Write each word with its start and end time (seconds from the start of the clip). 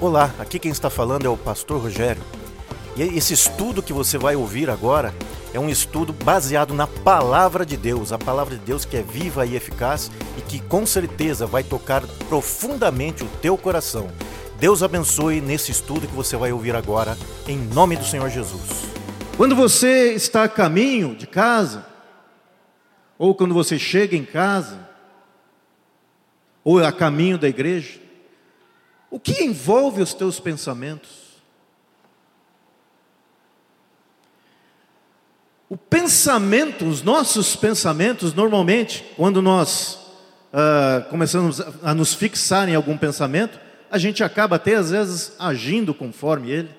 Olá, 0.00 0.34
aqui 0.38 0.58
quem 0.58 0.70
está 0.70 0.88
falando 0.88 1.26
é 1.26 1.28
o 1.28 1.36
Pastor 1.36 1.78
Rogério. 1.78 2.22
E 2.96 3.02
esse 3.02 3.34
estudo 3.34 3.82
que 3.82 3.92
você 3.92 4.16
vai 4.16 4.34
ouvir 4.34 4.70
agora 4.70 5.14
é 5.52 5.60
um 5.60 5.68
estudo 5.68 6.10
baseado 6.10 6.72
na 6.72 6.86
palavra 6.86 7.66
de 7.66 7.76
Deus, 7.76 8.10
a 8.10 8.16
palavra 8.16 8.56
de 8.56 8.64
Deus 8.64 8.86
que 8.86 8.96
é 8.96 9.02
viva 9.02 9.44
e 9.44 9.54
eficaz 9.54 10.10
e 10.38 10.40
que 10.40 10.58
com 10.58 10.86
certeza 10.86 11.46
vai 11.46 11.62
tocar 11.62 12.02
profundamente 12.30 13.22
o 13.22 13.28
teu 13.42 13.58
coração. 13.58 14.08
Deus 14.58 14.82
abençoe 14.82 15.38
nesse 15.42 15.70
estudo 15.70 16.08
que 16.08 16.14
você 16.14 16.34
vai 16.34 16.50
ouvir 16.50 16.74
agora, 16.74 17.14
em 17.46 17.58
nome 17.58 17.94
do 17.94 18.04
Senhor 18.06 18.30
Jesus. 18.30 18.86
Quando 19.36 19.54
você 19.54 20.14
está 20.14 20.44
a 20.44 20.48
caminho 20.48 21.14
de 21.14 21.26
casa, 21.26 21.84
ou 23.18 23.34
quando 23.34 23.52
você 23.52 23.78
chega 23.78 24.16
em 24.16 24.24
casa, 24.24 24.88
ou 26.64 26.82
a 26.82 26.90
caminho 26.90 27.36
da 27.36 27.48
igreja, 27.48 28.00
o 29.10 29.18
que 29.18 29.42
envolve 29.42 30.00
os 30.00 30.14
teus 30.14 30.38
pensamentos? 30.38 31.10
O 35.68 35.76
pensamento, 35.76 36.86
os 36.86 37.02
nossos 37.02 37.56
pensamentos, 37.56 38.32
normalmente, 38.32 39.04
quando 39.16 39.42
nós 39.42 39.94
uh, 40.52 41.08
começamos 41.10 41.60
a 41.82 41.94
nos 41.94 42.14
fixar 42.14 42.68
em 42.68 42.74
algum 42.74 42.96
pensamento, 42.96 43.58
a 43.90 43.98
gente 43.98 44.22
acaba 44.22 44.56
até 44.56 44.76
às 44.76 44.90
vezes 44.90 45.32
agindo 45.38 45.92
conforme 45.92 46.50
ele. 46.50 46.70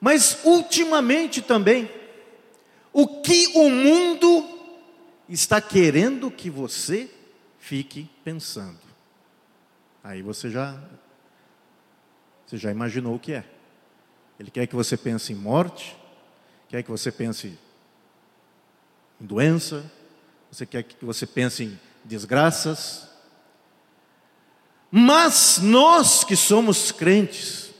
Mas 0.00 0.38
ultimamente 0.44 1.40
também, 1.40 1.90
o 2.92 3.22
que 3.22 3.52
o 3.54 3.70
mundo 3.70 4.46
está 5.28 5.60
querendo 5.60 6.30
que 6.30 6.50
você 6.50 7.10
fique 7.58 8.08
pensando? 8.22 8.83
Aí 10.04 10.20
você 10.20 10.50
já 10.50 10.78
você 12.46 12.58
já 12.58 12.70
imaginou 12.70 13.14
o 13.14 13.18
que 13.18 13.32
é. 13.32 13.44
Ele 14.38 14.50
quer 14.50 14.66
que 14.66 14.76
você 14.76 14.98
pense 14.98 15.32
em 15.32 15.36
morte, 15.36 15.96
quer 16.68 16.82
que 16.82 16.90
você 16.90 17.10
pense 17.10 17.58
em 19.18 19.24
doença, 19.24 19.90
você 20.52 20.66
quer 20.66 20.82
que 20.82 21.02
você 21.02 21.26
pense 21.26 21.64
em 21.64 21.80
desgraças. 22.04 23.08
Mas 24.90 25.58
nós 25.62 26.22
que 26.22 26.36
somos 26.36 26.92
crentes, 26.92 27.72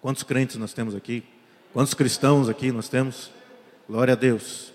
quantos 0.00 0.22
crentes 0.22 0.56
nós 0.56 0.72
temos 0.72 0.94
aqui? 0.94 1.24
Quantos 1.72 1.92
cristãos 1.92 2.48
aqui 2.48 2.70
nós 2.70 2.88
temos? 2.88 3.32
Glória 3.88 4.12
a 4.12 4.16
Deus. 4.16 4.72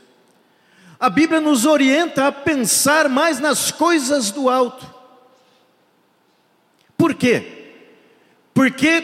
A 1.00 1.10
Bíblia 1.10 1.40
nos 1.40 1.66
orienta 1.66 2.28
a 2.28 2.32
pensar 2.32 3.08
mais 3.08 3.40
nas 3.40 3.72
coisas 3.72 4.32
do 4.32 4.50
alto. 4.50 4.93
Quê? 7.24 7.42
Porque 8.54 9.02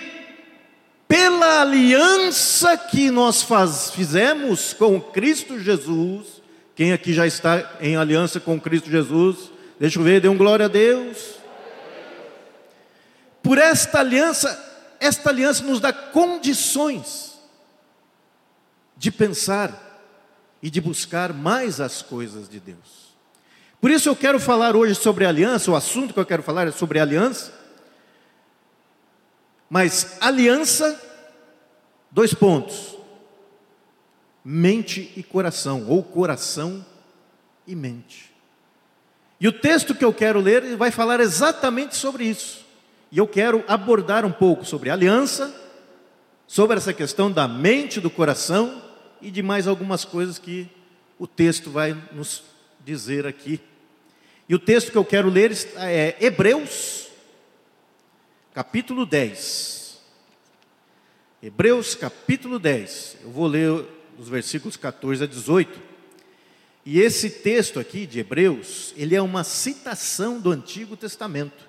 pela 1.08 1.62
aliança 1.62 2.78
que 2.78 3.10
nós 3.10 3.42
faz, 3.42 3.92
fizemos 3.92 4.74
com 4.74 5.00
Cristo 5.00 5.58
Jesus, 5.58 6.42
quem 6.76 6.92
aqui 6.92 7.14
já 7.14 7.26
está 7.26 7.78
em 7.80 7.96
aliança 7.96 8.38
com 8.42 8.60
Cristo 8.60 8.92
Jesus? 8.92 9.50
Deixa 9.80 9.98
eu 9.98 10.04
ver, 10.04 10.20
dê 10.20 10.28
um 10.28 10.38
glória 10.38 10.66
a 10.66 10.68
Deus. 10.68 11.36
Por 13.42 13.58
esta 13.58 14.02
aliança, 14.02 14.98
esta 15.00 15.30
aliança 15.30 15.64
nos 15.64 15.80
dá 15.80 15.94
condições 15.94 17.40
de 18.98 19.12
pensar 19.12 20.12
e 20.62 20.70
de 20.70 20.82
buscar 20.82 21.32
mais 21.32 21.80
as 21.80 22.02
coisas 22.02 22.50
de 22.50 22.60
Deus. 22.60 23.16
Por 23.80 23.90
isso 23.90 24.10
eu 24.10 24.16
quero 24.18 24.42
falar 24.42 24.76
hoje 24.76 24.94
sobre 24.94 25.26
aliança, 25.26 25.72
o 25.72 25.76
assunto 25.78 26.14
que 26.14 26.20
eu 26.20 26.26
quero 26.26 26.44
falar 26.44 26.68
é 26.68 26.72
sobre 26.72 27.00
aliança. 27.00 27.59
Mas 29.70 30.18
aliança, 30.20 31.00
dois 32.10 32.34
pontos: 32.34 32.98
mente 34.44 35.14
e 35.16 35.22
coração, 35.22 35.86
ou 35.88 36.04
coração 36.04 36.84
e 37.68 37.76
mente. 37.76 38.34
E 39.40 39.48
o 39.48 39.54
texto 39.54 39.94
que 39.94 40.04
eu 40.04 40.14
quero 40.14 40.40
ler 40.40 40.76
vai 40.76 40.92
falar 40.92 41.20
exatamente 41.20 41.96
sobre 41.96 42.26
isso. 42.26 42.66
E 43.12 43.18
eu 43.18 43.28
quero 43.28 43.64
abordar 43.68 44.26
um 44.26 44.32
pouco 44.32 44.66
sobre 44.66 44.90
aliança, 44.90 45.54
sobre 46.46 46.78
essa 46.78 46.94
questão 46.94 47.32
da 47.32 47.48
mente, 47.48 48.02
do 48.02 48.10
coração 48.10 48.82
e 49.22 49.32
de 49.32 49.42
mais 49.42 49.68
algumas 49.68 50.04
coisas 50.04 50.38
que 50.38 50.68
o 51.18 51.28
texto 51.28 51.70
vai 51.70 51.96
nos 52.12 52.44
dizer 52.84 53.26
aqui. 53.26 53.62
E 54.48 54.56
o 54.56 54.60
texto 54.60 54.92
que 54.92 54.98
eu 54.98 55.06
quero 55.06 55.30
ler 55.30 55.56
é 55.76 56.18
Hebreus 56.20 57.09
capítulo 58.54 59.06
10. 59.06 60.00
Hebreus 61.42 61.96
capítulo 61.96 62.60
10. 62.60 63.18
Eu 63.24 63.32
vou 63.32 63.48
ler 63.48 63.86
os 64.18 64.28
versículos 64.28 64.76
14 64.76 65.24
a 65.24 65.28
18. 65.28 65.80
E 66.86 67.00
esse 67.00 67.30
texto 67.30 67.80
aqui 67.80 68.06
de 68.06 68.20
Hebreus, 68.20 68.94
ele 68.98 69.16
é 69.16 69.22
uma 69.22 69.44
citação 69.44 70.40
do 70.40 70.52
Antigo 70.52 70.98
Testamento. 70.98 71.68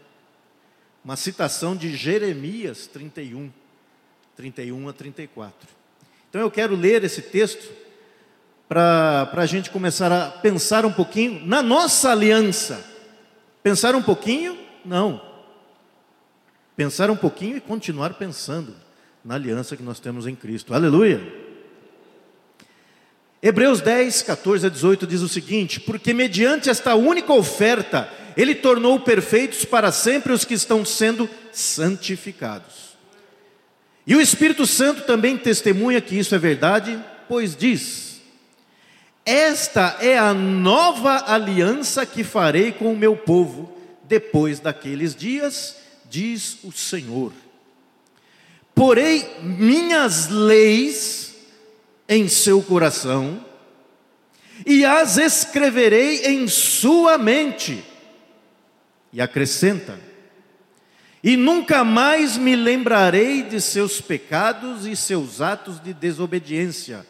Uma 1.05 1.17
citação 1.17 1.77
de 1.77 1.95
Jeremias 1.95 2.87
31, 2.87 3.51
31 4.37 4.89
a 4.89 4.93
34. 4.93 5.69
Então 6.29 6.41
eu 6.41 6.51
quero 6.51 6.75
ler 6.75 7.05
esse 7.05 7.23
texto 7.23 7.71
para 8.69 9.31
a 9.33 9.47
gente 9.47 9.71
começar 9.71 10.13
a 10.13 10.31
pensar 10.31 10.87
um 10.87 10.93
pouquinho 10.93 11.45
na 11.45 11.63
nossa 11.63 12.11
aliança. 12.11 12.85
Pensar 13.63 13.95
um 13.95 14.03
pouquinho? 14.03 14.59
Não 14.85 15.30
pensar 16.81 17.11
um 17.11 17.17
pouquinho 17.17 17.59
e 17.59 17.61
continuar 17.61 18.15
pensando 18.15 18.75
na 19.23 19.35
aliança 19.35 19.77
que 19.77 19.83
nós 19.83 20.01
temos 20.01 20.27
em 20.27 20.35
Cristo. 20.35 20.73
Aleluia! 20.73 21.21
Hebreus 23.43 23.83
10, 23.83 24.23
14 24.23 24.67
a 24.67 24.71
18 24.71 25.07
diz 25.07 25.21
o 25.21 25.29
seguinte: 25.29 25.79
Porque 25.79 26.15
mediante 26.15 26.71
esta 26.71 26.95
única 26.95 27.35
oferta, 27.35 28.09
Ele 28.35 28.55
tornou 28.55 28.99
perfeitos 28.99 29.63
para 29.63 29.93
sempre 29.93 30.33
os 30.33 30.47
que 30.47 30.55
estão 30.55 30.83
sendo 30.83 31.29
santificados. 31.53 32.97
E 34.07 34.17
o 34.17 34.21
Espírito 34.21 34.67
Santo 34.67 35.03
também 35.03 35.37
testemunha 35.37 36.01
que 36.01 36.19
isso 36.19 36.35
é 36.35 36.39
verdade, 36.39 36.99
pois 37.29 37.55
diz: 37.55 38.23
Esta 39.27 39.99
é 40.01 40.17
a 40.17 40.33
nova 40.33 41.31
aliança 41.31 42.07
que 42.07 42.25
farei 42.25 42.73
com 42.73 42.91
o 42.91 42.97
meu 42.97 43.15
povo 43.19 43.71
depois 44.09 44.61
daqueles 44.61 45.15
dias 45.15 45.79
diz 46.11 46.59
o 46.65 46.73
Senhor. 46.73 47.33
Porei 48.75 49.25
minhas 49.41 50.29
leis 50.29 51.37
em 52.09 52.29
seu 52.29 52.61
coração 52.61 53.45
e 54.67 54.85
as 54.85 55.17
escreverei 55.17 56.27
em 56.27 56.49
sua 56.49 57.17
mente. 57.17 57.85
E 59.13 59.21
acrescenta: 59.21 59.99
E 61.23 61.37
nunca 61.37 61.85
mais 61.85 62.37
me 62.37 62.57
lembrarei 62.57 63.43
de 63.43 63.61
seus 63.61 64.01
pecados 64.01 64.87
e 64.87 64.97
seus 64.97 65.41
atos 65.41 65.81
de 65.81 65.95
desobediência. 65.95 67.07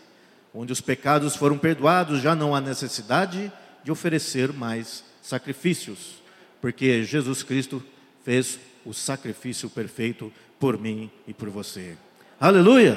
Onde 0.52 0.72
os 0.72 0.80
pecados 0.80 1.36
foram 1.36 1.56
perdoados, 1.56 2.20
já 2.20 2.34
não 2.34 2.54
há 2.54 2.60
necessidade 2.60 3.52
de 3.84 3.92
oferecer 3.92 4.52
mais 4.52 5.04
sacrifícios, 5.22 6.20
porque 6.60 7.04
Jesus 7.04 7.42
Cristo 7.44 7.82
fez 8.24 8.58
o 8.84 8.92
sacrifício 8.92 9.68
perfeito 9.68 10.32
por 10.58 10.78
mim 10.78 11.10
e 11.26 11.34
por 11.34 11.48
você. 11.48 11.96
Aleluia! 12.38 12.96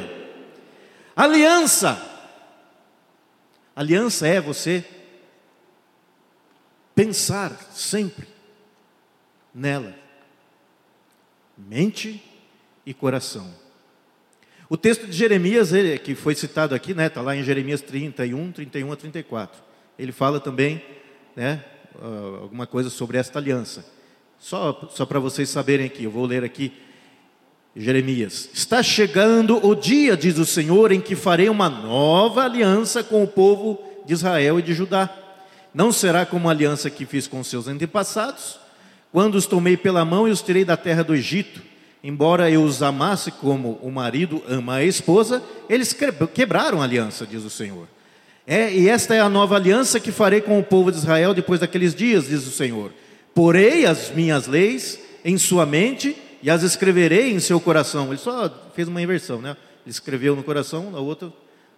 Aliança. 1.15 2.01
Aliança 3.75 4.27
é 4.27 4.39
você 4.39 4.85
pensar 6.95 7.51
sempre 7.71 8.27
nela, 9.53 9.95
mente 11.57 12.23
e 12.85 12.93
coração. 12.93 13.53
O 14.69 14.77
texto 14.77 15.05
de 15.05 15.13
Jeremias, 15.13 15.73
ele, 15.73 15.97
que 15.99 16.15
foi 16.15 16.33
citado 16.35 16.73
aqui, 16.73 16.93
né, 16.93 17.07
está 17.07 17.21
lá 17.21 17.35
em 17.35 17.43
Jeremias 17.43 17.81
31, 17.81 18.51
31 18.51 18.91
a 18.91 18.95
34. 18.95 19.61
Ele 19.99 20.11
fala 20.11 20.39
também 20.39 20.83
né, 21.35 21.63
alguma 22.41 22.65
coisa 22.65 22.89
sobre 22.89 23.17
esta 23.17 23.39
aliança. 23.39 23.85
Só, 24.43 24.89
só 24.93 25.05
para 25.05 25.21
vocês 25.21 25.47
saberem 25.47 25.85
aqui, 25.85 26.03
eu 26.03 26.11
vou 26.11 26.25
ler 26.25 26.43
aqui 26.43 26.73
Jeremias. 27.73 28.49
Está 28.53 28.83
chegando 28.83 29.65
o 29.65 29.73
dia, 29.73 30.17
diz 30.17 30.37
o 30.37 30.45
Senhor, 30.45 30.91
em 30.91 30.99
que 30.99 31.15
farei 31.15 31.47
uma 31.47 31.69
nova 31.69 32.43
aliança 32.43 33.01
com 33.01 33.23
o 33.23 33.27
povo 33.27 33.81
de 34.05 34.11
Israel 34.11 34.59
e 34.59 34.61
de 34.61 34.73
Judá. 34.73 35.09
Não 35.73 35.93
será 35.93 36.25
como 36.25 36.49
a 36.49 36.51
aliança 36.51 36.89
que 36.89 37.05
fiz 37.05 37.25
com 37.25 37.41
seus 37.41 37.69
antepassados, 37.69 38.59
quando 39.13 39.35
os 39.35 39.45
tomei 39.45 39.77
pela 39.77 40.03
mão 40.03 40.27
e 40.27 40.31
os 40.31 40.41
tirei 40.41 40.65
da 40.65 40.75
terra 40.75 41.05
do 41.05 41.15
Egito. 41.15 41.61
Embora 42.03 42.51
eu 42.51 42.63
os 42.63 42.83
amasse 42.83 43.31
como 43.31 43.79
o 43.81 43.89
marido 43.89 44.43
ama 44.45 44.75
a 44.75 44.83
esposa, 44.83 45.41
eles 45.69 45.95
quebraram 46.33 46.81
a 46.81 46.83
aliança, 46.83 47.25
diz 47.25 47.45
o 47.45 47.49
Senhor. 47.49 47.87
É, 48.45 48.73
e 48.73 48.89
esta 48.89 49.15
é 49.15 49.21
a 49.21 49.29
nova 49.29 49.55
aliança 49.55 50.01
que 50.01 50.11
farei 50.11 50.41
com 50.41 50.59
o 50.59 50.63
povo 50.63 50.91
de 50.91 50.97
Israel 50.97 51.33
depois 51.33 51.61
daqueles 51.61 51.95
dias, 51.95 52.27
diz 52.27 52.45
o 52.45 52.51
Senhor 52.51 52.91
Porei 53.33 53.85
as 53.85 54.11
minhas 54.11 54.47
leis 54.47 54.99
em 55.25 55.37
sua 55.37 55.65
mente 55.65 56.15
e 56.41 56.49
as 56.49 56.61
escreverei 56.61 57.31
em 57.31 57.39
seu 57.39 57.59
coração. 57.59 58.07
Ele 58.07 58.17
só 58.17 58.49
fez 58.75 58.87
uma 58.87 59.01
inversão, 59.01 59.41
né? 59.41 59.57
Ele 59.85 59.91
escreveu 59.91 60.35
no 60.35 60.43
coração, 60.43 60.91
a 60.95 60.99
outra, 60.99 61.31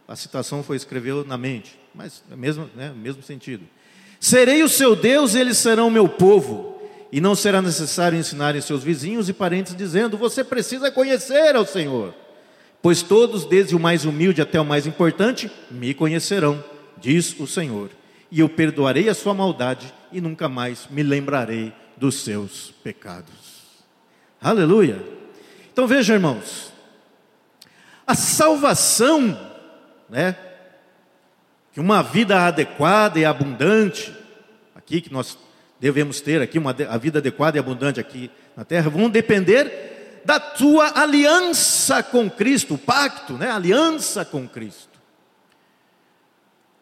a 0.08 0.16
citação 0.16 0.64
foi 0.64 0.76
escreveu 0.76 1.24
na 1.24 1.38
mente, 1.38 1.80
mas 1.94 2.24
é 2.32 2.36
mesmo, 2.36 2.70
né, 2.76 2.94
mesmo 2.96 3.24
sentido. 3.24 3.64
Serei 4.20 4.64
o 4.64 4.70
seu 4.70 4.96
Deus 4.96 5.34
e 5.34 5.40
eles 5.40 5.58
serão 5.58 5.90
meu 5.90 6.08
povo. 6.08 6.74
E 7.12 7.22
não 7.22 7.36
será 7.36 7.62
necessário 7.62 8.18
ensinarem 8.18 8.60
seus 8.60 8.84
vizinhos 8.84 9.30
e 9.30 9.34
parentes, 9.34 9.76
dizendo: 9.76 10.18
Você 10.18 10.44
precisa 10.44 10.92
conhecer 10.92 11.56
ao 11.56 11.66
Senhor. 11.66 12.14
Pois 12.82 13.02
todos, 13.02 13.46
desde 13.46 13.76
o 13.76 13.80
mais 13.80 14.04
humilde 14.04 14.42
até 14.42 14.60
o 14.60 14.66
mais 14.66 14.86
importante, 14.86 15.50
me 15.72 15.94
conhecerão, 15.94 16.64
diz 17.00 17.40
o 17.40 17.48
Senhor. 17.48 17.90
E 18.32 18.40
eu 18.40 18.50
perdoarei 18.50 19.10
a 19.10 19.14
sua 19.14 19.34
maldade 19.34 19.94
e 20.12 20.20
nunca 20.20 20.50
mais 20.50 20.88
me 20.90 21.04
lembrarei 21.04 21.74
dos 21.98 22.24
seus 22.24 22.74
pecados. 22.84 23.64
Aleluia. 24.42 25.02
Então 25.72 25.88
veja, 25.88 26.14
irmãos, 26.14 26.72
a 28.06 28.16
salvação, 28.16 29.38
né? 30.10 30.36
Que 31.74 31.80
uma 31.80 32.02
vida 32.02 32.46
adequada 32.46 33.20
e 33.20 33.26
abundante, 33.26 34.14
aqui 34.76 35.02
que 35.02 35.12
nós 35.12 35.38
devemos 35.80 36.22
ter 36.22 36.42
aqui 36.42 36.58
uma 36.58 36.76
a 36.90 36.98
vida 36.98 37.20
adequada 37.20 37.58
e 37.58 37.60
abundante 37.60 38.00
aqui 38.00 38.32
na 38.56 38.64
terra, 38.64 38.90
vão 38.90 39.10
depender 39.10 40.22
da 40.24 40.40
tua 40.40 41.00
aliança 41.00 42.02
com 42.02 42.30
Cristo, 42.30 42.76
o 42.76 42.78
pacto, 42.78 43.34
né? 43.34 43.52
Aliança 43.52 44.24
com 44.26 44.48
Cristo. 44.48 44.95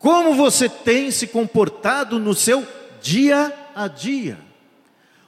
Como 0.03 0.35
você 0.35 0.67
tem 0.67 1.11
se 1.11 1.27
comportado 1.27 2.19
no 2.19 2.33
seu 2.33 2.67
dia 3.01 3.57
a 3.73 3.87
dia? 3.87 4.37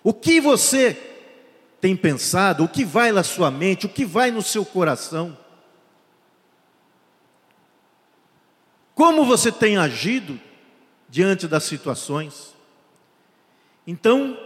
O 0.04 0.14
que 0.14 0.42
você 0.42 1.02
tem 1.80 1.96
pensado, 1.96 2.66
o 2.66 2.68
que 2.68 2.84
vai 2.84 3.14
na 3.14 3.24
sua 3.24 3.50
mente, 3.50 3.86
o 3.86 3.90
que 3.90 4.04
vai 4.04 4.32
no 4.32 4.42
seu 4.42 4.66
coração. 4.66 5.38
Como 8.94 9.24
você 9.24 9.50
tem 9.50 9.78
agido 9.78 10.38
diante 11.08 11.48
das 11.48 11.64
situações. 11.64 12.54
Então, 13.88 14.38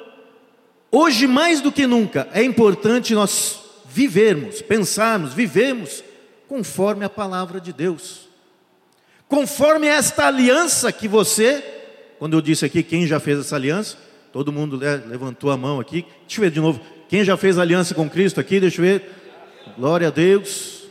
hoje 0.92 1.26
mais 1.26 1.60
do 1.60 1.72
que 1.72 1.88
nunca, 1.88 2.30
é 2.34 2.44
importante 2.44 3.16
nós 3.16 3.62
vivermos, 3.84 4.62
pensarmos, 4.62 5.34
vivemos 5.34 6.04
conforme 6.48 7.04
a 7.04 7.10
palavra 7.10 7.60
de 7.60 7.74
Deus. 7.74 8.29
Conforme 9.30 9.86
esta 9.86 10.26
aliança 10.26 10.92
que 10.92 11.08
você, 11.08 11.64
quando 12.18 12.34
eu 12.34 12.42
disse 12.42 12.66
aqui 12.66 12.82
quem 12.82 13.06
já 13.06 13.20
fez 13.20 13.40
essa 13.40 13.56
aliança, 13.56 13.96
todo 14.34 14.52
mundo 14.52 14.76
levantou 14.76 15.52
a 15.52 15.56
mão 15.56 15.80
aqui. 15.80 16.04
Deixa 16.22 16.40
eu 16.40 16.46
ver 16.46 16.52
de 16.52 16.60
novo. 16.60 16.82
Quem 17.08 17.24
já 17.24 17.38
fez 17.38 17.60
aliança 17.60 17.94
com 17.94 18.10
Cristo 18.10 18.40
aqui? 18.40 18.60
Deixa 18.60 18.82
eu 18.82 18.86
ver. 18.86 19.08
Glória 19.78 20.08
a 20.08 20.12
Deus. 20.12 20.86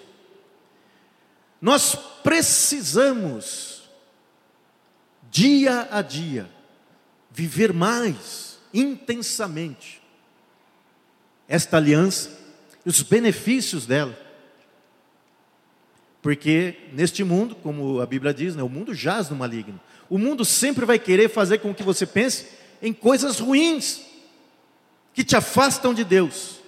Nós 1.61 1.97
precisamos, 2.23 3.83
dia 5.29 5.89
a 5.91 6.01
dia, 6.01 6.49
viver 7.33 7.73
mais 7.73 8.61
intensamente 8.73 10.01
esta 11.49 11.77
aliança 11.77 12.39
e 12.87 12.89
os 12.89 13.03
benefícios 13.03 13.85
dela. 13.85 14.17
Porque 16.29 16.75
neste 16.93 17.25
mundo, 17.25 17.55
como 17.55 18.03
a 18.03 18.07
Bíblia 18.07 18.35
diz, 18.35 18.55
né, 18.55 18.63
o 18.63 18.69
mundo 18.69 18.93
jaz 18.93 19.31
no 19.31 19.37
maligno. 19.37 19.81
O 20.11 20.19
mundo 20.19 20.45
sempre 20.45 20.85
vai 20.85 20.99
querer 20.99 21.31
fazer 21.31 21.57
com 21.57 21.73
que 21.73 21.83
você 21.83 22.05
pense 22.05 22.49
em 22.83 22.93
coisas 22.93 23.39
ruins 23.39 24.03
que 25.15 25.25
te 25.25 25.35
afastam 25.35 25.95
de 25.95 26.05
Deus. 26.05 26.59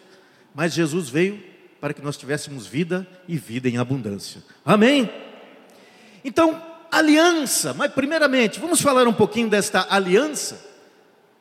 Mas 0.55 0.73
Jesus 0.73 1.11
veio 1.11 1.43
para 1.79 1.93
que 1.93 2.01
nós 2.01 2.17
tivéssemos 2.17 2.67
vida 2.67 3.07
e 3.29 3.37
vida 3.37 3.69
em 3.69 3.77
abundância. 3.77 4.43
Amém? 4.65 5.11
Então, 6.25 6.59
aliança, 6.91 7.75
mas 7.75 7.93
primeiramente, 7.93 8.59
vamos 8.59 8.81
falar 8.81 9.07
um 9.07 9.13
pouquinho 9.13 9.51
desta 9.51 9.87
aliança. 9.91 10.59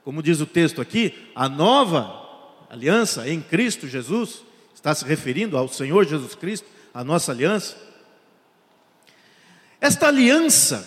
Como 0.04 0.22
diz 0.22 0.42
o 0.42 0.46
texto 0.46 0.82
aqui, 0.82 1.14
a 1.34 1.48
nova 1.48 2.22
aliança 2.70 3.30
em 3.30 3.40
Cristo 3.40 3.88
Jesus, 3.88 4.42
está 4.76 4.94
se 4.94 5.06
referindo 5.06 5.56
ao 5.56 5.70
Senhor 5.70 6.06
Jesus 6.06 6.36
Cristo, 6.36 6.68
a 6.94 7.02
nossa 7.02 7.32
aliança. 7.32 7.88
Esta 9.82 10.08
aliança, 10.08 10.86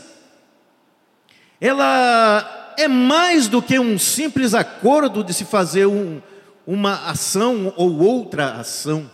ela 1.61 2.75
é 2.77 2.89
mais 2.89 3.49
do 3.49 3.63
que 3.63 3.79
um 3.79 3.99
simples 3.99 4.55
acordo 4.55 5.25
de 5.25 5.33
se 5.33 5.45
fazer 5.45 5.87
um, 5.87 6.21
uma 6.67 7.09
ação 7.09 7.73
ou 7.77 7.99
outra 7.99 8.55
ação. 8.55 9.11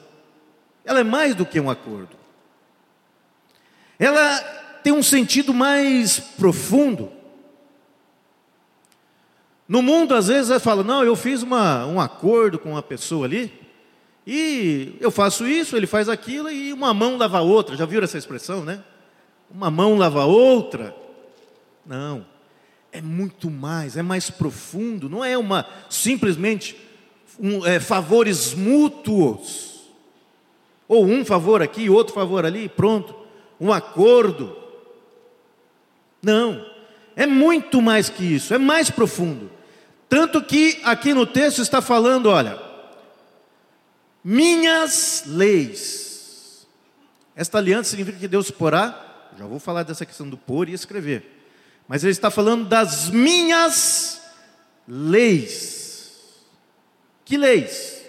Ela 0.84 1.00
é 1.00 1.04
mais 1.04 1.34
do 1.34 1.46
que 1.46 1.60
um 1.60 1.70
acordo. 1.70 2.16
Ela 3.98 4.38
tem 4.82 4.92
um 4.92 5.02
sentido 5.02 5.52
mais 5.52 6.18
profundo. 6.18 7.12
No 9.68 9.82
mundo, 9.82 10.14
às 10.14 10.28
vezes, 10.28 10.48
você 10.48 10.58
fala: 10.58 10.82
Não, 10.82 11.04
eu 11.04 11.14
fiz 11.14 11.42
uma, 11.42 11.84
um 11.84 12.00
acordo 12.00 12.58
com 12.58 12.70
uma 12.70 12.82
pessoa 12.82 13.26
ali, 13.26 13.52
e 14.26 14.96
eu 15.00 15.10
faço 15.10 15.46
isso, 15.46 15.76
ele 15.76 15.86
faz 15.86 16.08
aquilo, 16.08 16.50
e 16.50 16.72
uma 16.72 16.94
mão 16.94 17.16
lava 17.16 17.38
a 17.38 17.42
outra. 17.42 17.76
Já 17.76 17.84
viram 17.84 18.04
essa 18.04 18.16
expressão, 18.16 18.64
né? 18.64 18.82
Uma 19.50 19.70
mão 19.70 19.96
lava 19.96 20.22
a 20.22 20.26
outra. 20.26 20.94
Não 21.86 22.24
é 22.92 23.00
muito 23.00 23.50
mais, 23.50 23.96
é 23.96 24.02
mais 24.02 24.30
profundo, 24.30 25.08
não 25.08 25.24
é 25.24 25.36
uma 25.36 25.66
simplesmente 25.88 26.76
um, 27.38 27.64
é, 27.66 27.78
favores 27.78 28.54
mútuos, 28.54 29.82
ou 30.86 31.04
um 31.04 31.24
favor 31.24 31.62
aqui, 31.62 31.90
outro 31.90 32.14
favor 32.14 32.44
ali, 32.44 32.68
pronto, 32.68 33.14
um 33.60 33.72
acordo. 33.72 34.56
Não, 36.22 36.64
é 37.14 37.26
muito 37.26 37.80
mais 37.82 38.08
que 38.08 38.24
isso, 38.24 38.54
é 38.54 38.58
mais 38.58 38.90
profundo. 38.90 39.50
Tanto 40.08 40.42
que 40.42 40.80
aqui 40.82 41.12
no 41.12 41.26
texto 41.26 41.60
está 41.60 41.82
falando, 41.82 42.30
olha, 42.30 42.58
minhas 44.24 45.24
leis. 45.26 46.66
Esta 47.36 47.58
aliança 47.58 47.90
significa 47.90 48.18
que 48.18 48.26
Deus 48.26 48.50
porá, 48.50 49.07
já 49.38 49.46
vou 49.46 49.58
falar 49.58 49.84
dessa 49.84 50.04
questão 50.04 50.28
do 50.28 50.36
pôr 50.36 50.68
e 50.68 50.72
escrever 50.72 51.38
mas 51.88 52.04
ele 52.04 52.12
está 52.12 52.30
falando 52.30 52.68
das 52.68 53.08
minhas 53.08 54.20
leis. 54.86 56.44
Que 57.24 57.38
leis? 57.38 58.04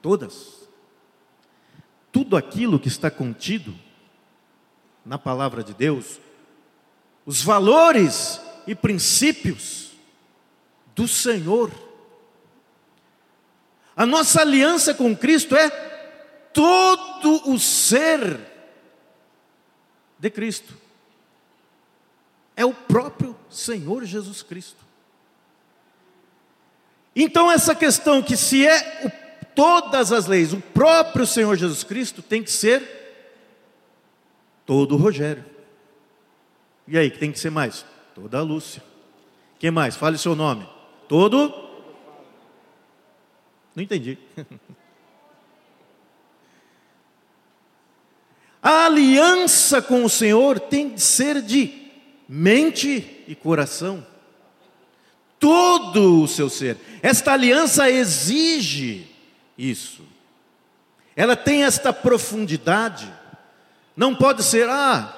Todas. 0.00 0.66
Tudo 2.10 2.38
aquilo 2.38 2.80
que 2.80 2.88
está 2.88 3.10
contido 3.10 3.78
na 5.04 5.18
palavra 5.18 5.62
de 5.62 5.74
Deus, 5.74 6.18
os 7.26 7.42
valores 7.42 8.40
e 8.66 8.74
princípios 8.74 9.92
do 10.94 11.06
Senhor. 11.06 11.70
A 13.94 14.06
nossa 14.06 14.40
aliança 14.40 14.94
com 14.94 15.14
Cristo 15.14 15.54
é 15.54 15.68
todo 16.52 17.50
o 17.50 17.58
ser 17.58 18.40
de 20.18 20.30
Cristo 20.30 20.74
é 22.58 22.64
o 22.64 22.74
próprio 22.74 23.36
Senhor 23.48 24.04
Jesus 24.04 24.42
Cristo. 24.42 24.84
Então, 27.14 27.48
essa 27.48 27.72
questão 27.72 28.20
que 28.20 28.36
se 28.36 28.66
é 28.66 29.06
o, 29.06 29.10
todas 29.54 30.10
as 30.10 30.26
leis, 30.26 30.52
o 30.52 30.60
próprio 30.60 31.24
Senhor 31.24 31.56
Jesus 31.56 31.84
Cristo 31.84 32.20
tem 32.20 32.42
que 32.42 32.50
ser 32.50 32.82
todo 34.66 34.96
o 34.96 34.98
Rogério. 34.98 35.44
E 36.88 36.98
aí, 36.98 37.12
que 37.12 37.18
tem 37.18 37.30
que 37.30 37.38
ser 37.38 37.50
mais? 37.50 37.86
Toda 38.12 38.38
a 38.38 38.42
Lúcia. 38.42 38.82
Quem 39.60 39.70
mais? 39.70 39.94
Fale 39.94 40.18
seu 40.18 40.34
nome. 40.34 40.68
Todo. 41.08 41.54
Não 43.72 43.84
entendi. 43.84 44.18
A 48.68 48.84
aliança 48.84 49.80
com 49.80 50.04
o 50.04 50.10
Senhor 50.10 50.60
tem 50.60 50.90
de 50.90 51.00
ser 51.00 51.40
de 51.40 51.72
mente 52.28 53.24
e 53.26 53.34
coração, 53.34 54.06
todo 55.40 56.22
o 56.22 56.28
seu 56.28 56.50
ser. 56.50 56.76
Esta 57.02 57.32
aliança 57.32 57.90
exige 57.90 59.06
isso. 59.56 60.02
Ela 61.16 61.34
tem 61.34 61.64
esta 61.64 61.94
profundidade. 61.94 63.10
Não 63.96 64.14
pode 64.14 64.42
ser, 64.42 64.68
ah, 64.68 65.16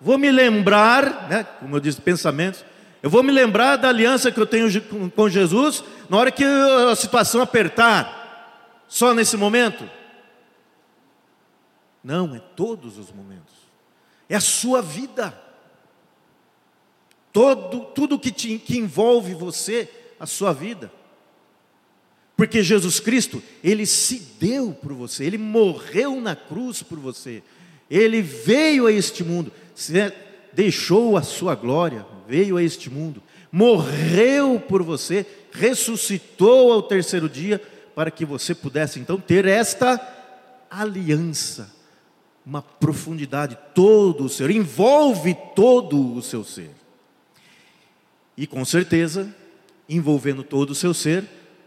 vou 0.00 0.18
me 0.18 0.32
lembrar, 0.32 1.28
né, 1.30 1.46
como 1.60 1.76
eu 1.76 1.80
disse, 1.80 2.00
pensamentos. 2.00 2.64
Eu 3.00 3.08
vou 3.08 3.22
me 3.22 3.30
lembrar 3.30 3.76
da 3.76 3.88
aliança 3.88 4.32
que 4.32 4.40
eu 4.40 4.46
tenho 4.46 4.68
com 5.14 5.28
Jesus 5.28 5.84
na 6.08 6.16
hora 6.16 6.32
que 6.32 6.42
a 6.42 6.96
situação 6.96 7.40
apertar. 7.40 8.82
Só 8.88 9.14
nesse 9.14 9.36
momento? 9.36 9.99
Não, 12.02 12.34
é 12.34 12.38
todos 12.38 12.98
os 12.98 13.12
momentos. 13.12 13.54
É 14.28 14.36
a 14.36 14.40
sua 14.40 14.80
vida 14.80 15.38
todo, 17.32 17.80
tudo 17.94 18.18
que, 18.18 18.30
te, 18.30 18.58
que 18.58 18.78
envolve 18.78 19.34
você, 19.34 19.88
a 20.18 20.26
sua 20.26 20.52
vida. 20.52 20.90
Porque 22.36 22.62
Jesus 22.62 23.00
Cristo, 23.00 23.42
ele 23.62 23.84
se 23.84 24.18
deu 24.40 24.72
por 24.72 24.92
você, 24.92 25.24
ele 25.24 25.38
morreu 25.38 26.20
na 26.20 26.34
cruz 26.34 26.82
por 26.82 26.98
você. 26.98 27.42
Ele 27.90 28.22
veio 28.22 28.86
a 28.86 28.92
este 28.92 29.22
mundo, 29.22 29.52
deixou 30.52 31.16
a 31.16 31.22
sua 31.22 31.54
glória, 31.54 32.06
veio 32.26 32.56
a 32.56 32.62
este 32.62 32.88
mundo, 32.88 33.22
morreu 33.50 34.60
por 34.60 34.82
você, 34.82 35.26
ressuscitou 35.52 36.72
ao 36.72 36.82
terceiro 36.82 37.28
dia 37.28 37.60
para 37.94 38.10
que 38.10 38.24
você 38.24 38.54
pudesse 38.54 39.00
então 39.00 39.20
ter 39.20 39.44
esta 39.44 40.00
aliança, 40.70 41.70
uma 42.44 42.62
profundidade 42.62 43.56
todo 43.74 44.24
o 44.24 44.28
ser, 44.28 44.50
envolve 44.50 45.36
todo 45.54 46.14
o 46.14 46.22
seu 46.22 46.42
ser. 46.42 46.70
E 48.36 48.46
com 48.46 48.64
certeza, 48.64 49.34
envolvendo 49.88 50.42
todo 50.42 50.70
o 50.70 50.74
seu 50.74 50.94
ser, 50.94 51.24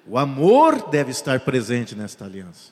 o 0.07 0.17
amor 0.17 0.89
deve 0.89 1.11
estar 1.11 1.39
presente 1.41 1.95
nesta 1.95 2.25
aliança. 2.25 2.71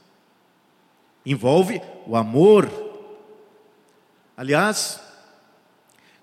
Envolve 1.25 1.81
o 2.07 2.15
amor. 2.15 2.69
Aliás, 4.35 4.99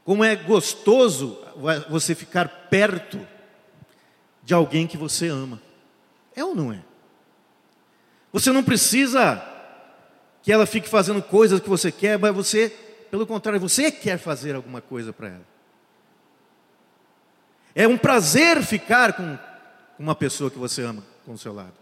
como 0.04 0.24
é 0.24 0.34
gostoso 0.34 1.38
você 1.88 2.14
ficar 2.14 2.48
perto 2.68 3.20
de 4.42 4.54
alguém 4.54 4.86
que 4.86 4.96
você 4.96 5.28
ama. 5.28 5.60
É 6.34 6.42
ou 6.42 6.54
não 6.54 6.72
é? 6.72 6.82
Você 8.32 8.50
não 8.50 8.62
precisa 8.62 9.36
que 10.48 10.52
ela 10.52 10.64
fique 10.64 10.88
fazendo 10.88 11.20
coisas 11.20 11.60
que 11.60 11.68
você 11.68 11.92
quer, 11.92 12.18
mas 12.18 12.34
você, 12.34 12.74
pelo 13.10 13.26
contrário, 13.26 13.60
você 13.60 13.92
quer 13.92 14.16
fazer 14.16 14.54
alguma 14.54 14.80
coisa 14.80 15.12
para 15.12 15.28
ela. 15.28 15.46
É 17.74 17.86
um 17.86 17.98
prazer 17.98 18.62
ficar 18.62 19.12
com 19.12 19.38
uma 19.98 20.14
pessoa 20.14 20.50
que 20.50 20.56
você 20.56 20.80
ama 20.80 21.04
com 21.26 21.34
o 21.34 21.38
seu 21.38 21.52
lado. 21.52 21.74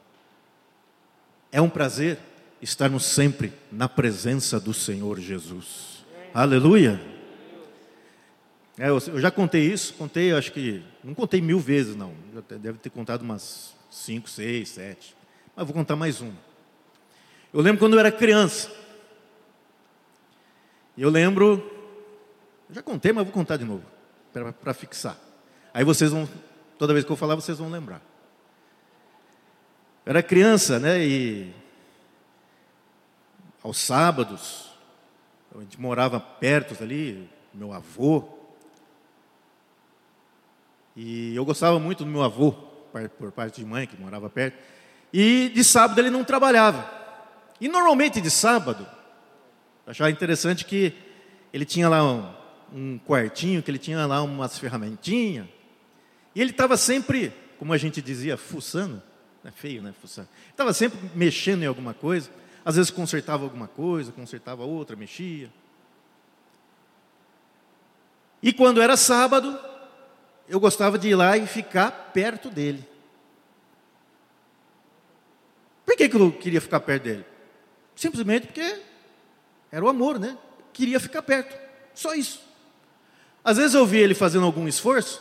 É 1.52 1.62
um 1.62 1.70
prazer 1.70 2.18
estarmos 2.60 3.04
sempre 3.04 3.52
na 3.70 3.88
presença 3.88 4.58
do 4.58 4.74
Senhor 4.74 5.20
Jesus. 5.20 6.04
Aleluia. 6.34 7.00
É, 8.76 8.88
eu, 8.88 9.20
já 9.20 9.30
contei 9.30 9.62
isso, 9.62 9.94
contei, 9.94 10.32
acho 10.32 10.50
que, 10.50 10.82
não 11.04 11.14
contei 11.14 11.40
mil 11.40 11.60
vezes, 11.60 11.94
não. 11.94 12.12
Deve 12.60 12.78
ter 12.78 12.90
contado 12.90 13.22
umas 13.22 13.76
cinco, 13.88 14.28
seis, 14.28 14.70
sete. 14.70 15.14
Mas 15.54 15.64
vou 15.64 15.72
contar 15.72 15.94
mais 15.94 16.20
uma. 16.20 16.45
Eu 17.56 17.62
lembro 17.62 17.78
quando 17.78 17.94
eu 17.94 18.00
era 18.00 18.12
criança. 18.12 18.70
Eu 20.94 21.08
lembro, 21.08 21.66
já 22.68 22.82
contei, 22.82 23.14
mas 23.14 23.24
vou 23.24 23.32
contar 23.32 23.56
de 23.56 23.64
novo, 23.64 23.82
para 24.60 24.74
fixar. 24.74 25.16
Aí 25.72 25.82
vocês 25.82 26.10
vão, 26.10 26.28
toda 26.78 26.92
vez 26.92 27.02
que 27.02 27.10
eu 27.10 27.16
falar, 27.16 27.34
vocês 27.34 27.56
vão 27.56 27.70
lembrar. 27.70 28.02
Eu 30.04 30.10
era 30.10 30.22
criança, 30.22 30.78
né? 30.78 31.02
E 31.02 31.54
aos 33.64 33.78
sábados, 33.78 34.70
a 35.56 35.58
gente 35.60 35.80
morava 35.80 36.20
perto 36.20 36.76
ali, 36.84 37.26
meu 37.54 37.72
avô, 37.72 38.22
e 40.94 41.34
eu 41.34 41.44
gostava 41.46 41.78
muito 41.78 42.04
do 42.04 42.10
meu 42.10 42.22
avô, 42.22 42.52
por 43.18 43.32
parte 43.32 43.62
de 43.62 43.66
mãe, 43.66 43.86
que 43.86 43.98
morava 43.98 44.28
perto. 44.28 44.58
E 45.10 45.50
de 45.54 45.64
sábado 45.64 45.98
ele 45.98 46.10
não 46.10 46.22
trabalhava. 46.22 47.05
E 47.60 47.68
normalmente 47.68 48.20
de 48.20 48.30
sábado, 48.30 48.86
eu 49.86 49.90
achava 49.90 50.10
interessante 50.10 50.64
que 50.64 50.92
ele 51.52 51.64
tinha 51.64 51.88
lá 51.88 52.04
um, 52.04 52.34
um 52.72 52.98
quartinho, 52.98 53.62
que 53.62 53.70
ele 53.70 53.78
tinha 53.78 54.04
lá 54.06 54.22
umas 54.22 54.58
ferramentinhas. 54.58 55.46
E 56.34 56.40
ele 56.40 56.50
estava 56.50 56.76
sempre, 56.76 57.32
como 57.58 57.72
a 57.72 57.78
gente 57.78 58.02
dizia, 58.02 58.36
fuçando. 58.36 59.02
É 59.44 59.50
feio, 59.50 59.80
né? 59.80 59.94
Fuçando. 60.00 60.28
Estava 60.50 60.72
sempre 60.72 60.98
mexendo 61.14 61.62
em 61.62 61.66
alguma 61.66 61.94
coisa. 61.94 62.30
Às 62.64 62.76
vezes 62.76 62.90
consertava 62.90 63.44
alguma 63.44 63.68
coisa, 63.68 64.10
consertava 64.10 64.64
outra, 64.64 64.96
mexia. 64.96 65.50
E 68.42 68.52
quando 68.52 68.82
era 68.82 68.96
sábado, 68.96 69.58
eu 70.48 70.60
gostava 70.60 70.98
de 70.98 71.08
ir 71.08 71.14
lá 71.14 71.36
e 71.36 71.46
ficar 71.46 72.10
perto 72.12 72.50
dele. 72.50 72.86
Por 75.84 75.96
que, 75.96 76.08
que 76.08 76.16
eu 76.16 76.32
queria 76.32 76.60
ficar 76.60 76.80
perto 76.80 77.04
dele? 77.04 77.24
Simplesmente 77.96 78.46
porque 78.46 78.80
era 79.72 79.84
o 79.84 79.88
amor, 79.88 80.20
né? 80.20 80.38
Queria 80.72 81.00
ficar 81.00 81.22
perto. 81.22 81.58
Só 81.94 82.14
isso. 82.14 82.40
Às 83.42 83.56
vezes 83.56 83.74
eu 83.74 83.84
via 83.84 84.02
ele 84.02 84.14
fazendo 84.14 84.44
algum 84.44 84.68
esforço, 84.68 85.20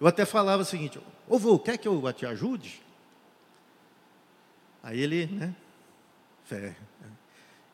eu 0.00 0.06
até 0.06 0.24
falava 0.24 0.62
o 0.62 0.64
seguinte: 0.64 0.98
Ô 1.28 1.38
vô, 1.38 1.58
quer 1.58 1.76
que 1.76 1.86
eu 1.86 2.12
te 2.12 2.26
ajude? 2.26 2.80
Aí 4.82 4.98
ele, 4.98 5.26
né? 5.26 5.54
Fé, 6.44 6.74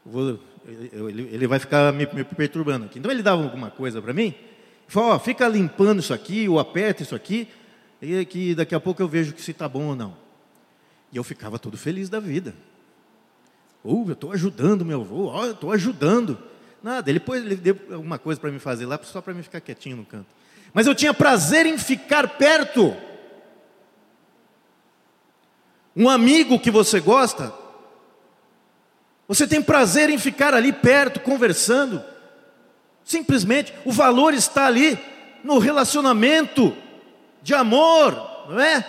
vou, 0.04 0.38
ele, 0.66 1.30
ele 1.32 1.46
vai 1.46 1.58
ficar 1.58 1.92
me, 1.92 2.04
me 2.12 2.24
perturbando 2.24 2.86
aqui. 2.86 2.98
Então 2.98 3.10
ele 3.10 3.22
dava 3.22 3.42
alguma 3.42 3.70
coisa 3.70 4.02
para 4.02 4.12
mim, 4.12 4.34
Fala, 4.88 5.14
ó, 5.14 5.18
fica 5.18 5.48
limpando 5.48 6.00
isso 6.00 6.14
aqui, 6.14 6.48
ou 6.48 6.58
aperta 6.58 7.02
isso 7.02 7.14
aqui, 7.14 7.48
e 8.00 8.24
que 8.24 8.54
daqui 8.54 8.74
a 8.74 8.80
pouco 8.80 9.02
eu 9.02 9.08
vejo 9.08 9.32
que 9.32 9.42
se 9.42 9.50
está 9.50 9.68
bom 9.68 9.88
ou 9.88 9.96
não. 9.96 10.16
E 11.12 11.16
eu 11.16 11.24
ficava 11.24 11.58
todo 11.58 11.76
feliz 11.76 12.08
da 12.08 12.20
vida. 12.20 12.54
Uh, 13.84 14.04
eu 14.08 14.12
estou 14.14 14.32
ajudando 14.32 14.84
meu 14.84 15.00
avô, 15.00 15.26
ó, 15.26 15.44
eu 15.44 15.52
estou 15.52 15.72
ajudando. 15.72 16.38
Nada, 16.82 17.10
ele 17.10 17.18
depois 17.18 17.44
ele 17.44 17.56
deu 17.56 17.78
alguma 17.92 18.18
coisa 18.18 18.40
para 18.40 18.50
me 18.50 18.58
fazer 18.58 18.86
lá, 18.86 18.98
só 19.02 19.20
para 19.20 19.34
me 19.34 19.42
ficar 19.42 19.60
quietinho 19.60 19.96
no 19.96 20.04
canto. 20.04 20.26
Mas 20.72 20.86
eu 20.86 20.94
tinha 20.94 21.14
prazer 21.14 21.66
em 21.66 21.78
ficar 21.78 22.36
perto. 22.36 22.94
Um 25.96 26.08
amigo 26.08 26.58
que 26.60 26.70
você 26.70 27.00
gosta, 27.00 27.52
você 29.26 29.46
tem 29.46 29.62
prazer 29.62 30.10
em 30.10 30.18
ficar 30.18 30.54
ali 30.54 30.72
perto, 30.72 31.20
conversando. 31.20 32.04
Simplesmente 33.04 33.72
o 33.84 33.90
valor 33.90 34.34
está 34.34 34.66
ali 34.66 34.98
no 35.42 35.58
relacionamento 35.58 36.76
de 37.42 37.54
amor, 37.54 38.12
não 38.48 38.60
é? 38.60 38.86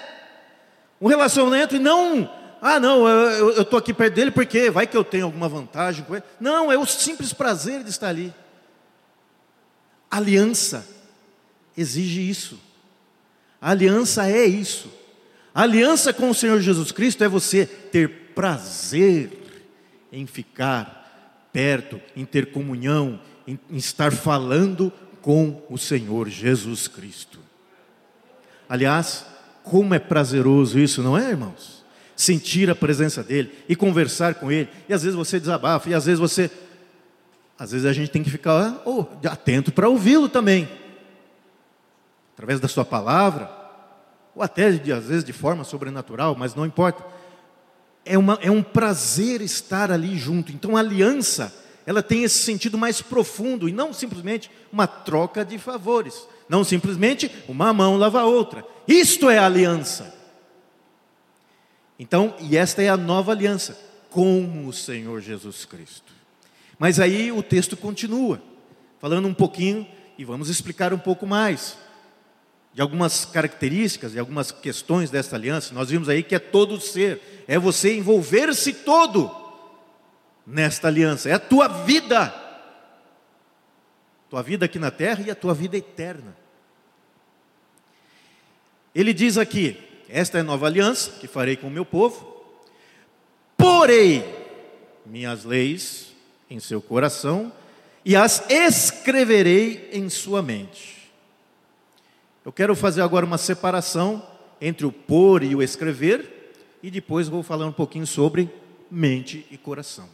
Um 1.00 1.08
relacionamento 1.08 1.75
e 1.75 1.79
não, 1.79 2.29
ah, 2.61 2.79
não, 2.79 3.07
eu 3.07 3.61
estou 3.61 3.77
aqui 3.77 3.93
perto 3.93 4.15
dele 4.15 4.31
porque 4.31 4.69
vai 4.69 4.87
que 4.87 4.97
eu 4.97 5.03
tenho 5.03 5.25
alguma 5.25 5.47
vantagem 5.47 6.03
com 6.03 6.15
ele. 6.15 6.23
Não, 6.39 6.71
é 6.71 6.77
o 6.77 6.85
simples 6.85 7.33
prazer 7.33 7.83
de 7.83 7.89
estar 7.89 8.09
ali. 8.09 8.33
aliança 10.09 10.87
exige 11.75 12.27
isso. 12.27 12.59
A 13.61 13.71
aliança 13.71 14.29
é 14.29 14.45
isso. 14.45 14.91
A 15.53 15.63
aliança 15.63 16.13
com 16.13 16.29
o 16.29 16.35
Senhor 16.35 16.59
Jesus 16.59 16.91
Cristo 16.91 17.23
é 17.23 17.27
você 17.27 17.65
ter 17.65 18.33
prazer 18.35 19.31
em 20.11 20.25
ficar 20.25 21.49
perto, 21.51 21.99
em 22.15 22.25
ter 22.25 22.51
comunhão, 22.51 23.19
em, 23.47 23.59
estar 23.71 24.11
falando 24.11 24.91
com 25.21 25.63
o 25.69 25.77
Senhor 25.77 26.29
Jesus 26.29 26.87
Cristo. 26.87 27.39
Aliás, 28.69 29.25
como 29.63 29.93
é 29.93 29.99
prazeroso 29.99 30.79
isso, 30.79 31.01
não 31.01 31.17
é, 31.17 31.29
irmãos? 31.29 31.83
Sentir 32.17 32.69
a 32.69 32.75
presença 32.75 33.24
dele 33.24 33.53
e 33.69 33.75
conversar 33.75 34.36
com 34.36 34.51
ele. 34.51 34.67
E 34.89 34.93
às 34.93 35.03
vezes 35.03 35.15
você 35.15 35.39
desabafa, 35.39 35.89
e 35.89 35.93
às 35.93 36.05
vezes 36.05 36.19
você. 36.19 36.51
Às 37.57 37.71
vezes 37.71 37.86
a 37.86 37.93
gente 37.93 38.12
tem 38.12 38.24
que 38.24 38.29
ficar 38.29 38.81
oh, 38.86 39.05
atento 39.25 39.71
para 39.71 39.88
ouvi-lo 39.88 40.27
também. 40.27 40.67
Através 42.33 42.59
da 42.59 42.67
sua 42.67 42.83
palavra, 42.83 43.50
ou 44.36 44.43
até 44.43 44.67
às 44.67 45.05
vezes 45.05 45.24
de 45.24 45.31
forma 45.31 45.63
sobrenatural, 45.63 46.36
mas 46.36 46.53
não 46.53 46.65
importa. 46.65 47.05
É, 48.03 48.17
uma, 48.17 48.38
é 48.41 48.50
um 48.50 48.63
prazer 48.63 49.41
estar 49.41 49.91
ali 49.91 50.17
junto. 50.17 50.51
Então 50.51 50.75
a 50.75 50.79
aliança 50.79 51.53
ela 51.88 52.03
tem 52.03 52.24
esse 52.24 52.39
sentido 52.39 52.77
mais 52.77 53.01
profundo 53.01 53.69
e 53.69 53.71
não 53.71 53.93
simplesmente 53.93 54.51
uma 54.74 54.86
troca 54.86 55.45
de 55.45 55.57
favores, 55.57 56.27
não 56.50 56.62
simplesmente 56.62 57.31
uma 57.47 57.71
mão 57.71 57.95
lava 57.95 58.19
a 58.19 58.25
outra. 58.25 58.65
Isto 58.86 59.29
é 59.29 59.38
aliança. 59.38 60.16
Então, 62.00 62.36
e 62.39 62.56
esta 62.56 62.82
é 62.82 62.89
a 62.89 62.98
nova 62.98 63.32
aliança 63.32 63.77
com 64.10 64.68
o 64.68 64.74
Senhor 64.74 65.22
Jesus 65.22 65.66
Cristo. 65.66 66.13
Mas 66.77 67.00
aí 67.00 67.32
o 67.32 67.42
texto 67.42 67.75
continua, 67.75 68.42
falando 69.00 69.27
um 69.27 69.34
pouquinho 69.34 69.88
e 70.18 70.24
vamos 70.24 70.50
explicar 70.50 70.94
um 70.94 71.00
pouco 71.00 71.25
mais 71.25 71.77
de 72.74 72.82
algumas 72.82 73.25
características 73.25 74.13
e 74.13 74.20
algumas 74.20 74.51
questões 74.51 75.10
desta 75.10 75.36
aliança. 75.36 75.74
Nós 75.74 75.89
vimos 75.89 76.08
aí 76.10 76.22
que 76.22 76.36
é 76.36 76.39
todo 76.39 76.80
ser, 76.80 77.44
é 77.48 77.58
você 77.58 77.98
envolver-se 77.98 78.72
todo 78.72 79.32
nesta 80.46 80.88
aliança, 80.88 81.30
é 81.30 81.34
a 81.34 81.39
tua 81.39 81.68
vida. 81.68 82.32
Tua 84.30 84.44
vida 84.44 84.66
aqui 84.66 84.77
na 84.77 84.92
terra 84.92 85.24
e 85.25 85.32
a 85.32 85.36
tua 85.36 85.54
vida 85.54 85.75
eterna. 85.75 86.38
Ele 88.94 89.13
diz 89.13 89.38
aqui: 89.38 89.77
Esta 90.09 90.37
é 90.37 90.41
a 90.41 90.43
nova 90.43 90.65
aliança 90.65 91.11
que 91.19 91.27
farei 91.27 91.55
com 91.55 91.67
o 91.67 91.71
meu 91.71 91.85
povo, 91.85 92.43
porei 93.57 94.23
minhas 95.05 95.43
leis 95.43 96.13
em 96.49 96.59
seu 96.59 96.81
coração 96.81 97.51
e 98.05 98.15
as 98.15 98.49
escreverei 98.49 99.89
em 99.91 100.09
sua 100.09 100.41
mente. 100.41 101.11
Eu 102.45 102.53
quero 102.53 102.73
fazer 102.75 103.01
agora 103.01 103.25
uma 103.25 103.37
separação 103.37 104.25
entre 104.61 104.85
o 104.85 104.91
pôr 104.91 105.43
e 105.43 105.53
o 105.53 105.61
escrever, 105.61 106.53
e 106.81 106.89
depois 106.89 107.27
vou 107.27 107.43
falar 107.43 107.65
um 107.65 107.71
pouquinho 107.71 108.07
sobre 108.07 108.49
mente 108.89 109.45
e 109.51 109.57
coração. 109.57 110.07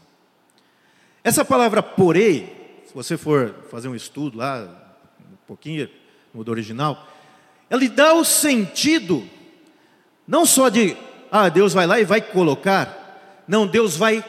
Essa 1.23 1.45
palavra 1.45 1.83
porei, 1.83 2.81
se 2.85 2.93
você 2.93 3.17
for 3.17 3.53
fazer 3.69 3.87
um 3.87 3.95
estudo 3.95 4.39
lá, 4.39 4.97
um 5.31 5.35
pouquinho 5.47 5.87
no 6.33 6.43
original, 6.49 7.07
ela 7.69 7.87
dá 7.87 8.13
o 8.15 8.25
sentido, 8.25 9.23
não 10.27 10.45
só 10.45 10.69
de, 10.69 10.95
ah, 11.31 11.49
Deus 11.49 11.73
vai 11.73 11.85
lá 11.85 11.99
e 11.99 12.05
vai 12.05 12.21
colocar, 12.21 13.43
não, 13.47 13.67
Deus 13.67 13.95
vai 13.95 14.23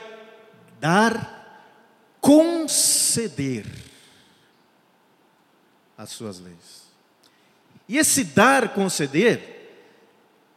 dar, 0.80 1.32
conceder 2.20 3.66
as 5.96 6.10
suas 6.10 6.40
leis. 6.40 6.84
E 7.88 7.98
esse 7.98 8.24
dar, 8.24 8.70
conceder, 8.70 9.54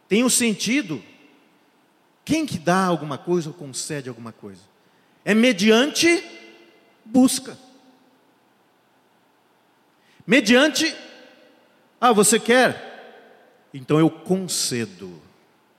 tem 0.08 0.22
o 0.22 0.26
um 0.26 0.30
sentido, 0.30 1.02
quem 2.24 2.46
que 2.46 2.58
dá 2.58 2.84
alguma 2.84 3.18
coisa 3.18 3.50
ou 3.50 3.54
concede 3.54 4.08
alguma 4.08 4.32
coisa? 4.32 4.62
É 5.24 5.34
mediante 5.34 6.24
busca. 7.04 7.56
Mediante, 10.26 10.94
ah, 12.00 12.12
você 12.12 12.38
quer? 12.38 13.68
Então 13.72 13.98
eu 13.98 14.10
concedo. 14.10 15.27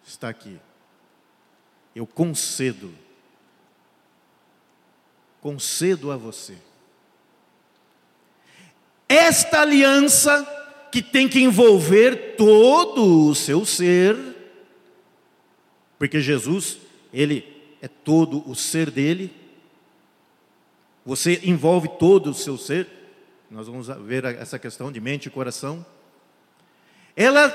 Está 0.10 0.28
aqui. 0.28 0.60
Eu 1.96 2.08
concedo. 2.08 2.92
Concedo 5.40 6.12
a 6.12 6.18
você. 6.18 6.58
Esta 9.08 9.62
aliança 9.62 10.44
que 10.92 11.04
tem 11.04 11.30
que 11.30 11.40
envolver 11.40 12.36
todo 12.36 13.28
o 13.28 13.36
seu 13.36 13.64
ser, 13.64 14.18
porque 16.00 16.20
Jesus, 16.20 16.80
ele 17.14 17.46
é 17.80 17.88
todo 17.88 18.44
o 18.50 18.56
ser 18.56 18.90
dele, 18.90 19.32
você 21.06 21.40
envolve 21.44 21.88
todo 22.00 22.32
o 22.32 22.34
seu 22.34 22.58
ser, 22.58 22.88
nós 23.50 23.68
vamos 23.68 23.88
ver 24.08 24.26
essa 24.26 24.58
questão 24.58 24.92
de 24.92 25.00
mente 25.00 25.28
e 25.28 25.32
coração. 25.32 25.86
Ela 27.16 27.50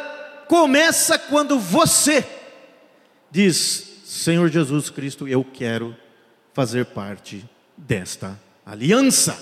começa 0.49 1.19
quando 1.19 1.59
você 1.59 2.44
diz: 3.35 4.03
Senhor 4.05 4.49
Jesus 4.49 4.89
Cristo, 4.89 5.27
eu 5.27 5.45
quero 5.45 5.95
fazer 6.53 6.87
parte 6.87 7.45
desta 7.77 8.41
aliança. 8.65 9.37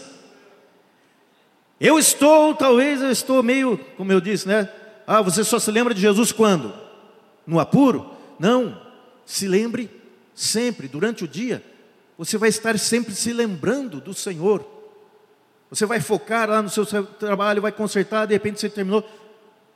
Eu 1.78 1.98
estou, 1.98 2.54
talvez 2.54 3.02
eu 3.02 3.10
estou 3.10 3.42
meio, 3.42 3.76
como 3.96 4.10
eu 4.10 4.20
disse, 4.20 4.48
né? 4.48 4.68
Ah, 5.06 5.20
você 5.20 5.44
só 5.44 5.58
se 5.58 5.70
lembra 5.70 5.92
de 5.92 6.00
Jesus 6.00 6.32
quando? 6.32 6.72
No 7.46 7.60
apuro? 7.60 8.10
Não. 8.38 8.80
Se 9.26 9.46
lembre 9.46 9.90
sempre, 10.34 10.88
durante 10.88 11.24
o 11.24 11.28
dia. 11.28 11.62
Você 12.16 12.38
vai 12.38 12.48
estar 12.48 12.78
sempre 12.78 13.14
se 13.14 13.32
lembrando 13.32 14.00
do 14.00 14.14
Senhor. 14.14 14.64
Você 15.68 15.84
vai 15.84 16.00
focar 16.00 16.48
lá 16.48 16.62
no 16.62 16.70
seu 16.70 16.86
trabalho, 16.86 17.60
vai 17.60 17.72
consertar, 17.72 18.26
de 18.26 18.32
repente 18.32 18.60
você 18.60 18.70
terminou. 18.70 19.04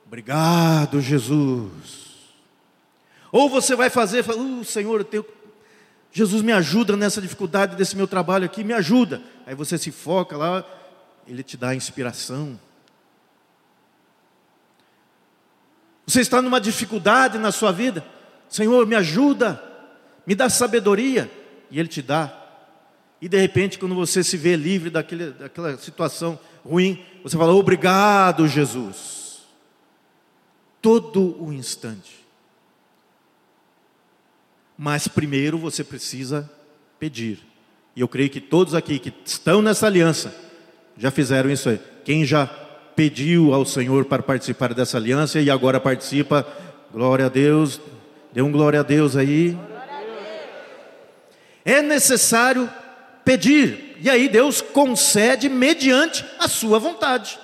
Obrigado, 0.06 1.00
Jesus. 1.00 2.05
Ou 3.36 3.50
você 3.50 3.76
vai 3.76 3.90
fazer, 3.90 4.22
fala, 4.22 4.40
uh, 4.40 4.64
Senhor, 4.64 5.04
tenho... 5.04 5.22
Jesus 6.10 6.40
me 6.40 6.52
ajuda 6.52 6.96
nessa 6.96 7.20
dificuldade 7.20 7.76
desse 7.76 7.94
meu 7.94 8.08
trabalho 8.08 8.46
aqui, 8.46 8.64
me 8.64 8.72
ajuda. 8.72 9.20
Aí 9.46 9.54
você 9.54 9.76
se 9.76 9.90
foca 9.90 10.38
lá, 10.38 10.64
ele 11.28 11.42
te 11.42 11.54
dá 11.54 11.74
inspiração. 11.74 12.58
Você 16.06 16.22
está 16.22 16.40
numa 16.40 16.58
dificuldade 16.58 17.36
na 17.36 17.52
sua 17.52 17.72
vida, 17.72 18.02
Senhor, 18.48 18.86
me 18.86 18.96
ajuda, 18.96 19.62
me 20.26 20.34
dá 20.34 20.48
sabedoria, 20.48 21.30
e 21.70 21.78
Ele 21.78 21.88
te 21.88 22.00
dá. 22.00 22.32
E 23.20 23.28
de 23.28 23.38
repente, 23.38 23.78
quando 23.78 23.94
você 23.94 24.24
se 24.24 24.38
vê 24.38 24.56
livre 24.56 24.88
daquele, 24.88 25.32
daquela 25.32 25.76
situação 25.76 26.38
ruim, 26.64 27.04
você 27.22 27.36
fala: 27.36 27.52
Obrigado, 27.52 28.48
Jesus. 28.48 29.42
Todo 30.80 31.36
o 31.42 31.52
instante. 31.52 32.25
Mas 34.76 35.08
primeiro 35.08 35.58
você 35.58 35.82
precisa 35.82 36.48
pedir. 36.98 37.38
E 37.94 38.00
eu 38.00 38.08
creio 38.08 38.28
que 38.28 38.40
todos 38.40 38.74
aqui 38.74 38.98
que 38.98 39.12
estão 39.24 39.62
nessa 39.62 39.86
aliança, 39.86 40.34
já 40.98 41.10
fizeram 41.10 41.50
isso 41.50 41.68
aí. 41.68 41.80
Quem 42.04 42.24
já 42.24 42.46
pediu 42.94 43.52
ao 43.52 43.64
Senhor 43.64 44.04
para 44.06 44.22
participar 44.22 44.72
dessa 44.72 44.96
aliança 44.96 45.40
e 45.40 45.50
agora 45.50 45.78
participa, 45.78 46.46
glória 46.92 47.26
a 47.26 47.28
Deus, 47.28 47.80
dê 48.32 48.40
um 48.40 48.52
glória 48.52 48.80
a 48.80 48.82
Deus 48.82 49.16
aí. 49.16 49.56
É 51.64 51.82
necessário 51.82 52.70
pedir, 53.24 53.96
e 54.00 54.08
aí 54.08 54.28
Deus 54.28 54.60
concede 54.60 55.48
mediante 55.48 56.24
a 56.38 56.46
sua 56.46 56.78
vontade 56.78 57.38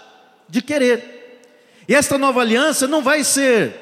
de 0.48 0.62
querer. 0.62 1.42
E 1.88 1.94
esta 1.94 2.16
nova 2.16 2.40
aliança 2.40 2.86
não 2.86 3.02
vai 3.02 3.24
ser 3.24 3.74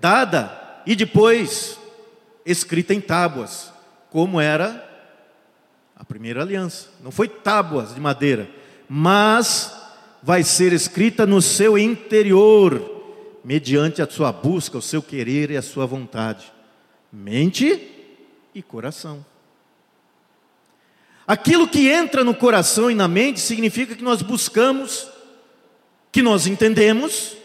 dada 0.00 0.52
e 0.84 0.94
depois 0.94 1.79
escrita 2.44 2.94
em 2.94 3.00
tábuas, 3.00 3.72
como 4.10 4.40
era 4.40 4.88
a 5.96 6.04
primeira 6.04 6.42
aliança. 6.42 6.88
Não 7.02 7.10
foi 7.10 7.28
tábuas 7.28 7.94
de 7.94 8.00
madeira, 8.00 8.48
mas 8.88 9.76
vai 10.22 10.42
ser 10.42 10.72
escrita 10.72 11.26
no 11.26 11.40
seu 11.40 11.78
interior, 11.78 12.98
mediante 13.44 14.02
a 14.02 14.10
sua 14.10 14.32
busca, 14.32 14.78
o 14.78 14.82
seu 14.82 15.02
querer 15.02 15.50
e 15.50 15.56
a 15.56 15.62
sua 15.62 15.86
vontade, 15.86 16.52
mente 17.12 17.88
e 18.54 18.62
coração. 18.62 19.24
Aquilo 21.26 21.68
que 21.68 21.88
entra 21.88 22.24
no 22.24 22.34
coração 22.34 22.90
e 22.90 22.94
na 22.94 23.06
mente 23.06 23.38
significa 23.38 23.94
que 23.94 24.02
nós 24.02 24.20
buscamos, 24.20 25.08
que 26.10 26.22
nós 26.22 26.46
entendemos 26.46 27.36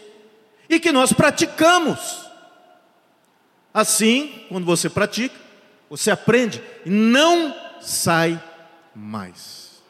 e 0.68 0.80
que 0.80 0.90
nós 0.90 1.12
praticamos. 1.12 2.25
Assim, 3.76 4.46
quando 4.48 4.64
você 4.64 4.88
pratica, 4.88 5.38
você 5.90 6.10
aprende 6.10 6.62
e 6.86 6.88
não 6.88 7.54
sai 7.78 8.42
mais. 8.94 9.82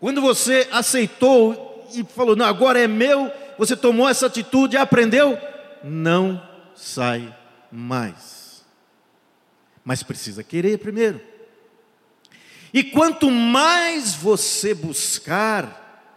Quando 0.00 0.20
você 0.20 0.66
aceitou 0.72 1.88
e 1.94 2.02
falou, 2.02 2.34
não, 2.34 2.46
agora 2.46 2.80
é 2.80 2.88
meu, 2.88 3.30
você 3.56 3.76
tomou 3.76 4.08
essa 4.08 4.26
atitude 4.26 4.74
e 4.74 4.76
aprendeu, 4.76 5.38
não 5.84 6.42
sai 6.74 7.32
mais. 7.70 8.64
Mas 9.84 10.02
precisa 10.02 10.42
querer 10.42 10.78
primeiro. 10.78 11.20
E 12.74 12.82
quanto 12.82 13.30
mais 13.30 14.16
você 14.16 14.74
buscar, 14.74 16.10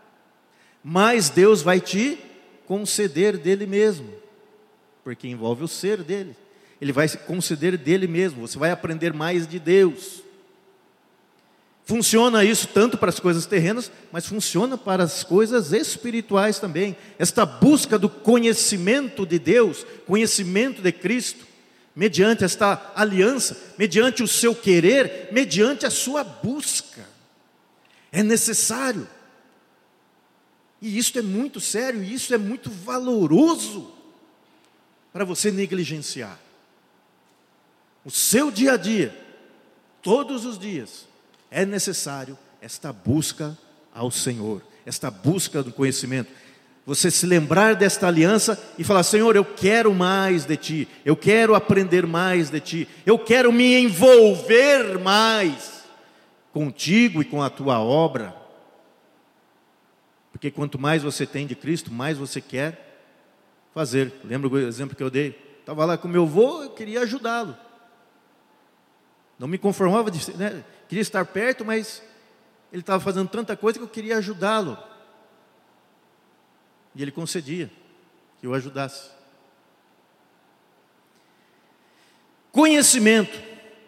mais 0.84 1.30
Deus 1.30 1.62
vai 1.62 1.80
te 1.80 2.18
conceder 2.66 3.38
dele 3.38 3.68
mesmo, 3.68 4.23
porque 5.04 5.28
envolve 5.28 5.64
o 5.64 5.68
ser 5.68 6.04
dele. 6.04 6.36
Ele 6.80 6.92
vai 6.92 7.08
conceder 7.10 7.78
dele 7.78 8.08
mesmo, 8.08 8.48
você 8.48 8.58
vai 8.58 8.72
aprender 8.72 9.14
mais 9.14 9.48
de 9.48 9.60
Deus. 9.60 10.22
Funciona 11.86 12.46
isso 12.46 12.68
tanto 12.68 12.98
para 12.98 13.10
as 13.10 13.20
coisas 13.20 13.46
terrenas, 13.46 13.92
mas 14.12 14.26
funciona 14.26 14.78
para 14.78 15.04
as 15.04 15.24
coisas 15.24 15.74
espirituais 15.74 16.58
também. 16.60 16.96
Esta 17.20 17.46
busca 17.46 18.00
do 18.00 18.10
conhecimento 18.10 19.26
de 19.26 19.38
Deus, 19.38 19.86
conhecimento 20.08 20.82
de 20.82 20.92
Cristo, 20.94 21.46
mediante 21.96 22.44
esta 22.44 22.94
aliança, 22.96 23.58
mediante 23.78 24.24
o 24.24 24.28
seu 24.28 24.56
querer, 24.56 25.30
mediante 25.32 25.86
a 25.86 25.90
sua 25.90 26.24
busca. 26.24 27.06
É 28.12 28.24
necessário. 28.24 29.08
E 30.82 30.98
isso 30.98 31.18
é 31.20 31.22
muito 31.22 31.60
sério, 31.60 32.04
isso 32.04 32.34
é 32.34 32.38
muito 32.38 32.70
valoroso 32.70 34.03
para 35.14 35.24
você 35.24 35.52
negligenciar. 35.52 36.40
O 38.04 38.10
seu 38.10 38.50
dia 38.50 38.74
a 38.74 38.78
dia, 38.78 39.16
todos 40.02 40.44
os 40.44 40.58
dias, 40.58 41.08
é 41.52 41.66
necessário 41.66 42.38
esta 42.60 42.92
busca 42.92 43.56
ao 43.94 44.10
Senhor, 44.10 44.62
esta 44.86 45.12
busca 45.12 45.62
do 45.62 45.72
conhecimento. 45.72 46.32
Você 46.86 47.10
se 47.10 47.26
lembrar 47.26 47.76
desta 47.76 48.08
aliança 48.08 48.62
e 48.78 48.84
falar: 48.84 49.04
Senhor, 49.04 49.36
eu 49.36 49.46
quero 49.46 49.94
mais 49.94 50.46
de 50.46 50.58
Ti, 50.58 50.88
eu 51.06 51.16
quero 51.16 51.56
aprender 51.56 52.06
mais 52.06 52.50
de 52.50 52.60
Ti, 52.60 52.90
eu 53.06 53.18
quero 53.18 53.54
me 53.54 53.80
envolver 53.80 54.98
mais 55.00 55.84
contigo 56.52 57.22
e 57.22 57.26
com 57.26 57.42
a 57.42 57.50
Tua 57.50 57.80
obra. 57.80 58.36
Porque 60.32 60.52
quanto 60.52 60.78
mais 60.78 61.04
você 61.04 61.26
tem 61.26 61.48
de 61.48 61.56
Cristo, 61.56 61.94
mais 61.94 62.18
você 62.18 62.42
quer 62.42 62.93
fazer. 63.74 64.14
Lembra 64.24 64.50
o 64.50 64.58
exemplo 64.60 64.96
que 64.96 65.04
eu 65.04 65.10
dei? 65.10 65.40
Estava 65.60 65.86
lá 65.86 65.98
com 65.98 66.08
meu 66.08 66.24
avô, 66.24 66.64
eu 66.64 66.70
queria 66.72 67.02
ajudá-lo. 67.02 67.58
Não 69.40 69.48
me 69.48 69.58
conformava 69.58 70.12
de. 70.12 70.36
Né? 70.38 70.64
queria 70.88 71.02
estar 71.02 71.26
perto, 71.26 71.66
mas 71.66 72.04
ele 72.72 72.82
estava 72.82 73.04
fazendo 73.04 73.28
tanta 73.30 73.56
coisa 73.56 73.80
que 73.80 73.84
eu 73.86 73.90
queria 73.90 74.18
ajudá-lo. 74.18 74.78
E 76.96 77.02
ele 77.02 77.12
concedia 77.12 77.72
que 78.40 78.46
eu 78.46 78.54
ajudasse. 78.54 79.10
conhecimento. 82.54 83.38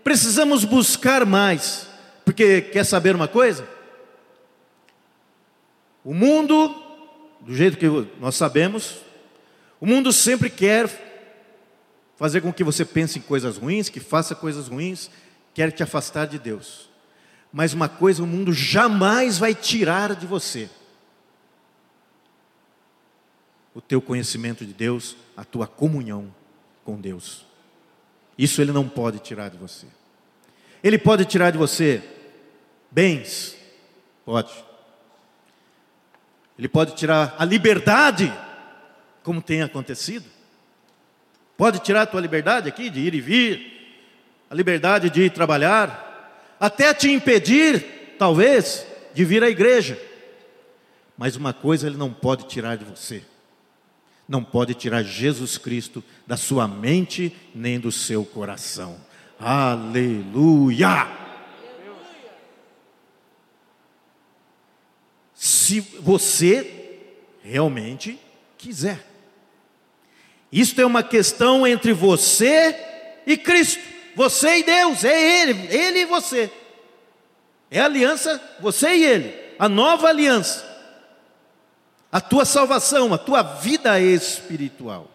Precisamos 0.03 0.65
buscar 0.65 1.25
mais, 1.25 1.87
porque 2.25 2.61
quer 2.61 2.83
saber 2.83 3.15
uma 3.15 3.27
coisa? 3.27 3.65
O 6.03 6.13
mundo, 6.13 6.75
do 7.41 7.55
jeito 7.55 7.77
que 7.77 7.87
nós 8.19 8.35
sabemos, 8.35 8.97
o 9.79 9.85
mundo 9.85 10.11
sempre 10.11 10.49
quer 10.49 10.89
fazer 12.15 12.41
com 12.41 12.53
que 12.53 12.63
você 12.63 12.85
pense 12.85 13.19
em 13.19 13.21
coisas 13.21 13.57
ruins, 13.57 13.89
que 13.89 13.99
faça 13.99 14.33
coisas 14.33 14.67
ruins, 14.67 15.09
quer 15.53 15.71
te 15.71 15.83
afastar 15.83 16.25
de 16.27 16.39
Deus. 16.39 16.89
Mas 17.51 17.73
uma 17.73 17.88
coisa 17.88 18.23
o 18.23 18.27
mundo 18.27 18.51
jamais 18.53 19.38
vai 19.38 19.53
tirar 19.53 20.15
de 20.15 20.25
você: 20.25 20.69
o 23.73 23.81
teu 23.81 24.01
conhecimento 24.01 24.65
de 24.65 24.73
Deus, 24.73 25.15
a 25.35 25.43
tua 25.43 25.67
comunhão 25.67 26.33
com 26.83 26.99
Deus. 26.99 27.45
Isso 28.38 28.61
ele 28.61 28.71
não 28.71 28.88
pode 28.88 29.19
tirar 29.19 29.49
de 29.49 29.57
você. 29.57 29.88
Ele 30.83 30.97
pode 30.97 31.25
tirar 31.25 31.51
de 31.51 31.57
você 31.57 32.03
bens, 32.91 33.55
pode. 34.25 34.53
Ele 36.57 36.69
pode 36.69 36.95
tirar 36.95 37.35
a 37.38 37.43
liberdade, 37.43 38.31
como 39.25 39.41
tem 39.41 39.63
acontecido. 39.63 40.23
Pode 41.57 41.79
tirar 41.79 42.03
a 42.03 42.05
tua 42.05 42.21
liberdade 42.21 42.69
aqui 42.69 42.91
de 42.91 42.99
ir 42.99 43.15
e 43.15 43.19
vir, 43.19 44.05
a 44.49 44.53
liberdade 44.53 45.09
de 45.09 45.23
ir 45.23 45.31
trabalhar, 45.31 46.55
até 46.59 46.93
te 46.93 47.09
impedir, 47.09 48.15
talvez, 48.19 48.85
de 49.15 49.25
vir 49.25 49.43
à 49.43 49.49
igreja. 49.49 49.99
Mas 51.17 51.35
uma 51.35 51.53
coisa 51.53 51.88
ele 51.88 51.97
não 51.97 52.13
pode 52.13 52.45
tirar 52.47 52.77
de 52.77 52.85
você: 52.85 53.23
não 54.29 54.43
pode 54.43 54.75
tirar 54.75 55.01
Jesus 55.01 55.57
Cristo 55.57 56.03
da 56.27 56.38
sua 56.38 56.67
mente 56.67 57.35
nem 57.53 57.79
do 57.79 57.91
seu 57.91 58.23
coração. 58.23 58.97
Aleluia! 59.39 61.07
Se 65.33 65.79
você 65.79 66.99
realmente 67.41 68.19
quiser. 68.57 69.14
Isto 70.51 70.81
é 70.81 70.86
uma 70.86 71.03
questão 71.03 71.65
entre 71.65 71.93
você 71.93 72.79
e 73.25 73.36
Cristo, 73.36 73.81
você 74.15 74.60
e 74.60 74.63
Deus, 74.63 75.03
é 75.03 75.41
Ele, 75.41 75.67
Ele 75.75 75.99
e 75.99 76.05
você. 76.05 76.51
É 77.69 77.81
a 77.81 77.86
aliança, 77.86 78.41
você 78.60 78.95
e 78.95 79.03
Ele, 79.03 79.34
a 79.60 79.67
nova 79.67 80.08
aliança, 80.08 80.63
a 82.12 82.21
tua 82.21 82.45
salvação, 82.45 83.13
a 83.13 83.17
tua 83.17 83.41
vida 83.41 83.99
espiritual. 83.99 85.12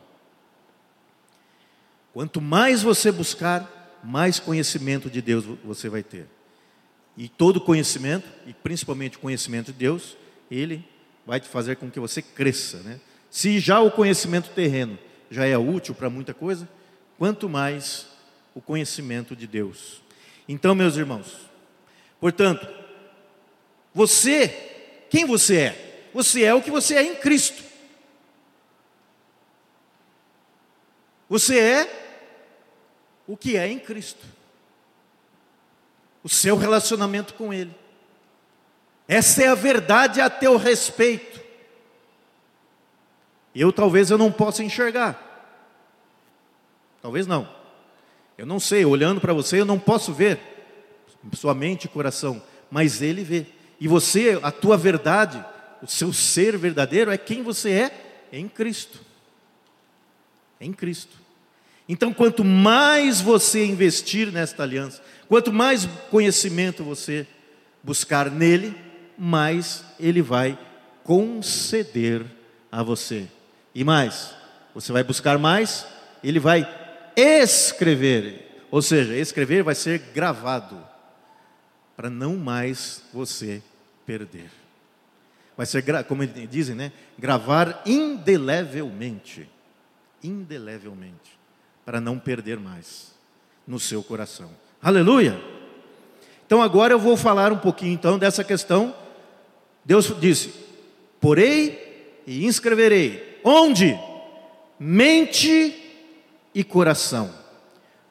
Quanto 2.12 2.40
mais 2.40 2.82
você 2.82 3.12
buscar, 3.12 3.98
mais 4.02 4.38
conhecimento 4.38 5.08
de 5.08 5.22
Deus 5.22 5.44
você 5.64 5.88
vai 5.88 6.02
ter. 6.02 6.26
E 7.16 7.28
todo 7.28 7.60
conhecimento, 7.60 8.26
e 8.46 8.52
principalmente 8.52 9.16
o 9.16 9.20
conhecimento 9.20 9.66
de 9.66 9.78
Deus, 9.78 10.16
ele 10.50 10.84
vai 11.26 11.38
te 11.38 11.48
fazer 11.48 11.76
com 11.76 11.90
que 11.90 12.00
você 12.00 12.20
cresça. 12.20 12.78
Né? 12.78 13.00
Se 13.30 13.60
já 13.60 13.80
o 13.80 13.90
conhecimento 13.90 14.50
terreno 14.50 14.98
já 15.30 15.46
é 15.46 15.56
útil 15.56 15.94
para 15.94 16.10
muita 16.10 16.34
coisa, 16.34 16.68
quanto 17.16 17.48
mais 17.48 18.08
o 18.54 18.60
conhecimento 18.60 19.36
de 19.36 19.46
Deus. 19.46 20.02
Então, 20.48 20.74
meus 20.74 20.96
irmãos, 20.96 21.48
portanto, 22.18 22.66
você, 23.94 24.48
quem 25.08 25.24
você 25.24 25.56
é? 25.58 26.08
Você 26.12 26.42
é 26.42 26.52
o 26.52 26.62
que 26.62 26.70
você 26.70 26.96
é 26.96 27.02
em 27.02 27.14
Cristo. 27.14 27.62
Você 31.28 31.58
é 31.58 32.00
o 33.26 33.36
que 33.36 33.56
é 33.56 33.68
em 33.68 33.78
Cristo. 33.78 34.26
O 36.24 36.28
seu 36.28 36.56
relacionamento 36.56 37.34
com 37.34 37.54
Ele. 37.54 37.74
Essa 39.06 39.44
é 39.44 39.48
a 39.48 39.54
verdade 39.54 40.20
a 40.20 40.28
teu 40.28 40.56
respeito. 40.56 41.39
Eu 43.54 43.72
talvez 43.72 44.10
eu 44.10 44.18
não 44.18 44.30
possa 44.30 44.62
enxergar. 44.62 45.26
Talvez 47.02 47.26
não. 47.26 47.48
Eu 48.36 48.46
não 48.46 48.60
sei, 48.60 48.84
olhando 48.84 49.20
para 49.20 49.32
você, 49.32 49.60
eu 49.60 49.64
não 49.64 49.78
posso 49.78 50.12
ver 50.12 50.38
sua 51.34 51.54
mente 51.54 51.84
e 51.84 51.88
coração, 51.88 52.42
mas 52.70 53.02
ele 53.02 53.22
vê. 53.22 53.46
E 53.78 53.88
você, 53.88 54.38
a 54.42 54.50
tua 54.50 54.76
verdade, 54.76 55.44
o 55.82 55.86
seu 55.86 56.12
ser 56.12 56.56
verdadeiro 56.56 57.10
é 57.10 57.18
quem 57.18 57.42
você 57.42 57.70
é 57.70 58.28
em 58.32 58.48
Cristo. 58.48 59.00
Em 60.60 60.72
Cristo. 60.72 61.18
Então, 61.88 62.12
quanto 62.12 62.44
mais 62.44 63.20
você 63.20 63.64
investir 63.64 64.30
nesta 64.30 64.62
aliança, 64.62 65.02
quanto 65.28 65.52
mais 65.52 65.86
conhecimento 66.10 66.84
você 66.84 67.26
buscar 67.82 68.30
nele, 68.30 68.74
mais 69.18 69.84
ele 69.98 70.22
vai 70.22 70.58
conceder 71.02 72.24
a 72.70 72.82
você. 72.82 73.26
E 73.74 73.84
mais, 73.84 74.34
você 74.74 74.92
vai 74.92 75.04
buscar 75.04 75.38
mais, 75.38 75.86
ele 76.22 76.40
vai 76.40 76.68
escrever, 77.16 78.64
ou 78.70 78.82
seja, 78.82 79.16
escrever 79.16 79.62
vai 79.62 79.74
ser 79.74 79.98
gravado, 80.12 80.76
para 81.96 82.10
não 82.10 82.36
mais 82.36 83.02
você 83.12 83.62
perder. 84.06 84.50
Vai 85.56 85.66
ser, 85.66 85.84
como 86.04 86.26
dizem, 86.26 86.74
né? 86.74 86.92
Gravar 87.18 87.82
indelevelmente, 87.84 89.48
indelevelmente, 90.22 91.38
para 91.84 92.00
não 92.00 92.18
perder 92.18 92.58
mais 92.58 93.12
no 93.66 93.78
seu 93.78 94.02
coração. 94.02 94.50
Aleluia! 94.82 95.38
Então 96.46 96.62
agora 96.62 96.94
eu 96.94 96.98
vou 96.98 97.16
falar 97.16 97.52
um 97.52 97.58
pouquinho 97.58 97.92
então 97.92 98.18
dessa 98.18 98.42
questão. 98.42 98.94
Deus 99.84 100.12
disse: 100.18 100.52
Porei 101.20 102.22
e 102.26 102.46
inscreverei 102.46 103.29
Onde? 103.44 103.98
Mente 104.78 105.74
e 106.54 106.64
coração. 106.64 107.32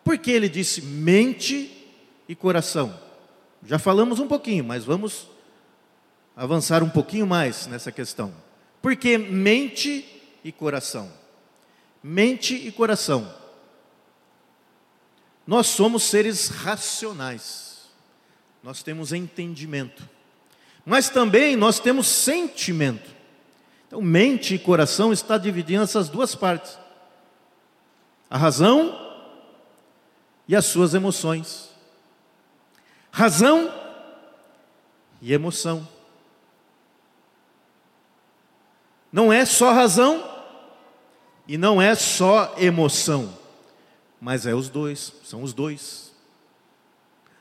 Por 0.04 0.18
que 0.18 0.32
ele 0.32 0.50
disse 0.50 0.82
mente 0.82 1.88
e 2.28 2.36
coração? 2.36 3.00
Já 3.66 3.78
falamos 3.78 4.20
um 4.20 4.28
pouquinho, 4.28 4.64
mas 4.64 4.86
vamos 4.86 5.28
avançar 6.36 6.82
um 6.82 6.90
pouquinho 6.90 7.28
mais 7.28 7.68
nessa 7.68 7.92
questão. 7.92 8.34
Por 8.82 8.96
que 8.96 9.18
mente 9.18 10.06
e 10.44 10.52
coração? 10.52 11.12
Mente 12.02 12.56
e 12.56 12.72
coração. 12.72 13.34
Nós 15.46 15.68
somos 15.68 16.04
seres 16.04 16.48
racionais. 16.48 17.90
Nós 18.64 18.82
temos 18.84 19.12
entendimento. 19.12 20.08
Mas 20.86 21.10
também 21.10 21.56
nós 21.56 21.80
temos 21.80 22.08
sentimento. 22.08 23.19
Então, 23.90 24.04
mente 24.04 24.54
e 24.54 24.60
coração 24.60 25.12
está 25.12 25.36
dividindo 25.36 25.82
essas 25.82 26.10
duas 26.10 26.36
partes: 26.36 26.78
a 28.30 28.38
razão 28.38 28.96
e 30.48 30.56
as 30.56 30.66
suas 30.66 30.94
emoções. 30.94 31.72
Razão 33.12 33.74
e 35.20 35.34
emoção. 35.34 35.88
Não 39.12 39.34
é 39.34 39.44
só 39.44 39.74
razão 39.74 40.24
e 41.48 41.58
não 41.58 41.82
é 41.82 41.96
só 41.96 42.54
emoção, 42.60 43.36
mas 44.22 44.46
é 44.46 44.54
os 44.54 44.70
dois, 44.70 45.12
são 45.24 45.42
os 45.42 45.52
dois. 45.52 46.14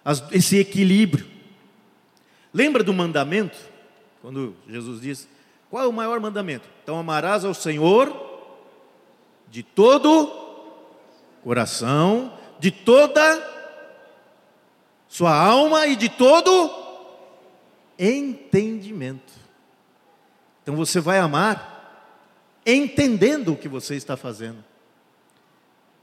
As, 0.02 0.24
esse 0.32 0.56
equilíbrio. 0.56 1.28
Lembra 2.54 2.82
do 2.82 2.94
mandamento? 2.94 3.58
Quando 4.22 4.56
Jesus 4.66 5.02
diz: 5.02 5.28
qual 5.70 5.84
é 5.84 5.86
o 5.86 5.92
maior 5.92 6.18
mandamento? 6.20 6.68
Então 6.82 6.98
amarás 6.98 7.44
ao 7.44 7.54
Senhor 7.54 8.14
de 9.50 9.62
todo 9.62 10.26
coração, 11.42 12.32
de 12.58 12.70
toda 12.70 13.56
sua 15.08 15.34
alma 15.34 15.86
e 15.86 15.96
de 15.96 16.08
todo 16.08 16.70
entendimento. 17.98 19.32
Então 20.62 20.76
você 20.76 21.00
vai 21.00 21.18
amar 21.18 21.76
entendendo 22.66 23.52
o 23.52 23.56
que 23.56 23.68
você 23.68 23.94
está 23.94 24.16
fazendo. 24.16 24.62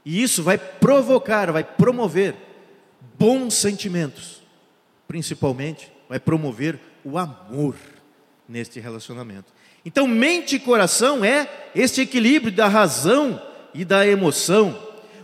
E 0.04 0.22
isso 0.22 0.42
vai 0.42 0.58
provocar, 0.58 1.50
vai 1.52 1.64
promover 1.64 2.34
bons 3.18 3.54
sentimentos. 3.54 4.42
Principalmente, 5.06 5.92
vai 6.08 6.18
promover 6.18 6.78
o 7.04 7.16
amor 7.18 7.76
neste 8.48 8.80
relacionamento. 8.80 9.52
Então, 9.86 10.08
mente 10.08 10.56
e 10.56 10.58
coração 10.58 11.24
é 11.24 11.48
este 11.72 12.00
equilíbrio 12.00 12.52
da 12.52 12.66
razão 12.66 13.40
e 13.72 13.84
da 13.84 14.04
emoção. 14.04 14.76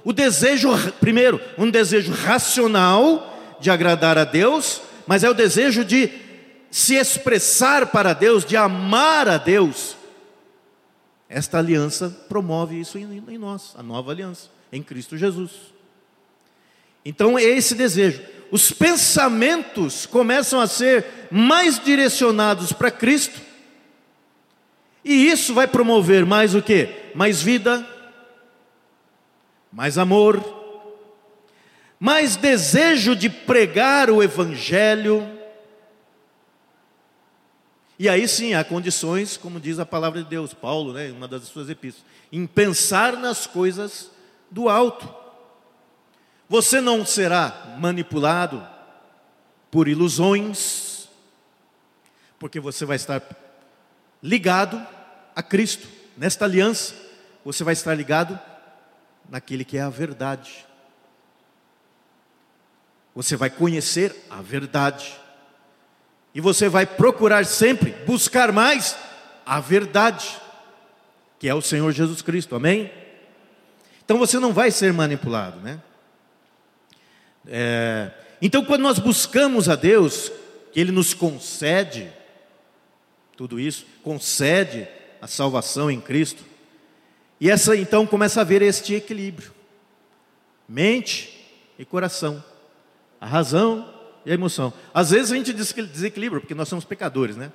O 0.05 0.13
desejo, 0.13 0.71
primeiro, 1.01 1.41
um 1.59 1.69
desejo 1.69 2.13
racional 2.13 3.57
de 3.59 3.73
agradar 3.73 4.17
a 4.17 4.23
Deus, 4.23 4.81
mas 5.05 5.25
é 5.25 5.29
o 5.29 5.35
desejo 5.35 5.85
de 5.85 6.09
se 6.71 6.95
expressar 6.95 7.89
para 7.89 8.13
Deus, 8.13 8.45
de 8.45 8.57
amar 8.57 9.29
a 9.29 9.37
Deus. 9.37 9.97
Esta 11.29 11.59
aliança 11.59 12.09
promove 12.29 12.79
isso 12.79 12.97
em, 12.97 13.39
nós, 13.39 13.75
a 13.77 13.83
nova 13.83 14.13
aliança, 14.13 14.49
em 14.73 14.81
Cristo 14.81 15.17
Jesus. 15.19 15.51
Então 17.05 17.37
é 17.37 17.43
esse 17.43 17.75
desejo. 17.75 18.23
Os 18.49 18.71
pensamentos 18.71 20.07
começam 20.07 20.61
a 20.61 20.69
ser 20.69 21.05
mais 21.33 21.81
direcionados 21.81 22.73
para 22.73 22.93
Cristo. 22.93 23.51
E 25.05 25.29
isso 25.29 25.53
vai 25.53 25.67
promover 25.67 26.25
mais 26.25 26.55
o 26.55 26.63
que? 26.63 27.11
Mais 27.15 27.43
vida, 27.43 27.87
mais 29.73 29.99
amor, 29.99 30.43
mais 31.99 32.37
desejo 32.37 33.17
de 33.17 33.29
pregar 33.29 34.11
o 34.11 34.23
Evangelho. 34.23 35.29
E 37.99 38.09
aí 38.09 38.27
sim 38.29 38.55
há 38.55 38.65
condições, 38.65 39.37
como 39.37 39.61
diz 39.61 39.79
a 39.79 39.87
palavra 39.87 40.23
de 40.23 40.29
Deus, 40.29 40.53
Paulo, 40.55 40.93
né, 40.93 41.11
uma 41.11 41.29
das 41.29 41.45
suas 41.45 41.69
epístolas, 41.69 42.11
em 42.31 42.47
pensar 42.47 43.17
nas 43.17 43.47
coisas 43.47 44.11
do 44.51 44.69
alto. 44.69 45.13
Você 46.49 46.81
não 46.81 47.07
será 47.07 47.77
manipulado 47.79 48.67
por 49.71 49.89
ilusões, 49.89 51.09
porque 52.39 52.61
você 52.61 52.85
vai 52.85 52.97
estar 52.97 53.21
ligado 54.23 54.81
a 55.35 55.43
Cristo, 55.43 55.89
nesta 56.17 56.45
aliança, 56.45 56.95
você 57.45 57.65
vai 57.65 57.73
estar 57.73 57.95
ligado 57.95 58.39
naquele 59.29 59.65
que 59.65 59.77
é 59.77 59.83
a 59.83 59.89
verdade. 59.89 60.65
Você 63.15 63.37
vai 63.37 63.51
conhecer 63.51 64.15
a 64.31 64.41
verdade. 64.41 65.13
E 66.35 66.41
você 66.41 66.69
vai 66.69 66.87
procurar 66.87 67.45
sempre 67.45 67.91
buscar 68.07 68.53
mais 68.53 68.97
a 69.45 69.61
verdade, 69.61 70.41
que 71.39 71.49
é 71.49 71.55
o 71.55 71.61
Senhor 71.61 71.91
Jesus 71.93 72.23
Cristo. 72.23 72.55
Amém? 72.55 72.91
Então 74.05 74.19
você 74.19 74.39
não 74.39 74.53
vai 74.53 74.71
ser 74.71 74.93
manipulado, 74.93 75.61
né? 75.61 75.81
É, 77.47 78.11
então, 78.41 78.65
quando 78.65 78.83
nós 78.83 78.99
buscamos 78.99 79.69
a 79.69 79.77
Deus, 79.77 80.31
que 80.73 80.81
Ele 80.81 80.93
nos 80.93 81.15
concede 81.15 82.13
tudo 83.49 83.59
isso, 83.59 83.85
concede 84.05 84.87
a 85.21 85.27
salvação 85.27 85.91
em 85.91 86.01
Cristo, 86.01 86.45
e 87.41 87.51
essa 87.51 87.77
então 87.77 88.07
começa 88.07 88.39
a 88.39 88.43
haver 88.43 88.63
este 88.63 88.95
equilíbrio, 88.95 89.53
mente 90.69 91.45
e 91.77 91.85
coração, 91.85 92.43
a 93.21 93.27
razão 93.27 93.93
e 94.25 94.31
a 94.31 94.35
emoção. 94.35 94.73
Às 94.95 95.11
vezes 95.11 95.33
a 95.33 95.35
gente 95.35 95.53
desequilibra, 95.53 96.39
porque 96.39 96.55
nós 96.55 96.69
somos 96.69 96.85
pecadores, 96.85 97.37
né? 97.37 97.51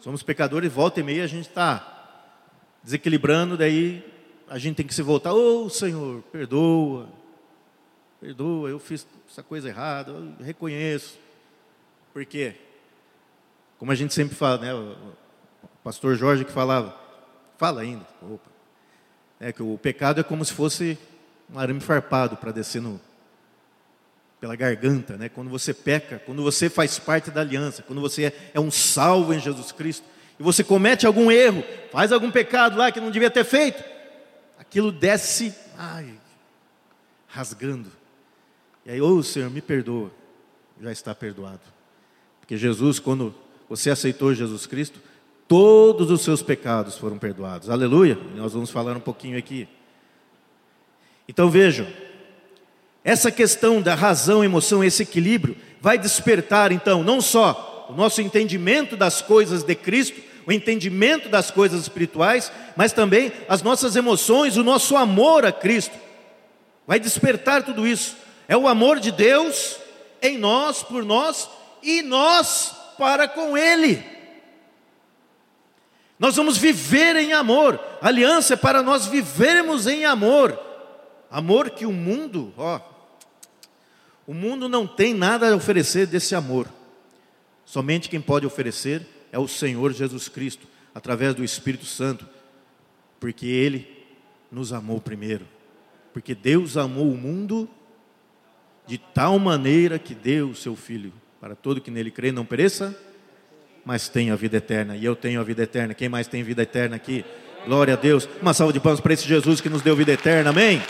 Somos 0.00 0.20
pecadores, 0.20 0.72
volta 0.72 0.98
e 0.98 1.04
meia 1.04 1.22
a 1.22 1.28
gente 1.28 1.48
está 1.48 2.26
desequilibrando, 2.82 3.56
daí 3.56 4.04
a 4.48 4.58
gente 4.58 4.78
tem 4.78 4.86
que 4.86 4.94
se 4.94 5.02
voltar, 5.02 5.32
ô 5.32 5.66
oh, 5.66 5.70
Senhor, 5.70 6.22
perdoa, 6.32 7.08
perdoa, 8.20 8.68
eu 8.68 8.80
fiz 8.80 9.06
essa 9.30 9.44
coisa 9.44 9.68
errada, 9.68 10.10
eu 10.10 10.44
reconheço. 10.44 11.16
Por 12.12 12.26
quê? 12.26 12.56
Como 13.78 13.92
a 13.92 13.94
gente 13.94 14.12
sempre 14.12 14.34
fala, 14.34 14.58
né? 14.58 14.72
Pastor 15.82 16.14
Jorge 16.16 16.44
que 16.44 16.52
falava, 16.52 16.94
fala 17.56 17.80
ainda, 17.80 18.06
opa, 18.22 18.50
é 19.40 19.52
que 19.52 19.62
o 19.62 19.78
pecado 19.78 20.20
é 20.20 20.22
como 20.22 20.44
se 20.44 20.52
fosse 20.52 20.98
um 21.52 21.58
arame 21.58 21.80
farpado 21.80 22.36
para 22.36 22.52
descer 22.52 22.80
no, 22.82 23.00
pela 24.40 24.56
garganta, 24.56 25.16
né? 25.16 25.28
Quando 25.28 25.50
você 25.50 25.74
peca, 25.74 26.18
quando 26.18 26.42
você 26.42 26.68
faz 26.68 26.98
parte 26.98 27.30
da 27.30 27.40
aliança, 27.40 27.82
quando 27.82 28.00
você 28.00 28.26
é, 28.26 28.50
é 28.54 28.60
um 28.60 28.70
salvo 28.70 29.34
em 29.34 29.40
Jesus 29.40 29.72
Cristo, 29.72 30.06
e 30.38 30.42
você 30.42 30.64
comete 30.64 31.06
algum 31.06 31.30
erro, 31.30 31.62
faz 31.90 32.12
algum 32.12 32.30
pecado 32.30 32.78
lá 32.78 32.90
que 32.90 33.00
não 33.00 33.10
devia 33.10 33.30
ter 33.30 33.44
feito, 33.44 33.82
aquilo 34.58 34.90
desce, 34.90 35.54
ai, 35.76 36.14
rasgando. 37.26 37.90
E 38.84 38.90
aí, 38.90 39.00
ô 39.00 39.16
oh, 39.16 39.22
Senhor, 39.22 39.50
me 39.50 39.60
perdoa. 39.60 40.10
Já 40.80 40.90
está 40.90 41.14
perdoado. 41.14 41.60
Porque 42.40 42.56
Jesus, 42.56 42.98
quando 42.98 43.34
você 43.68 43.90
aceitou 43.90 44.34
Jesus 44.34 44.66
Cristo, 44.66 44.98
todos 45.50 46.12
os 46.12 46.20
seus 46.20 46.42
pecados 46.44 46.96
foram 46.96 47.18
perdoados. 47.18 47.68
Aleluia. 47.68 48.16
Nós 48.36 48.52
vamos 48.52 48.70
falar 48.70 48.96
um 48.96 49.00
pouquinho 49.00 49.36
aqui. 49.36 49.66
Então 51.28 51.50
vejam, 51.50 51.88
essa 53.02 53.32
questão 53.32 53.82
da 53.82 53.96
razão, 53.96 54.44
emoção, 54.44 54.84
esse 54.84 55.02
equilíbrio, 55.02 55.56
vai 55.80 55.98
despertar 55.98 56.70
então 56.70 57.02
não 57.02 57.20
só 57.20 57.88
o 57.90 57.92
nosso 57.94 58.22
entendimento 58.22 58.96
das 58.96 59.20
coisas 59.20 59.64
de 59.64 59.74
Cristo, 59.74 60.20
o 60.46 60.52
entendimento 60.52 61.28
das 61.28 61.50
coisas 61.50 61.82
espirituais, 61.82 62.52
mas 62.76 62.92
também 62.92 63.32
as 63.48 63.60
nossas 63.60 63.96
emoções, 63.96 64.56
o 64.56 64.62
nosso 64.62 64.96
amor 64.96 65.44
a 65.44 65.50
Cristo. 65.50 65.98
Vai 66.86 67.00
despertar 67.00 67.64
tudo 67.64 67.88
isso. 67.88 68.16
É 68.46 68.56
o 68.56 68.68
amor 68.68 69.00
de 69.00 69.10
Deus 69.10 69.78
em 70.22 70.38
nós, 70.38 70.84
por 70.84 71.04
nós 71.04 71.50
e 71.82 72.02
nós 72.02 72.72
para 72.96 73.26
com 73.26 73.58
Ele. 73.58 74.19
Nós 76.20 76.36
vamos 76.36 76.58
viver 76.58 77.16
em 77.16 77.32
amor. 77.32 77.80
Aliança 78.02 78.52
é 78.52 78.56
para 78.56 78.82
nós 78.82 79.06
vivermos 79.06 79.86
em 79.86 80.04
amor. 80.04 80.60
Amor 81.30 81.70
que 81.70 81.86
o 81.86 81.92
mundo, 81.92 82.52
ó, 82.58 82.78
o 84.26 84.34
mundo 84.34 84.68
não 84.68 84.86
tem 84.86 85.14
nada 85.14 85.50
a 85.50 85.56
oferecer 85.56 86.06
desse 86.06 86.34
amor. 86.34 86.68
Somente 87.64 88.10
quem 88.10 88.20
pode 88.20 88.44
oferecer 88.44 89.06
é 89.32 89.38
o 89.38 89.48
Senhor 89.48 89.94
Jesus 89.94 90.28
Cristo, 90.28 90.68
através 90.94 91.34
do 91.34 91.42
Espírito 91.42 91.86
Santo, 91.86 92.28
porque 93.18 93.46
Ele 93.46 93.88
nos 94.52 94.74
amou 94.74 95.00
primeiro. 95.00 95.48
Porque 96.12 96.34
Deus 96.34 96.76
amou 96.76 97.10
o 97.10 97.16
mundo 97.16 97.66
de 98.86 98.98
tal 98.98 99.38
maneira 99.38 99.98
que 99.98 100.14
deu 100.14 100.50
o 100.50 100.54
seu 100.54 100.76
Filho, 100.76 101.14
para 101.40 101.54
todo 101.54 101.80
que 101.80 101.90
nele 101.90 102.10
crê 102.10 102.30
não 102.30 102.44
pereça, 102.44 102.94
mas 103.90 104.08
tenha 104.08 104.34
a 104.34 104.36
vida 104.36 104.58
eterna. 104.58 104.94
E 104.94 105.04
eu 105.04 105.16
tenho 105.16 105.40
a 105.40 105.42
vida 105.42 105.64
eterna. 105.64 105.94
Quem 105.94 106.08
mais 106.08 106.28
tem 106.28 106.44
vida 106.44 106.62
eterna 106.62 106.94
aqui? 106.94 107.24
Glória 107.66 107.94
a 107.94 107.96
Deus. 107.96 108.28
Uma 108.40 108.54
salva 108.54 108.72
de 108.72 108.78
palmas 108.78 109.00
para 109.00 109.12
esse 109.12 109.26
Jesus 109.26 109.60
que 109.60 109.68
nos 109.68 109.82
deu 109.82 109.96
vida 109.96 110.12
eterna. 110.12 110.50
Amém. 110.50 110.80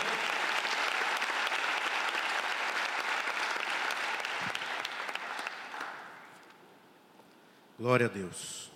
Glória 7.79 8.05
a 8.05 8.09
Deus. 8.09 8.69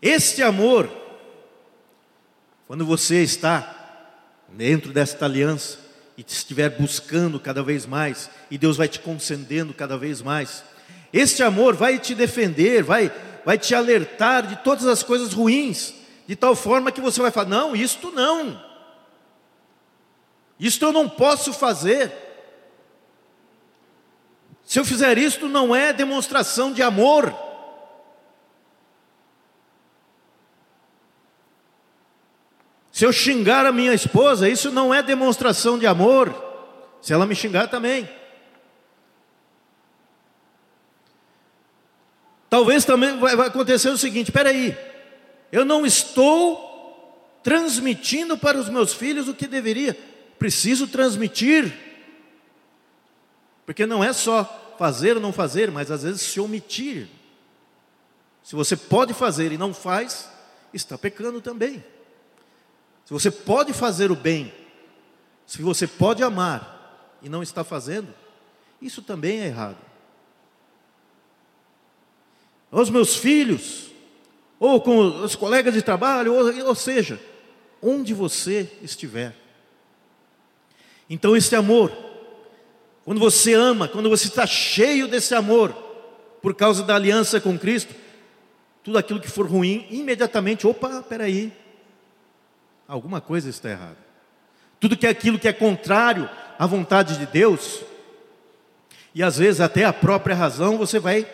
Este 0.00 0.44
amor, 0.44 0.88
quando 2.68 2.86
você 2.86 3.24
está 3.24 4.44
dentro 4.50 4.92
desta 4.92 5.24
aliança, 5.24 5.80
e 6.16 6.24
estiver 6.24 6.70
buscando 6.78 7.40
cada 7.40 7.60
vez 7.60 7.86
mais, 7.86 8.30
e 8.48 8.56
Deus 8.56 8.76
vai 8.76 8.86
te 8.86 9.00
concedendo 9.00 9.74
cada 9.74 9.98
vez 9.98 10.22
mais, 10.22 10.62
este 11.16 11.42
amor 11.42 11.74
vai 11.74 11.98
te 11.98 12.14
defender, 12.14 12.82
vai, 12.82 13.10
vai 13.44 13.56
te 13.56 13.74
alertar 13.74 14.46
de 14.46 14.56
todas 14.56 14.86
as 14.86 15.02
coisas 15.02 15.32
ruins, 15.32 15.94
de 16.26 16.36
tal 16.36 16.54
forma 16.54 16.92
que 16.92 17.00
você 17.00 17.22
vai 17.22 17.30
falar: 17.30 17.48
não, 17.48 17.74
isto 17.74 18.10
não, 18.10 18.62
isto 20.60 20.84
eu 20.84 20.92
não 20.92 21.08
posso 21.08 21.52
fazer. 21.52 22.12
Se 24.62 24.78
eu 24.78 24.84
fizer 24.84 25.16
isto, 25.16 25.48
não 25.48 25.74
é 25.74 25.92
demonstração 25.92 26.72
de 26.72 26.82
amor. 26.82 27.34
Se 32.92 33.04
eu 33.04 33.12
xingar 33.12 33.64
a 33.64 33.72
minha 33.72 33.94
esposa, 33.94 34.48
isso 34.48 34.70
não 34.72 34.92
é 34.92 35.02
demonstração 35.02 35.78
de 35.78 35.86
amor. 35.86 36.34
Se 37.00 37.12
ela 37.12 37.26
me 37.26 37.34
xingar 37.34 37.68
também. 37.68 38.08
Talvez 42.48 42.84
também 42.84 43.18
vai 43.18 43.34
acontecer 43.46 43.88
o 43.88 43.98
seguinte: 43.98 44.28
espera 44.28 44.50
aí, 44.50 44.76
eu 45.50 45.64
não 45.64 45.84
estou 45.84 46.66
transmitindo 47.42 48.36
para 48.36 48.58
os 48.58 48.68
meus 48.68 48.92
filhos 48.92 49.28
o 49.28 49.34
que 49.34 49.46
deveria, 49.46 49.96
preciso 50.38 50.86
transmitir, 50.86 51.72
porque 53.64 53.86
não 53.86 54.02
é 54.02 54.12
só 54.12 54.74
fazer 54.78 55.16
ou 55.16 55.22
não 55.22 55.32
fazer, 55.32 55.70
mas 55.70 55.90
às 55.90 56.02
vezes 56.02 56.22
se 56.22 56.40
omitir. 56.40 57.08
Se 58.42 58.54
você 58.54 58.76
pode 58.76 59.12
fazer 59.14 59.50
e 59.52 59.58
não 59.58 59.74
faz, 59.74 60.28
está 60.72 60.96
pecando 60.96 61.40
também. 61.40 61.84
Se 63.04 63.12
você 63.12 63.30
pode 63.30 63.72
fazer 63.72 64.10
o 64.10 64.16
bem, 64.16 64.52
se 65.46 65.62
você 65.62 65.86
pode 65.86 66.22
amar 66.22 67.18
e 67.22 67.28
não 67.28 67.42
está 67.42 67.62
fazendo, 67.62 68.12
isso 68.82 69.02
também 69.02 69.40
é 69.40 69.46
errado. 69.46 69.85
Os 72.78 72.90
meus 72.90 73.16
filhos, 73.16 73.86
ou 74.60 74.82
com 74.82 74.98
os 74.98 75.34
colegas 75.34 75.72
de 75.72 75.80
trabalho, 75.80 76.34
ou, 76.34 76.68
ou 76.68 76.74
seja, 76.74 77.18
onde 77.80 78.12
você 78.12 78.70
estiver. 78.82 79.34
Então, 81.08 81.34
esse 81.34 81.56
amor, 81.56 81.90
quando 83.02 83.18
você 83.18 83.54
ama, 83.54 83.88
quando 83.88 84.10
você 84.10 84.28
está 84.28 84.46
cheio 84.46 85.08
desse 85.08 85.34
amor, 85.34 85.72
por 86.42 86.54
causa 86.54 86.82
da 86.82 86.96
aliança 86.96 87.40
com 87.40 87.58
Cristo, 87.58 87.94
tudo 88.84 88.98
aquilo 88.98 89.20
que 89.20 89.30
for 89.30 89.46
ruim, 89.46 89.86
imediatamente, 89.88 90.66
opa, 90.66 91.02
peraí, 91.02 91.54
alguma 92.86 93.22
coisa 93.22 93.48
está 93.48 93.70
errada. 93.70 93.96
Tudo 94.78 94.98
que 94.98 95.06
é 95.06 95.10
aquilo 95.10 95.38
que 95.38 95.48
é 95.48 95.52
contrário 95.54 96.28
a 96.58 96.66
vontade 96.66 97.16
de 97.16 97.24
Deus, 97.24 97.80
e 99.14 99.22
às 99.22 99.38
vezes 99.38 99.62
até 99.62 99.86
a 99.86 99.94
própria 99.94 100.36
razão, 100.36 100.76
você 100.76 100.98
vai 100.98 101.26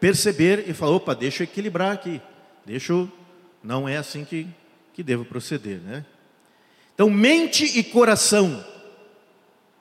perceber 0.00 0.68
e 0.68 0.74
falar: 0.74 0.92
opa, 0.92 1.14
deixa 1.14 1.42
eu 1.42 1.44
equilibrar 1.44 1.92
aqui, 1.92 2.20
deixa 2.64 2.92
eu. 2.92 3.10
Não 3.62 3.88
é 3.88 3.96
assim 3.96 4.24
que, 4.24 4.46
que 4.94 5.02
devo 5.02 5.24
proceder, 5.24 5.80
né? 5.80 6.04
Então, 6.94 7.10
mente 7.10 7.78
e 7.78 7.82
coração. 7.82 8.64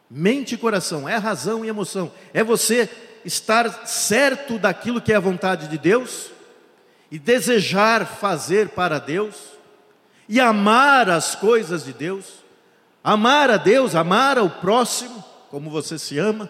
Mente 0.10 0.56
e 0.56 0.58
coração 0.58 1.08
é 1.08 1.16
razão 1.18 1.64
e 1.64 1.70
emoção. 1.70 2.12
É 2.34 2.44
você 2.44 2.90
estar 3.24 3.88
certo 3.88 4.60
daquilo 4.60 5.02
que 5.02 5.14
é 5.14 5.16
a 5.16 5.20
vontade 5.20 5.68
de 5.68 5.78
Deus 5.78 6.32
e 7.10 7.18
desejar 7.18 8.06
fazer 8.06 8.70
para 8.70 9.00
Deus 9.00 9.36
e 10.28 10.40
amar 10.40 11.10
as 11.10 11.36
coisas 11.36 11.86
de 11.86 11.94
Deus, 11.94 12.44
amar 13.04 13.50
a 13.50 13.58
Deus, 13.58 13.96
amar 13.96 14.38
ao 14.38 14.50
próximo 14.50 15.24
como 15.50 15.70
você 15.70 15.98
se 15.98 16.18
ama. 16.18 16.50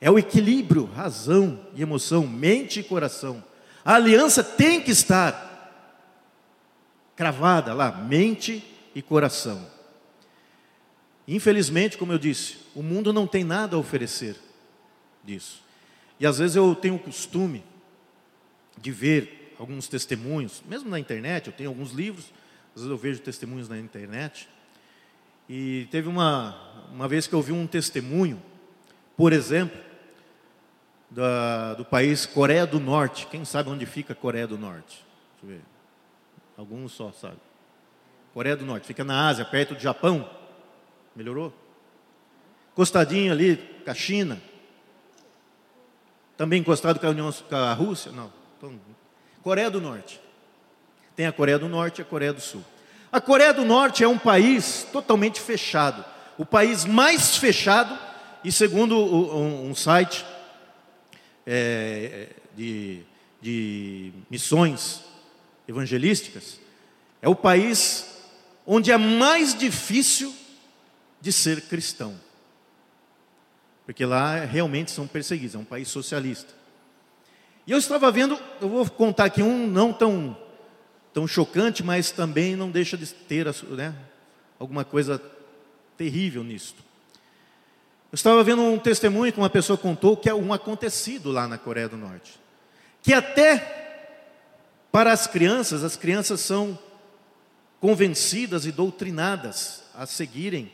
É 0.00 0.10
o 0.10 0.18
equilíbrio, 0.18 0.86
razão 0.86 1.60
e 1.74 1.82
emoção, 1.82 2.26
mente 2.26 2.80
e 2.80 2.82
coração. 2.82 3.44
A 3.84 3.94
aliança 3.94 4.42
tem 4.42 4.80
que 4.80 4.90
estar 4.90 5.48
cravada 7.14 7.74
lá, 7.74 7.92
mente 7.92 8.64
e 8.94 9.02
coração. 9.02 9.66
Infelizmente, 11.28 11.98
como 11.98 12.12
eu 12.12 12.18
disse, 12.18 12.56
o 12.74 12.82
mundo 12.82 13.12
não 13.12 13.26
tem 13.26 13.44
nada 13.44 13.76
a 13.76 13.78
oferecer 13.78 14.36
disso. 15.22 15.62
E 16.18 16.26
às 16.26 16.38
vezes 16.38 16.56
eu 16.56 16.74
tenho 16.74 16.94
o 16.94 16.98
costume 16.98 17.62
de 18.78 18.90
ver 18.90 19.54
alguns 19.58 19.86
testemunhos, 19.86 20.62
mesmo 20.66 20.88
na 20.88 20.98
internet, 20.98 21.48
eu 21.48 21.52
tenho 21.52 21.68
alguns 21.68 21.92
livros, 21.92 22.32
às 22.74 22.82
vezes 22.82 22.90
eu 22.90 22.96
vejo 22.96 23.20
testemunhos 23.20 23.68
na 23.68 23.78
internet. 23.78 24.48
E 25.48 25.86
teve 25.90 26.08
uma, 26.08 26.56
uma 26.90 27.06
vez 27.06 27.26
que 27.26 27.34
eu 27.34 27.42
vi 27.42 27.52
um 27.52 27.66
testemunho, 27.66 28.42
por 29.16 29.32
exemplo, 29.32 29.78
da, 31.10 31.74
do 31.74 31.84
país 31.84 32.24
Coreia 32.24 32.66
do 32.66 32.78
Norte. 32.78 33.26
Quem 33.26 33.44
sabe 33.44 33.68
onde 33.68 33.84
fica 33.84 34.12
a 34.12 34.16
Coreia 34.16 34.46
do 34.46 34.56
Norte? 34.56 35.04
Deixa 35.32 35.42
eu 35.42 35.48
ver. 35.48 35.60
Alguns 36.56 36.92
só 36.92 37.10
sabe. 37.10 37.38
Coreia 38.32 38.56
do 38.56 38.64
Norte, 38.64 38.86
fica 38.86 39.02
na 39.02 39.28
Ásia, 39.28 39.44
perto 39.44 39.74
do 39.74 39.80
Japão. 39.80 40.28
Melhorou? 41.16 41.52
Costadinho 42.74 43.32
ali 43.32 43.56
com 43.84 43.90
a 43.90 43.94
China. 43.94 44.40
Também 46.36 46.60
encostado 46.60 47.00
com 47.00 47.06
a, 47.06 47.10
União, 47.10 47.32
com 47.32 47.56
a 47.56 47.72
Rússia? 47.72 48.12
Não. 48.12 48.32
Então, 48.56 48.78
Coreia 49.42 49.70
do 49.70 49.80
Norte. 49.80 50.20
Tem 51.16 51.26
a 51.26 51.32
Coreia 51.32 51.58
do 51.58 51.68
Norte 51.68 51.98
e 51.98 52.02
a 52.02 52.04
Coreia 52.04 52.32
do 52.32 52.40
Sul. 52.40 52.64
A 53.10 53.20
Coreia 53.20 53.52
do 53.52 53.64
Norte 53.64 54.04
é 54.04 54.08
um 54.08 54.16
país 54.16 54.86
totalmente 54.92 55.40
fechado. 55.40 56.04
O 56.38 56.46
país 56.46 56.84
mais 56.84 57.36
fechado, 57.36 57.98
e 58.44 58.52
segundo 58.52 58.96
um, 58.96 59.70
um 59.70 59.74
site 59.74 60.24
é, 61.52 62.28
de, 62.56 63.00
de 63.42 64.12
missões 64.30 65.02
evangelísticas, 65.66 66.60
é 67.20 67.28
o 67.28 67.34
país 67.34 68.06
onde 68.64 68.92
é 68.92 68.96
mais 68.96 69.52
difícil 69.52 70.32
de 71.20 71.32
ser 71.32 71.62
cristão. 71.62 72.14
Porque 73.84 74.04
lá 74.04 74.44
realmente 74.44 74.92
são 74.92 75.08
perseguidos, 75.08 75.56
é 75.56 75.58
um 75.58 75.64
país 75.64 75.88
socialista. 75.88 76.54
E 77.66 77.72
eu 77.72 77.78
estava 77.78 78.12
vendo, 78.12 78.38
eu 78.60 78.68
vou 78.68 78.88
contar 78.88 79.24
aqui 79.24 79.42
um 79.42 79.66
não 79.66 79.92
tão, 79.92 80.36
tão 81.12 81.26
chocante, 81.26 81.82
mas 81.82 82.12
também 82.12 82.54
não 82.54 82.70
deixa 82.70 82.96
de 82.96 83.12
ter 83.12 83.46
né, 83.70 83.92
alguma 84.56 84.84
coisa 84.84 85.20
terrível 85.96 86.44
nisso. 86.44 86.76
Eu 88.12 88.16
estava 88.16 88.42
vendo 88.42 88.62
um 88.62 88.76
testemunho 88.76 89.32
que 89.32 89.38
uma 89.38 89.48
pessoa 89.48 89.78
contou 89.78 90.16
que 90.16 90.28
é 90.28 90.34
um 90.34 90.52
acontecido 90.52 91.30
lá 91.30 91.46
na 91.46 91.56
Coreia 91.56 91.88
do 91.88 91.96
Norte. 91.96 92.40
Que 93.02 93.12
até 93.12 93.80
para 94.90 95.12
as 95.12 95.28
crianças, 95.28 95.84
as 95.84 95.94
crianças 95.94 96.40
são 96.40 96.76
convencidas 97.80 98.66
e 98.66 98.72
doutrinadas 98.72 99.84
a 99.94 100.06
seguirem 100.06 100.72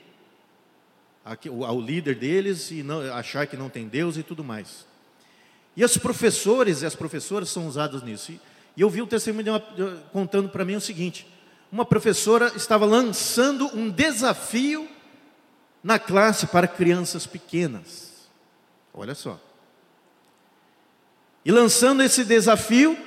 ao 1.66 1.78
líder 1.78 2.14
deles 2.14 2.70
e 2.70 2.82
não, 2.82 3.00
achar 3.12 3.46
que 3.46 3.56
não 3.56 3.68
tem 3.68 3.86
Deus 3.86 4.16
e 4.16 4.22
tudo 4.22 4.42
mais. 4.42 4.86
E 5.76 5.84
os 5.84 5.98
professores 5.98 6.80
e 6.80 6.86
as 6.86 6.94
professoras 6.94 7.50
são 7.50 7.66
usados 7.66 8.02
nisso. 8.02 8.32
E, 8.76 8.80
eu 8.80 8.88
vi 8.88 9.02
o 9.02 9.06
testemunho 9.06 9.44
de 9.44 9.50
uma, 9.50 9.60
contando 10.10 10.48
para 10.48 10.64
mim 10.64 10.76
o 10.76 10.80
seguinte: 10.80 11.26
uma 11.70 11.84
professora 11.84 12.52
estava 12.56 12.86
lançando 12.86 13.66
um 13.76 13.90
desafio 13.90 14.88
na 15.86 16.00
classe 16.00 16.48
para 16.48 16.66
crianças 16.66 17.28
pequenas. 17.28 18.28
Olha 18.92 19.14
só. 19.14 19.40
E 21.44 21.52
lançando 21.52 22.02
esse 22.02 22.24
desafio, 22.24 22.98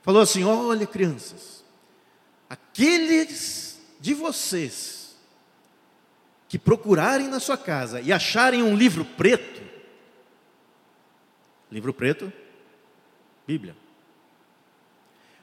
falou 0.00 0.22
assim: 0.22 0.44
Olha, 0.44 0.86
crianças, 0.86 1.62
aqueles 2.48 3.78
de 4.00 4.14
vocês 4.14 5.14
que 6.48 6.58
procurarem 6.58 7.28
na 7.28 7.38
sua 7.38 7.58
casa 7.58 8.00
e 8.00 8.10
acharem 8.10 8.62
um 8.62 8.74
livro 8.74 9.04
preto, 9.04 9.60
livro 11.70 11.92
preto, 11.92 12.32
Bíblia, 13.46 13.76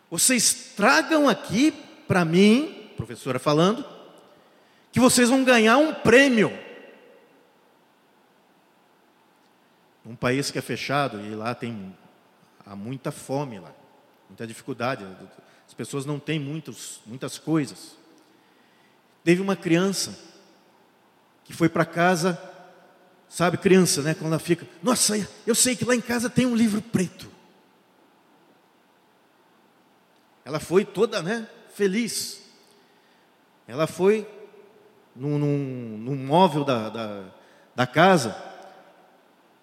vocês 0.09 0.73
tragam 0.75 1.29
aqui 1.29 1.71
para 2.07 2.25
mim, 2.25 2.89
professora 2.97 3.37
falando, 3.37 4.00
que 4.91 4.99
vocês 4.99 5.29
vão 5.29 5.43
ganhar 5.43 5.77
um 5.77 5.93
prêmio. 5.93 6.51
Um 10.05 10.15
país 10.15 10.51
que 10.51 10.57
é 10.57 10.61
fechado 10.61 11.21
e 11.21 11.35
lá 11.35 11.53
tem 11.55 11.95
há 12.65 12.75
muita 12.75 13.11
fome 13.11 13.59
lá 13.59 13.73
muita 14.31 14.47
dificuldade. 14.47 15.05
As 15.67 15.73
pessoas 15.73 16.05
não 16.05 16.17
têm 16.17 16.39
muitos, 16.39 17.01
muitas 17.05 17.37
coisas. 17.37 17.97
Teve 19.23 19.41
uma 19.41 19.57
criança 19.57 20.17
que 21.43 21.53
foi 21.53 21.67
para 21.67 21.85
casa, 21.85 22.41
sabe, 23.27 23.57
criança, 23.57 24.01
né? 24.01 24.13
Quando 24.13 24.27
ela 24.27 24.39
fica, 24.39 24.65
nossa, 24.81 25.15
eu 25.45 25.53
sei 25.53 25.75
que 25.75 25.83
lá 25.83 25.93
em 25.93 26.01
casa 26.01 26.29
tem 26.29 26.45
um 26.45 26.55
livro 26.55 26.81
preto. 26.81 27.29
Ela 30.45 30.59
foi 30.59 30.85
toda, 30.85 31.21
né, 31.21 31.47
feliz. 31.75 32.41
Ela 33.67 33.85
foi 33.85 34.27
num, 35.15 35.37
num, 35.37 35.97
num 35.97 36.15
móvel 36.15 36.63
da, 36.63 36.89
da, 36.89 37.23
da 37.75 37.87
casa, 37.87 38.35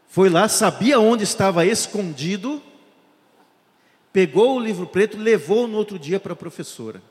foi 0.09 0.29
lá, 0.29 0.49
sabia 0.49 0.99
onde 0.99 1.25
estava 1.25 1.67
escondido, 1.67 2.63
pegou 4.13 4.57
o 4.57 4.61
livro 4.61 4.87
preto, 4.87 5.19
levou 5.19 5.67
no 5.69 5.77
outro 5.77 5.99
dia 5.99 6.19
para 6.19 6.33
a 6.33 6.37
professora. 6.37 7.03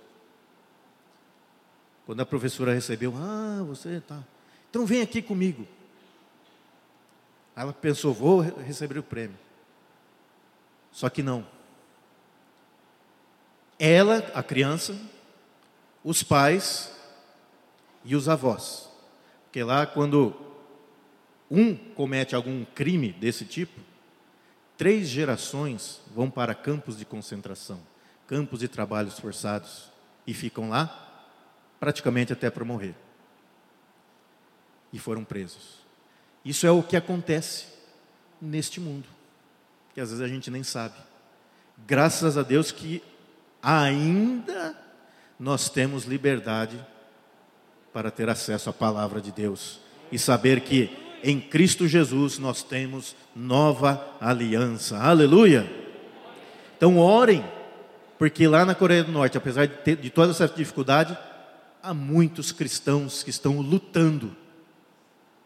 Quando 2.06 2.21
a 2.21 2.26
professora 2.26 2.73
recebeu, 2.73 3.13
ah, 3.15 3.63
você 3.67 3.97
está. 3.97 4.23
Então 4.69 4.86
vem 4.86 5.02
aqui 5.02 5.21
comigo. 5.21 5.67
Ela 7.56 7.73
pensou, 7.73 8.13
vou 8.13 8.41
receber 8.41 8.97
o 8.97 9.04
prêmio. 9.04 9.38
Só 10.91 11.10
que 11.10 11.21
não. 11.21 11.45
Ela, 13.78 14.17
a 14.34 14.41
criança, 14.41 14.95
os 16.04 16.23
pais 16.23 16.97
e 18.04 18.16
os 18.16 18.30
avós. 18.30 18.90
Porque 19.46 19.64
lá, 19.64 19.86
quando 19.86 20.36
um 21.50 21.76
comete 21.76 22.36
algum 22.36 22.66
crime 22.66 23.12
desse 23.14 23.46
tipo, 23.46 23.88
Três 24.78 25.08
gerações 25.08 26.00
vão 26.14 26.30
para 26.30 26.54
campos 26.54 26.98
de 26.98 27.04
concentração, 27.04 27.80
campos 28.28 28.60
de 28.60 28.67
trabalhos 28.67 29.19
forçados, 29.19 29.92
e 30.26 30.34
ficam 30.34 30.69
lá 30.69 31.26
praticamente 31.80 32.32
até 32.32 32.50
para 32.50 32.63
morrer. 32.63 32.94
E 34.94 35.00
foram 35.00 35.24
presos. 35.24 35.80
Isso 36.46 36.67
é 36.67 36.71
o 36.71 36.84
que 36.84 36.96
acontece 36.96 37.65
neste 38.40 38.80
mundo, 38.80 39.08
que 39.96 40.00
às 40.00 40.10
vezes 40.10 40.24
a 40.24 40.28
gente 40.28 40.52
nem 40.52 40.62
sabe. 40.62 40.96
Graças 41.88 42.38
a 42.38 42.44
Deus 42.44 42.71
que 42.71 43.02
ainda 43.62 44.78
nós 45.40 45.69
temos 45.69 46.04
liberdade 46.04 46.86
para 47.98 48.12
ter 48.12 48.29
acesso 48.29 48.69
à 48.69 48.73
palavra 48.73 49.19
de 49.19 49.31
Deus 49.31 49.79
e 50.12 50.19
saber 50.19 50.62
que 50.62 50.95
em 51.23 51.39
Cristo 51.39 51.87
Jesus 51.87 52.37
nós 52.37 52.62
temos 52.62 53.15
nova 53.35 54.15
aliança. 54.21 55.00
Aleluia! 55.00 55.67
Então 56.77 57.00
orem, 57.00 57.43
porque 58.19 58.48
lá 58.48 58.63
na 58.63 58.75
Coreia 58.75 59.04
do 59.04 59.12
Norte, 59.12 59.35
apesar 59.35 59.65
de, 59.65 59.77
ter, 59.77 59.95
de 59.95 60.12
toda 60.12 60.29
essa 60.29 60.48
dificuldade, 60.48 61.17
há 61.81 61.91
muitos 61.91 62.52
cristãos 62.52 63.23
que 63.23 63.31
estão 63.31 63.62
lutando 63.62 64.37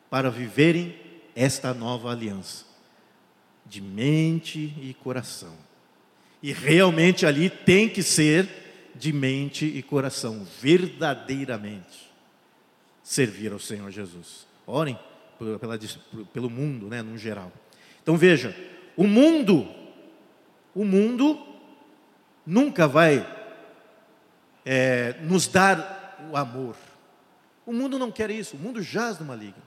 para 0.10 0.30
viverem 0.30 0.94
esta 1.34 1.74
nova 1.74 2.12
aliança 2.12 2.66
de 3.66 3.80
mente 3.80 4.74
e 4.82 4.94
coração. 5.02 5.56
E 6.44 6.52
realmente 6.52 7.26
ali 7.26 7.50
tem 7.50 7.88
que 7.88 8.04
ser 8.04 8.46
de 8.94 9.14
mente 9.14 9.66
e 9.66 9.82
coração, 9.82 10.46
verdadeiramente. 10.62 12.11
Servir 13.12 13.52
ao 13.52 13.60
Senhor 13.60 13.92
Jesus. 13.92 14.48
Orem 14.66 14.98
pela, 15.60 15.78
pelo 16.32 16.50
mundo, 16.50 16.88
né, 16.88 17.02
no 17.02 17.18
geral. 17.18 17.52
Então 18.02 18.16
veja, 18.16 18.56
o 18.96 19.06
mundo, 19.06 19.68
o 20.74 20.86
mundo 20.86 21.38
nunca 22.46 22.88
vai 22.88 23.28
é, 24.64 25.18
nos 25.24 25.46
dar 25.46 26.26
o 26.32 26.38
amor. 26.38 26.78
O 27.66 27.74
mundo 27.74 28.00
não 28.00 28.10
quer 28.10 28.32
isso, 28.32 28.56
o 28.56 28.60
mundo 28.60 28.82
jaz 28.82 29.20
no 29.20 29.26
maligno. 29.26 29.62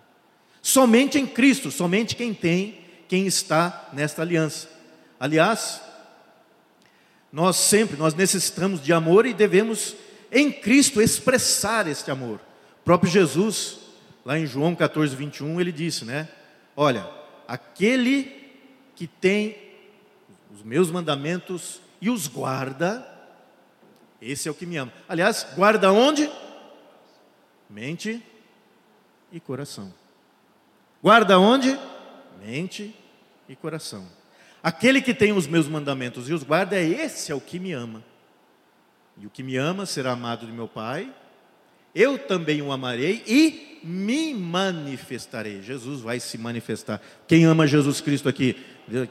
Somente 0.63 1.19
em 1.19 1.27
Cristo, 1.27 1.71
somente 1.71 2.17
quem 2.17 2.33
tem, 2.33 2.81
quem 3.07 3.27
está 3.27 3.91
nesta 3.93 4.23
aliança. 4.23 4.71
Aliás, 5.21 5.83
nós 7.31 7.57
sempre, 7.57 7.99
nós 7.99 8.15
necessitamos 8.15 8.83
de 8.83 8.91
amor 8.91 9.27
e 9.27 9.35
devemos 9.35 9.95
em 10.33 10.51
Cristo 10.51 11.03
expressar 11.03 11.87
este 11.87 12.11
amor. 12.11 12.41
O 12.85 12.91
próprio 12.93 13.11
Jesus, 13.11 13.79
lá 14.27 14.39
em 14.39 14.45
João 14.45 14.75
14, 14.75 15.17
21, 15.17 15.59
ele 15.59 15.73
disse, 15.73 16.05
né? 16.05 16.29
Olha, 16.77 17.11
aquele 17.49 18.53
que 18.95 19.07
tem 19.07 19.57
os 20.53 20.63
meus 20.63 20.91
mandamentos 20.91 21.81
e 21.99 22.11
os 22.11 22.27
guarda, 22.27 23.03
esse 24.21 24.49
é 24.49 24.51
o 24.51 24.55
que 24.55 24.67
me 24.67 24.77
ama. 24.77 24.93
Aliás, 25.09 25.47
guarda 25.57 25.91
onde? 25.91 26.31
Mente 27.71 28.23
e 29.33 29.41
coração. 29.41 29.91
Guarda 31.03 31.39
onde? 31.39 31.81
Mente 32.39 32.95
e 33.49 33.57
coração. 33.57 34.07
Aquele 34.63 35.01
que 35.01 35.15
tem 35.15 35.33
os 35.33 35.47
meus 35.47 35.67
mandamentos 35.67 36.29
e 36.29 36.35
os 36.35 36.43
guarda, 36.43 36.79
esse 36.79 37.33
é 37.33 37.35
o 37.35 37.41
que 37.41 37.59
me 37.59 37.73
ama. 37.73 38.05
E 39.17 39.27
o 39.27 39.31
que 39.31 39.43
me 39.43 39.57
ama 39.57 39.87
será 39.87 40.13
amado 40.13 40.45
de 40.45 40.53
meu 40.53 40.69
Pai, 40.69 41.11
eu 41.95 42.19
também 42.19 42.61
o 42.61 42.73
amarei 42.73 43.23
e 43.27 43.79
me 43.85 44.33
manifestarei. 44.35 45.61
Jesus 45.63 46.01
vai 46.01 46.19
se 46.19 46.39
manifestar. 46.39 47.01
Quem 47.29 47.45
ama 47.45 47.67
Jesus 47.67 48.01
Cristo 48.01 48.29
aqui? 48.29 48.57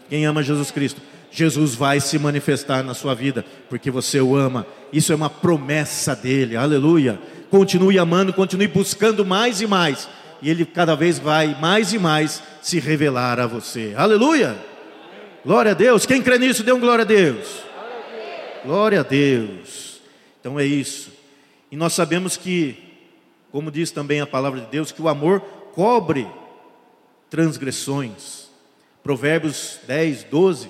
Quem 0.09 0.25
ama 0.25 0.41
Jesus 0.41 0.71
Cristo? 0.71 0.99
Jesus 1.31 1.75
vai 1.75 1.99
se 1.99 2.17
manifestar 2.19 2.83
na 2.83 2.93
sua 2.93 3.13
vida, 3.13 3.45
porque 3.69 3.89
você 3.89 4.19
o 4.19 4.35
ama. 4.35 4.67
Isso 4.91 5.11
é 5.11 5.15
uma 5.15 5.29
promessa 5.29 6.15
dele. 6.15 6.55
Aleluia. 6.55 7.19
Continue 7.49 7.99
amando, 7.99 8.33
continue 8.33 8.67
buscando 8.67 9.23
mais 9.23 9.61
e 9.61 9.67
mais. 9.67 10.09
E 10.41 10.49
ele 10.49 10.65
cada 10.65 10.95
vez 10.95 11.19
vai 11.19 11.57
mais 11.59 11.93
e 11.93 11.99
mais 11.99 12.41
se 12.61 12.79
revelar 12.79 13.39
a 13.39 13.47
você. 13.47 13.93
Aleluia. 13.95 14.57
Glória 15.45 15.71
a 15.71 15.75
Deus. 15.75 16.05
Quem 16.05 16.21
crê 16.21 16.37
nisso, 16.37 16.63
dê 16.63 16.73
um 16.73 16.79
glória 16.79 17.03
a 17.03 17.05
Deus. 17.05 17.47
Glória 18.65 18.99
a 19.01 19.03
Deus. 19.03 20.01
Então 20.39 20.59
é 20.59 20.65
isso. 20.65 21.12
E 21.73 21.75
nós 21.75 21.93
sabemos 21.93 22.37
que, 22.37 22.77
como 23.51 23.71
diz 23.71 23.89
também 23.89 24.21
a 24.21 24.27
palavra 24.27 24.61
de 24.61 24.67
Deus, 24.67 24.91
que 24.91 25.01
o 25.01 25.09
amor 25.09 25.39
cobre 25.73 26.27
transgressões. 27.31 28.47
Provérbios 29.01 29.79
10, 29.87 30.25
12, 30.25 30.69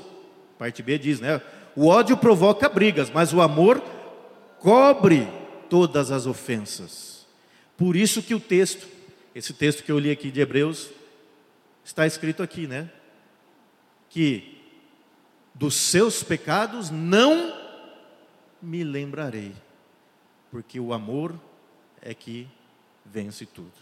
parte 0.57 0.81
B 0.81 0.97
diz, 0.97 1.19
né? 1.19 1.41
O 1.75 1.87
ódio 1.87 2.15
provoca 2.15 2.69
brigas, 2.69 3.09
mas 3.09 3.33
o 3.33 3.41
amor 3.41 3.83
cobre 4.59 5.27
todas 5.69 6.09
as 6.09 6.25
ofensas. 6.25 7.27
Por 7.75 7.97
isso 7.97 8.23
que 8.23 8.33
o 8.33 8.39
texto, 8.39 8.87
esse 9.35 9.51
texto 9.51 9.83
que 9.83 9.91
eu 9.91 9.99
li 9.99 10.09
aqui 10.09 10.31
de 10.31 10.39
Hebreus, 10.39 10.89
está 11.83 12.07
escrito 12.07 12.41
aqui, 12.41 12.65
né? 12.65 12.89
Que 14.09 14.57
dos 15.53 15.75
seus 15.75 16.23
pecados 16.23 16.89
não 16.89 17.53
me 18.61 18.85
lembrarei 18.85 19.51
porque 20.53 20.79
o 20.79 20.93
amor 20.93 21.33
é 21.99 22.13
que 22.13 22.47
vence 23.03 23.43
tudo. 23.43 23.73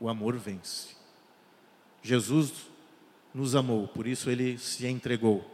O 0.00 0.08
amor 0.08 0.36
vence. 0.36 0.96
Jesus 2.02 2.52
nos 3.32 3.54
amou, 3.54 3.86
por 3.86 4.08
isso 4.08 4.28
ele 4.28 4.58
se 4.58 4.84
entregou 4.88 5.48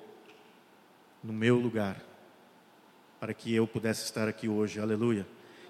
no 1.23 1.35
meu 1.35 1.57
lugar, 1.57 2.01
para 3.21 3.35
que 3.35 3.55
eu 3.55 3.67
pudesse 3.67 4.05
estar 4.05 4.27
aqui 4.27 4.49
hoje, 4.49 4.81
aleluia, 4.81 5.27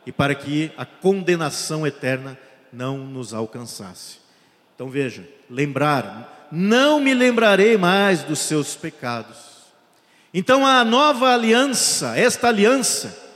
e 0.06 0.12
para 0.12 0.32
que 0.32 0.70
a 0.76 0.86
condenação 0.86 1.84
eterna 1.84 2.38
não 2.72 2.98
nos 2.98 3.34
alcançasse. 3.34 4.20
Então 4.76 4.88
veja, 4.88 5.28
lembrar, 5.50 6.48
não 6.52 7.00
me 7.00 7.14
lembrarei 7.14 7.76
mais 7.76 8.22
dos 8.22 8.38
seus 8.38 8.76
pecados. 8.76 9.38
Então 10.32 10.64
a 10.64 10.84
nova 10.84 11.34
aliança, 11.34 12.16
esta 12.16 12.46
aliança, 12.46 13.27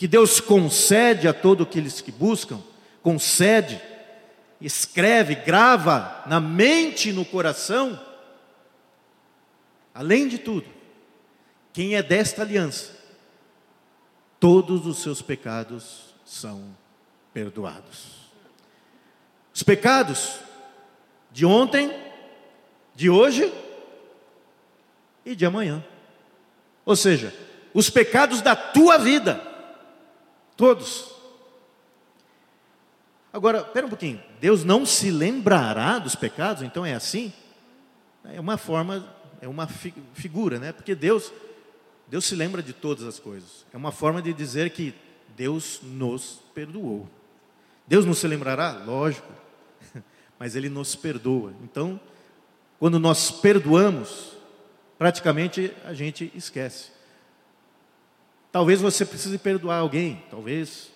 que 0.00 0.08
Deus 0.08 0.40
concede 0.40 1.28
a 1.28 1.34
todos 1.34 1.66
aqueles 1.66 2.00
que 2.00 2.10
buscam, 2.10 2.58
concede, 3.02 3.78
escreve, 4.58 5.34
grava 5.34 6.24
na 6.26 6.40
mente 6.40 7.10
e 7.10 7.12
no 7.12 7.22
coração. 7.22 8.00
Além 9.92 10.26
de 10.26 10.38
tudo, 10.38 10.66
quem 11.70 11.96
é 11.96 12.02
desta 12.02 12.40
aliança, 12.40 12.96
todos 14.40 14.86
os 14.86 15.02
seus 15.02 15.20
pecados 15.20 16.14
são 16.24 16.74
perdoados. 17.34 18.30
Os 19.54 19.62
pecados 19.62 20.38
de 21.30 21.44
ontem, 21.44 21.94
de 22.94 23.10
hoje 23.10 23.52
e 25.26 25.36
de 25.36 25.44
amanhã. 25.44 25.84
Ou 26.86 26.96
seja, 26.96 27.34
os 27.74 27.90
pecados 27.90 28.40
da 28.40 28.56
tua 28.56 28.96
vida 28.96 29.49
Todos. 30.60 31.10
Agora, 33.32 33.60
espera 33.60 33.86
um 33.86 33.88
pouquinho. 33.88 34.22
Deus 34.38 34.62
não 34.62 34.84
se 34.84 35.10
lembrará 35.10 35.98
dos 35.98 36.14
pecados, 36.14 36.62
então 36.62 36.84
é 36.84 36.92
assim? 36.92 37.32
É 38.26 38.38
uma 38.38 38.58
forma, 38.58 39.10
é 39.40 39.48
uma 39.48 39.66
figura, 40.12 40.58
né? 40.58 40.70
Porque 40.70 40.94
Deus, 40.94 41.32
Deus 42.06 42.26
se 42.26 42.34
lembra 42.34 42.62
de 42.62 42.74
todas 42.74 43.04
as 43.04 43.18
coisas. 43.18 43.64
É 43.72 43.76
uma 43.78 43.90
forma 43.90 44.20
de 44.20 44.34
dizer 44.34 44.68
que 44.68 44.94
Deus 45.34 45.80
nos 45.82 46.42
perdoou. 46.54 47.08
Deus 47.86 48.04
não 48.04 48.12
se 48.12 48.28
lembrará? 48.28 48.82
Lógico. 48.84 49.32
Mas 50.38 50.56
Ele 50.56 50.68
nos 50.68 50.94
perdoa. 50.94 51.54
Então, 51.64 51.98
quando 52.78 53.00
nós 53.00 53.30
perdoamos, 53.30 54.36
praticamente 54.98 55.74
a 55.86 55.94
gente 55.94 56.30
esquece. 56.34 56.99
Talvez 58.52 58.80
você 58.80 59.04
precise 59.04 59.38
perdoar 59.38 59.78
alguém, 59.78 60.24
talvez 60.30 60.90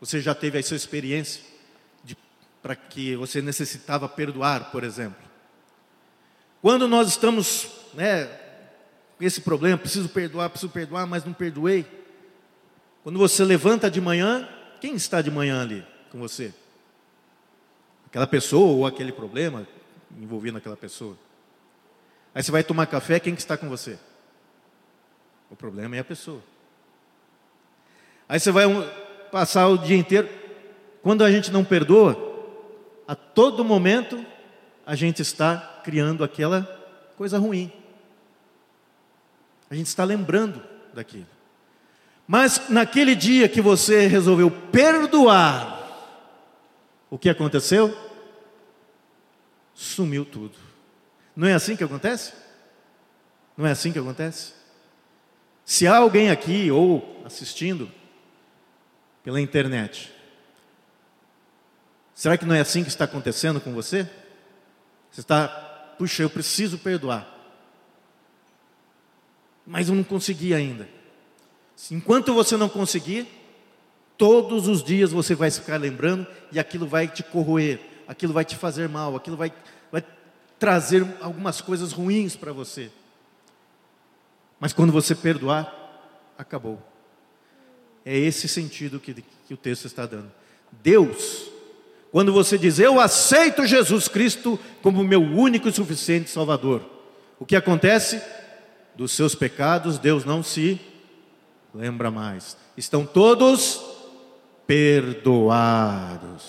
você 0.00 0.20
já 0.20 0.34
teve 0.34 0.58
essa 0.58 0.74
experiência 0.74 1.42
para 2.62 2.76
que 2.76 3.16
você 3.16 3.42
necessitava 3.42 4.08
perdoar, 4.08 4.70
por 4.70 4.84
exemplo. 4.84 5.20
Quando 6.60 6.86
nós 6.86 7.08
estamos 7.08 7.68
né, 7.94 8.26
com 9.18 9.24
esse 9.24 9.40
problema, 9.40 9.76
preciso 9.76 10.08
perdoar, 10.08 10.48
preciso 10.50 10.70
perdoar, 10.70 11.06
mas 11.06 11.24
não 11.24 11.32
perdoei. 11.32 11.84
Quando 13.02 13.18
você 13.18 13.44
levanta 13.44 13.90
de 13.90 14.00
manhã, 14.00 14.48
quem 14.80 14.94
está 14.94 15.20
de 15.20 15.30
manhã 15.30 15.60
ali 15.62 15.84
com 16.10 16.18
você? 16.18 16.54
Aquela 18.06 18.26
pessoa 18.26 18.72
ou 18.72 18.86
aquele 18.86 19.10
problema 19.10 19.66
envolvendo 20.20 20.58
aquela 20.58 20.76
pessoa. 20.76 21.16
Aí 22.34 22.42
você 22.42 22.52
vai 22.52 22.62
tomar 22.62 22.86
café, 22.86 23.18
quem 23.18 23.34
que 23.34 23.40
está 23.40 23.56
com 23.56 23.68
você? 23.68 23.98
O 25.52 25.56
problema 25.56 25.94
é 25.94 25.98
a 25.98 26.04
pessoa. 26.04 26.42
Aí 28.26 28.40
você 28.40 28.50
vai 28.50 28.64
passar 29.30 29.68
o 29.68 29.76
dia 29.76 29.98
inteiro. 29.98 30.26
Quando 31.02 31.22
a 31.22 31.30
gente 31.30 31.50
não 31.52 31.62
perdoa, 31.62 32.16
a 33.06 33.14
todo 33.14 33.62
momento 33.62 34.24
a 34.86 34.94
gente 34.94 35.20
está 35.20 35.80
criando 35.84 36.24
aquela 36.24 36.62
coisa 37.18 37.38
ruim. 37.38 37.70
A 39.68 39.74
gente 39.74 39.88
está 39.88 40.04
lembrando 40.04 40.62
daquilo. 40.94 41.26
Mas 42.26 42.70
naquele 42.70 43.14
dia 43.14 43.46
que 43.46 43.60
você 43.60 44.06
resolveu 44.06 44.50
perdoar, 44.50 45.82
o 47.10 47.18
que 47.18 47.28
aconteceu? 47.28 47.94
Sumiu 49.74 50.24
tudo. 50.24 50.56
Não 51.36 51.46
é 51.46 51.52
assim 51.52 51.76
que 51.76 51.84
acontece? 51.84 52.32
Não 53.54 53.66
é 53.66 53.72
assim 53.72 53.92
que 53.92 53.98
acontece? 53.98 54.61
Se 55.64 55.86
há 55.86 55.96
alguém 55.96 56.30
aqui 56.30 56.70
ou 56.70 57.22
assistindo 57.24 57.90
pela 59.22 59.40
internet, 59.40 60.12
será 62.14 62.36
que 62.36 62.44
não 62.44 62.54
é 62.54 62.60
assim 62.60 62.82
que 62.82 62.88
está 62.88 63.04
acontecendo 63.04 63.60
com 63.60 63.72
você? 63.72 64.08
Você 65.10 65.20
está, 65.20 65.48
puxa, 65.98 66.22
eu 66.22 66.30
preciso 66.30 66.78
perdoar, 66.78 67.28
mas 69.66 69.88
eu 69.88 69.94
não 69.94 70.04
consegui 70.04 70.54
ainda. 70.54 70.88
Enquanto 71.90 72.34
você 72.34 72.56
não 72.56 72.68
conseguir, 72.68 73.26
todos 74.16 74.68
os 74.68 74.82
dias 74.82 75.12
você 75.12 75.34
vai 75.34 75.50
ficar 75.50 75.80
lembrando 75.80 76.26
e 76.50 76.58
aquilo 76.58 76.86
vai 76.86 77.08
te 77.08 77.22
corroer, 77.22 77.80
aquilo 78.06 78.32
vai 78.32 78.44
te 78.44 78.56
fazer 78.56 78.88
mal, 78.88 79.16
aquilo 79.16 79.36
vai, 79.36 79.52
vai 79.90 80.04
trazer 80.58 81.06
algumas 81.20 81.60
coisas 81.60 81.92
ruins 81.92 82.36
para 82.36 82.52
você. 82.52 82.90
Mas 84.62 84.72
quando 84.72 84.92
você 84.92 85.12
perdoar, 85.12 85.74
acabou. 86.38 86.80
É 88.04 88.16
esse 88.16 88.46
sentido 88.46 89.00
que, 89.00 89.12
que 89.12 89.52
o 89.52 89.56
texto 89.56 89.86
está 89.86 90.06
dando. 90.06 90.30
Deus 90.70 91.50
Quando 92.12 92.32
você 92.32 92.56
diz, 92.56 92.78
eu 92.78 93.00
aceito 93.00 93.66
Jesus 93.66 94.06
Cristo 94.06 94.60
como 94.80 95.02
meu 95.02 95.20
único 95.20 95.68
e 95.68 95.72
suficiente 95.72 96.30
Salvador, 96.30 96.82
o 97.40 97.44
que 97.44 97.56
acontece? 97.56 98.22
Dos 98.94 99.10
seus 99.10 99.34
pecados, 99.34 99.98
Deus 99.98 100.24
não 100.24 100.44
se 100.44 100.78
lembra 101.74 102.08
mais. 102.08 102.56
Estão 102.76 103.04
todos 103.04 103.82
perdoados. 104.64 106.44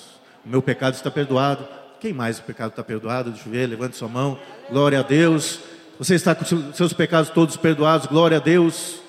O 0.46 0.50
meu 0.50 0.62
pecado 0.62 0.94
está 0.94 1.10
perdoado. 1.10 1.68
Quem 2.00 2.14
mais 2.14 2.38
o 2.38 2.44
pecado 2.44 2.70
está 2.70 2.84
perdoado? 2.84 3.32
Deixa 3.32 3.48
eu 3.48 3.54
ver, 3.54 3.66
levante 3.66 3.96
sua 3.96 4.10
mão. 4.10 4.38
Glória 4.70 5.00
a 5.00 5.04
Deus. 5.04 5.73
Você 6.00 6.16
está 6.16 6.34
com 6.34 6.74
seus 6.74 6.94
pecados 6.94 7.30
todos 7.30 7.56
perdoados. 7.56 8.08
Glória 8.08 8.38
a 8.38 8.40
Deus. 8.40 9.00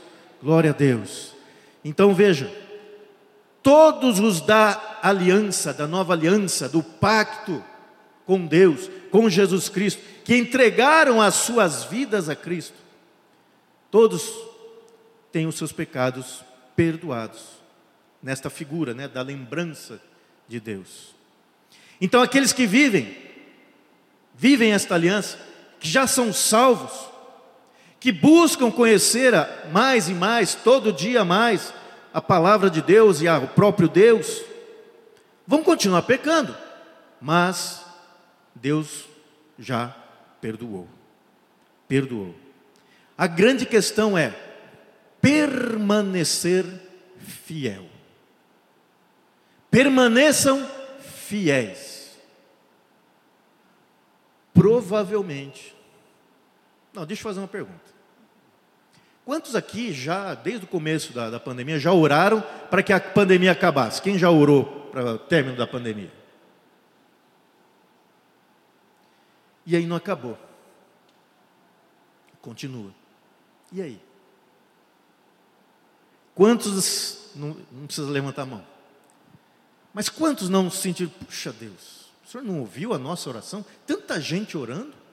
Glória 0.42 0.70
a 0.70 0.74
Deus. 0.74 1.32
Então 1.84 2.14
veja, 2.14 2.52
todos 3.62 4.20
os 4.20 4.40
da 4.40 4.98
aliança, 5.02 5.72
da 5.72 5.86
nova 5.86 6.12
aliança, 6.12 6.68
do 6.68 6.82
pacto 6.82 7.64
com 8.26 8.46
Deus, 8.46 8.90
com 9.10 9.28
Jesus 9.28 9.68
Cristo, 9.68 10.02
que 10.24 10.36
entregaram 10.36 11.20
as 11.20 11.34
suas 11.34 11.84
vidas 11.84 12.28
a 12.28 12.36
Cristo, 12.36 12.76
todos 13.90 14.32
têm 15.30 15.46
os 15.46 15.56
seus 15.56 15.72
pecados 15.72 16.44
perdoados, 16.76 17.42
nesta 18.22 18.48
figura 18.48 18.94
né, 18.94 19.08
da 19.08 19.22
lembrança 19.22 20.00
de 20.48 20.58
Deus. 20.60 21.14
Então, 22.00 22.22
aqueles 22.22 22.52
que 22.52 22.66
vivem, 22.66 23.16
vivem 24.34 24.72
esta 24.72 24.94
aliança, 24.94 25.38
que 25.84 25.90
já 25.90 26.06
são 26.06 26.32
salvos, 26.32 27.10
que 28.00 28.10
buscam 28.10 28.70
conhecer 28.70 29.34
mais 29.70 30.08
e 30.08 30.14
mais, 30.14 30.54
todo 30.54 30.90
dia 30.90 31.26
mais, 31.26 31.74
a 32.10 32.22
palavra 32.22 32.70
de 32.70 32.80
Deus 32.80 33.20
e 33.20 33.28
o 33.28 33.48
próprio 33.48 33.86
Deus, 33.86 34.40
vão 35.46 35.62
continuar 35.62 36.00
pecando, 36.00 36.56
mas 37.20 37.84
Deus 38.54 39.04
já 39.58 39.94
perdoou. 40.40 40.88
Perdoou. 41.86 42.34
A 43.16 43.26
grande 43.26 43.66
questão 43.66 44.16
é 44.16 44.34
permanecer 45.20 46.64
fiel. 47.44 47.84
Permaneçam 49.70 50.66
fiéis. 51.28 52.16
Provavelmente. 54.54 55.73
Não, 56.94 57.04
deixa 57.04 57.20
eu 57.20 57.24
fazer 57.24 57.40
uma 57.40 57.48
pergunta. 57.48 57.92
Quantos 59.24 59.56
aqui 59.56 59.92
já, 59.92 60.34
desde 60.34 60.64
o 60.64 60.68
começo 60.68 61.12
da, 61.12 61.28
da 61.30 61.40
pandemia, 61.40 61.78
já 61.78 61.92
oraram 61.92 62.42
para 62.70 62.82
que 62.82 62.92
a 62.92 63.00
pandemia 63.00 63.52
acabasse? 63.52 64.00
Quem 64.00 64.18
já 64.18 64.30
orou 64.30 64.88
para 64.92 65.14
o 65.14 65.18
término 65.18 65.56
da 65.56 65.66
pandemia? 65.66 66.12
E 69.66 69.74
aí 69.74 69.86
não 69.86 69.96
acabou. 69.96 70.38
Continua. 72.40 72.90
E 73.72 73.80
aí? 73.80 74.00
Quantos, 76.34 77.30
não, 77.34 77.56
não 77.72 77.86
precisa 77.86 78.10
levantar 78.10 78.42
a 78.42 78.46
mão, 78.46 78.66
mas 79.92 80.08
quantos 80.08 80.48
não 80.48 80.68
sentiram, 80.68 81.10
puxa 81.10 81.52
Deus, 81.52 82.10
o 82.24 82.28
senhor 82.28 82.42
não 82.44 82.58
ouviu 82.58 82.92
a 82.92 82.98
nossa 82.98 83.30
oração? 83.30 83.64
Tanta 83.86 84.20
gente 84.20 84.58
orando? 84.58 85.03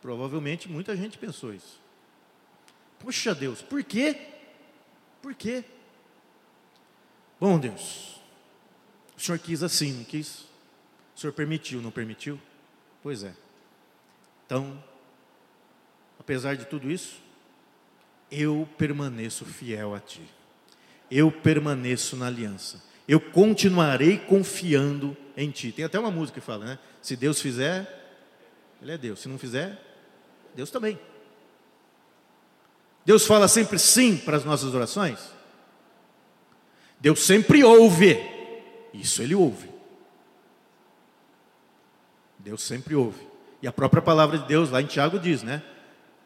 Provavelmente 0.00 0.68
muita 0.68 0.96
gente 0.96 1.18
pensou 1.18 1.52
isso. 1.52 1.80
Puxa 2.98 3.34
Deus, 3.34 3.62
por 3.62 3.82
quê? 3.82 4.16
Por 5.22 5.34
quê? 5.34 5.64
Bom 7.38 7.58
Deus, 7.58 8.20
o 9.16 9.20
Senhor 9.20 9.38
quis 9.38 9.62
assim, 9.62 9.92
não 9.92 10.04
quis? 10.04 10.40
O 11.16 11.20
Senhor 11.20 11.32
permitiu, 11.32 11.80
não 11.80 11.90
permitiu? 11.90 12.38
Pois 13.02 13.22
é. 13.22 13.34
Então, 14.46 14.82
apesar 16.18 16.56
de 16.56 16.66
tudo 16.66 16.90
isso, 16.90 17.20
eu 18.30 18.68
permaneço 18.78 19.44
fiel 19.44 19.94
a 19.94 20.00
Ti. 20.00 20.22
Eu 21.10 21.32
permaneço 21.32 22.16
na 22.16 22.26
aliança. 22.26 22.82
Eu 23.08 23.20
continuarei 23.20 24.18
confiando 24.18 25.16
em 25.36 25.50
Ti. 25.50 25.72
Tem 25.72 25.84
até 25.84 25.98
uma 25.98 26.10
música 26.10 26.40
que 26.40 26.46
fala, 26.46 26.64
né? 26.64 26.78
Se 27.02 27.16
Deus 27.16 27.40
fizer, 27.40 27.88
Ele 28.80 28.92
é 28.92 28.98
Deus. 28.98 29.20
Se 29.20 29.28
não 29.28 29.38
fizer, 29.38 29.89
Deus 30.54 30.70
também. 30.70 30.98
Deus 33.04 33.26
fala 33.26 33.48
sempre 33.48 33.78
sim 33.78 34.16
para 34.16 34.36
as 34.36 34.44
nossas 34.44 34.74
orações? 34.74 35.18
Deus 37.00 37.20
sempre 37.20 37.64
ouve. 37.64 38.18
Isso 38.92 39.22
ele 39.22 39.34
ouve. 39.34 39.70
Deus 42.38 42.62
sempre 42.62 42.94
ouve. 42.94 43.26
E 43.62 43.66
a 43.66 43.72
própria 43.72 44.02
palavra 44.02 44.38
de 44.38 44.46
Deus 44.46 44.70
lá 44.70 44.80
em 44.80 44.86
Tiago 44.86 45.18
diz, 45.18 45.42
né? 45.42 45.62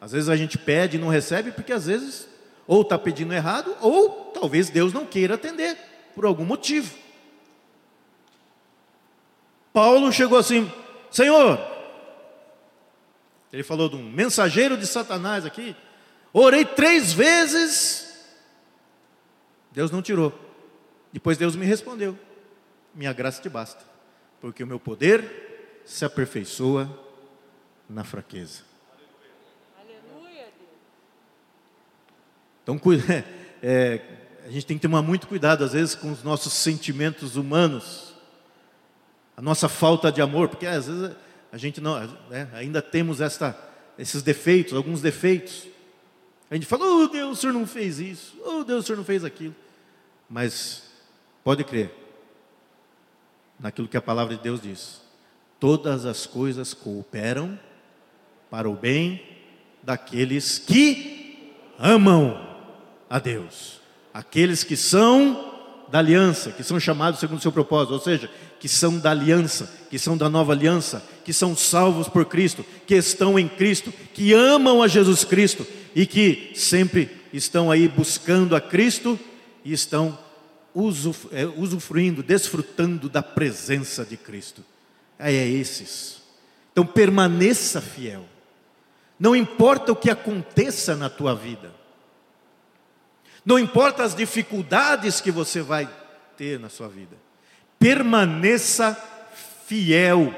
Às 0.00 0.12
vezes 0.12 0.28
a 0.28 0.36
gente 0.36 0.58
pede 0.58 0.96
e 0.96 1.00
não 1.00 1.08
recebe 1.08 1.52
porque 1.52 1.72
às 1.72 1.86
vezes 1.86 2.28
ou 2.66 2.82
está 2.82 2.98
pedindo 2.98 3.34
errado 3.34 3.76
ou 3.80 4.30
talvez 4.32 4.68
Deus 4.70 4.92
não 4.92 5.06
queira 5.06 5.34
atender 5.34 5.76
por 6.14 6.24
algum 6.24 6.44
motivo. 6.44 6.94
Paulo 9.72 10.12
chegou 10.12 10.38
assim, 10.38 10.70
Senhor, 11.10 11.58
ele 13.54 13.62
falou 13.62 13.88
de 13.88 13.94
um 13.94 14.02
mensageiro 14.02 14.76
de 14.76 14.84
Satanás 14.84 15.46
aqui, 15.46 15.76
Orei 16.32 16.64
três 16.64 17.12
vezes, 17.12 18.12
Deus 19.70 19.92
não 19.92 20.02
tirou. 20.02 20.36
Depois 21.12 21.38
Deus 21.38 21.54
me 21.54 21.64
respondeu: 21.64 22.18
Minha 22.92 23.12
graça 23.12 23.40
te 23.40 23.48
basta, 23.48 23.84
porque 24.40 24.64
o 24.64 24.66
meu 24.66 24.80
poder 24.80 25.80
se 25.84 26.04
aperfeiçoa 26.04 26.90
na 27.88 28.02
fraqueza. 28.02 28.62
Aleluia. 29.80 30.48
Então, 32.64 32.80
é, 33.62 34.00
a 34.44 34.50
gente 34.50 34.66
tem 34.66 34.76
que 34.76 34.82
tomar 34.82 35.02
muito 35.02 35.28
cuidado, 35.28 35.62
às 35.62 35.74
vezes, 35.74 35.94
com 35.94 36.10
os 36.10 36.24
nossos 36.24 36.54
sentimentos 36.54 37.36
humanos, 37.36 38.16
a 39.36 39.40
nossa 39.40 39.68
falta 39.68 40.10
de 40.10 40.20
amor, 40.20 40.48
porque 40.48 40.66
às 40.66 40.88
vezes 40.88 41.16
a 41.54 41.56
gente 41.56 41.80
não, 41.80 42.00
né, 42.28 42.50
ainda 42.52 42.82
temos 42.82 43.20
esta, 43.20 43.56
esses 43.96 44.24
defeitos, 44.24 44.72
alguns 44.72 45.00
defeitos. 45.00 45.68
A 46.50 46.54
gente 46.56 46.66
fala, 46.66 46.84
oh 46.84 47.06
Deus, 47.06 47.38
o 47.38 47.40
Senhor 47.40 47.52
não 47.52 47.64
fez 47.64 48.00
isso, 48.00 48.36
oh 48.44 48.64
Deus, 48.64 48.82
o 48.82 48.86
Senhor 48.88 48.96
não 48.96 49.04
fez 49.04 49.24
aquilo. 49.24 49.54
Mas 50.28 50.82
pode 51.44 51.62
crer, 51.62 51.94
naquilo 53.56 53.86
que 53.86 53.96
a 53.96 54.02
palavra 54.02 54.34
de 54.36 54.42
Deus 54.42 54.60
diz: 54.60 55.00
todas 55.60 56.04
as 56.04 56.26
coisas 56.26 56.74
cooperam 56.74 57.56
para 58.50 58.68
o 58.68 58.74
bem 58.74 59.24
daqueles 59.80 60.58
que 60.58 61.54
amam 61.78 62.36
a 63.08 63.20
Deus, 63.20 63.80
aqueles 64.12 64.64
que 64.64 64.76
são 64.76 65.54
da 65.88 66.00
aliança, 66.00 66.50
que 66.50 66.64
são 66.64 66.80
chamados 66.80 67.20
segundo 67.20 67.38
o 67.38 67.42
seu 67.42 67.52
propósito, 67.52 67.92
ou 67.92 68.00
seja, 68.00 68.28
que 68.58 68.68
são 68.68 68.98
da 68.98 69.12
aliança, 69.12 69.72
que 69.88 70.00
são 70.00 70.16
da 70.16 70.28
nova 70.28 70.52
aliança, 70.52 71.13
que 71.24 71.32
são 71.32 71.56
salvos 71.56 72.08
por 72.08 72.26
Cristo, 72.26 72.64
que 72.86 72.94
estão 72.94 73.38
em 73.38 73.48
Cristo, 73.48 73.92
que 74.12 74.32
amam 74.32 74.82
a 74.82 74.88
Jesus 74.88 75.24
Cristo 75.24 75.66
e 75.94 76.06
que 76.06 76.52
sempre 76.54 77.10
estão 77.32 77.70
aí 77.70 77.88
buscando 77.88 78.54
a 78.54 78.60
Cristo 78.60 79.18
e 79.64 79.72
estão 79.72 80.18
é, 81.32 81.46
usufruindo, 81.46 82.22
desfrutando 82.22 83.08
da 83.08 83.22
presença 83.22 84.04
de 84.04 84.16
Cristo. 84.16 84.62
É 85.18 85.32
esses. 85.32 86.22
Então 86.72 86.84
permaneça 86.84 87.80
fiel. 87.80 88.24
Não 89.18 89.34
importa 89.34 89.92
o 89.92 89.96
que 89.96 90.10
aconteça 90.10 90.94
na 90.96 91.08
tua 91.08 91.34
vida. 91.34 91.72
Não 93.44 93.58
importa 93.58 94.02
as 94.02 94.14
dificuldades 94.14 95.20
que 95.20 95.30
você 95.30 95.62
vai 95.62 95.88
ter 96.36 96.58
na 96.58 96.68
sua 96.68 96.88
vida. 96.88 97.16
Permaneça 97.78 98.96
fiel 99.66 100.34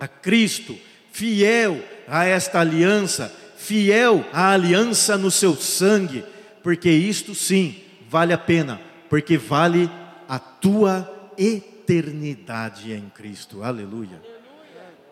a 0.00 0.06
Cristo, 0.06 0.76
fiel 1.12 1.82
a 2.06 2.24
esta 2.24 2.60
aliança, 2.60 3.34
fiel 3.56 4.24
à 4.32 4.52
aliança 4.52 5.16
no 5.18 5.30
seu 5.30 5.54
sangue, 5.54 6.24
porque 6.62 6.90
isto 6.90 7.34
sim 7.34 7.82
vale 8.08 8.32
a 8.32 8.38
pena, 8.38 8.80
porque 9.08 9.36
vale 9.36 9.90
a 10.28 10.38
tua 10.38 11.32
eternidade 11.36 12.92
em 12.92 13.10
Cristo. 13.14 13.62
Aleluia. 13.62 14.20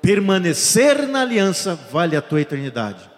Permanecer 0.01 1.07
na 1.09 1.23
aliança 1.23 1.75
vale 1.75 2.17
a 2.17 2.23
tua 2.23 2.41
eternidade. 2.41 3.11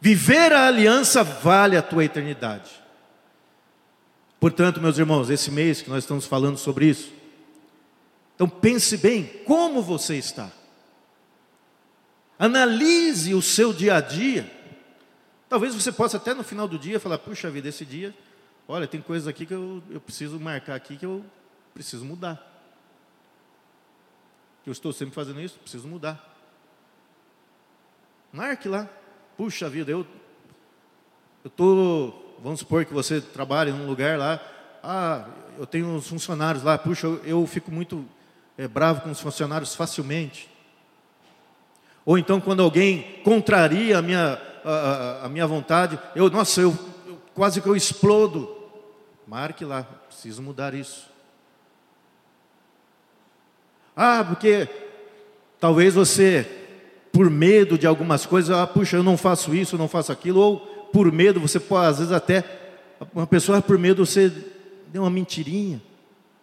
Viver 0.00 0.52
a 0.52 0.66
aliança 0.66 1.22
vale 1.22 1.76
a 1.76 1.82
tua 1.82 2.04
eternidade. 2.04 2.70
Portanto, 4.40 4.80
meus 4.80 4.98
irmãos, 4.98 5.30
esse 5.30 5.50
mês 5.50 5.80
que 5.80 5.88
nós 5.88 6.02
estamos 6.02 6.26
falando 6.26 6.58
sobre 6.58 6.86
isso, 6.86 7.12
então 8.34 8.48
pense 8.48 8.96
bem 8.96 9.22
como 9.44 9.80
você 9.80 10.16
está. 10.16 10.50
Analise 12.42 13.36
o 13.36 13.40
seu 13.40 13.72
dia 13.72 13.94
a 13.94 14.00
dia. 14.00 14.50
Talvez 15.48 15.76
você 15.76 15.92
possa 15.92 16.16
até 16.16 16.34
no 16.34 16.42
final 16.42 16.66
do 16.66 16.76
dia 16.76 16.98
falar: 16.98 17.16
puxa 17.16 17.48
vida, 17.48 17.68
esse 17.68 17.84
dia, 17.84 18.12
olha, 18.66 18.88
tem 18.88 19.00
coisas 19.00 19.28
aqui 19.28 19.46
que 19.46 19.54
eu, 19.54 19.80
eu 19.88 20.00
preciso 20.00 20.40
marcar 20.40 20.74
aqui 20.74 20.96
que 20.96 21.06
eu 21.06 21.24
preciso 21.72 22.04
mudar. 22.04 22.44
eu 24.66 24.72
estou 24.72 24.92
sempre 24.92 25.14
fazendo 25.14 25.40
isso, 25.40 25.56
preciso 25.60 25.86
mudar. 25.86 26.36
Marque 28.32 28.68
lá. 28.68 28.88
Puxa 29.36 29.70
vida, 29.70 29.92
eu 29.92 30.04
estou, 31.44 32.36
vamos 32.42 32.58
supor 32.58 32.84
que 32.84 32.92
você 32.92 33.20
trabalha 33.20 33.72
num 33.72 33.86
lugar 33.86 34.18
lá, 34.18 34.42
ah, 34.82 35.28
eu 35.56 35.64
tenho 35.64 35.86
uns 35.86 36.08
funcionários 36.08 36.64
lá, 36.64 36.76
puxa, 36.76 37.06
eu, 37.06 37.24
eu 37.24 37.46
fico 37.46 37.70
muito 37.70 38.04
é, 38.58 38.66
bravo 38.66 39.02
com 39.02 39.12
os 39.12 39.20
funcionários 39.20 39.76
facilmente. 39.76 40.50
Ou 42.04 42.18
então 42.18 42.40
quando 42.40 42.62
alguém 42.62 43.20
contraria 43.22 43.98
a 43.98 44.02
minha, 44.02 44.38
a, 44.64 45.26
a 45.26 45.28
minha 45.28 45.46
vontade, 45.46 45.98
eu, 46.14 46.28
nossa, 46.28 46.60
eu, 46.60 46.76
eu 47.06 47.18
quase 47.34 47.60
que 47.60 47.68
eu 47.68 47.76
explodo. 47.76 48.56
Marque 49.26 49.64
lá, 49.64 49.84
preciso 50.08 50.42
mudar 50.42 50.74
isso. 50.74 51.08
Ah, 53.96 54.24
porque 54.26 54.68
talvez 55.60 55.94
você, 55.94 56.46
por 57.12 57.30
medo 57.30 57.78
de 57.78 57.86
algumas 57.86 58.26
coisas, 58.26 58.56
ah, 58.56 58.66
puxa, 58.66 58.96
eu 58.96 59.02
não 59.02 59.16
faço 59.16 59.54
isso, 59.54 59.78
não 59.78 59.86
faço 59.86 60.10
aquilo, 60.10 60.40
ou 60.40 60.58
por 60.92 61.10
medo, 61.12 61.40
você 61.40 61.60
pode, 61.60 61.86
às 61.86 61.98
vezes 61.98 62.12
até, 62.12 62.44
uma 63.14 63.26
pessoa 63.26 63.62
por 63.62 63.78
medo, 63.78 64.04
você 64.04 64.32
deu 64.88 65.02
uma 65.02 65.10
mentirinha, 65.10 65.80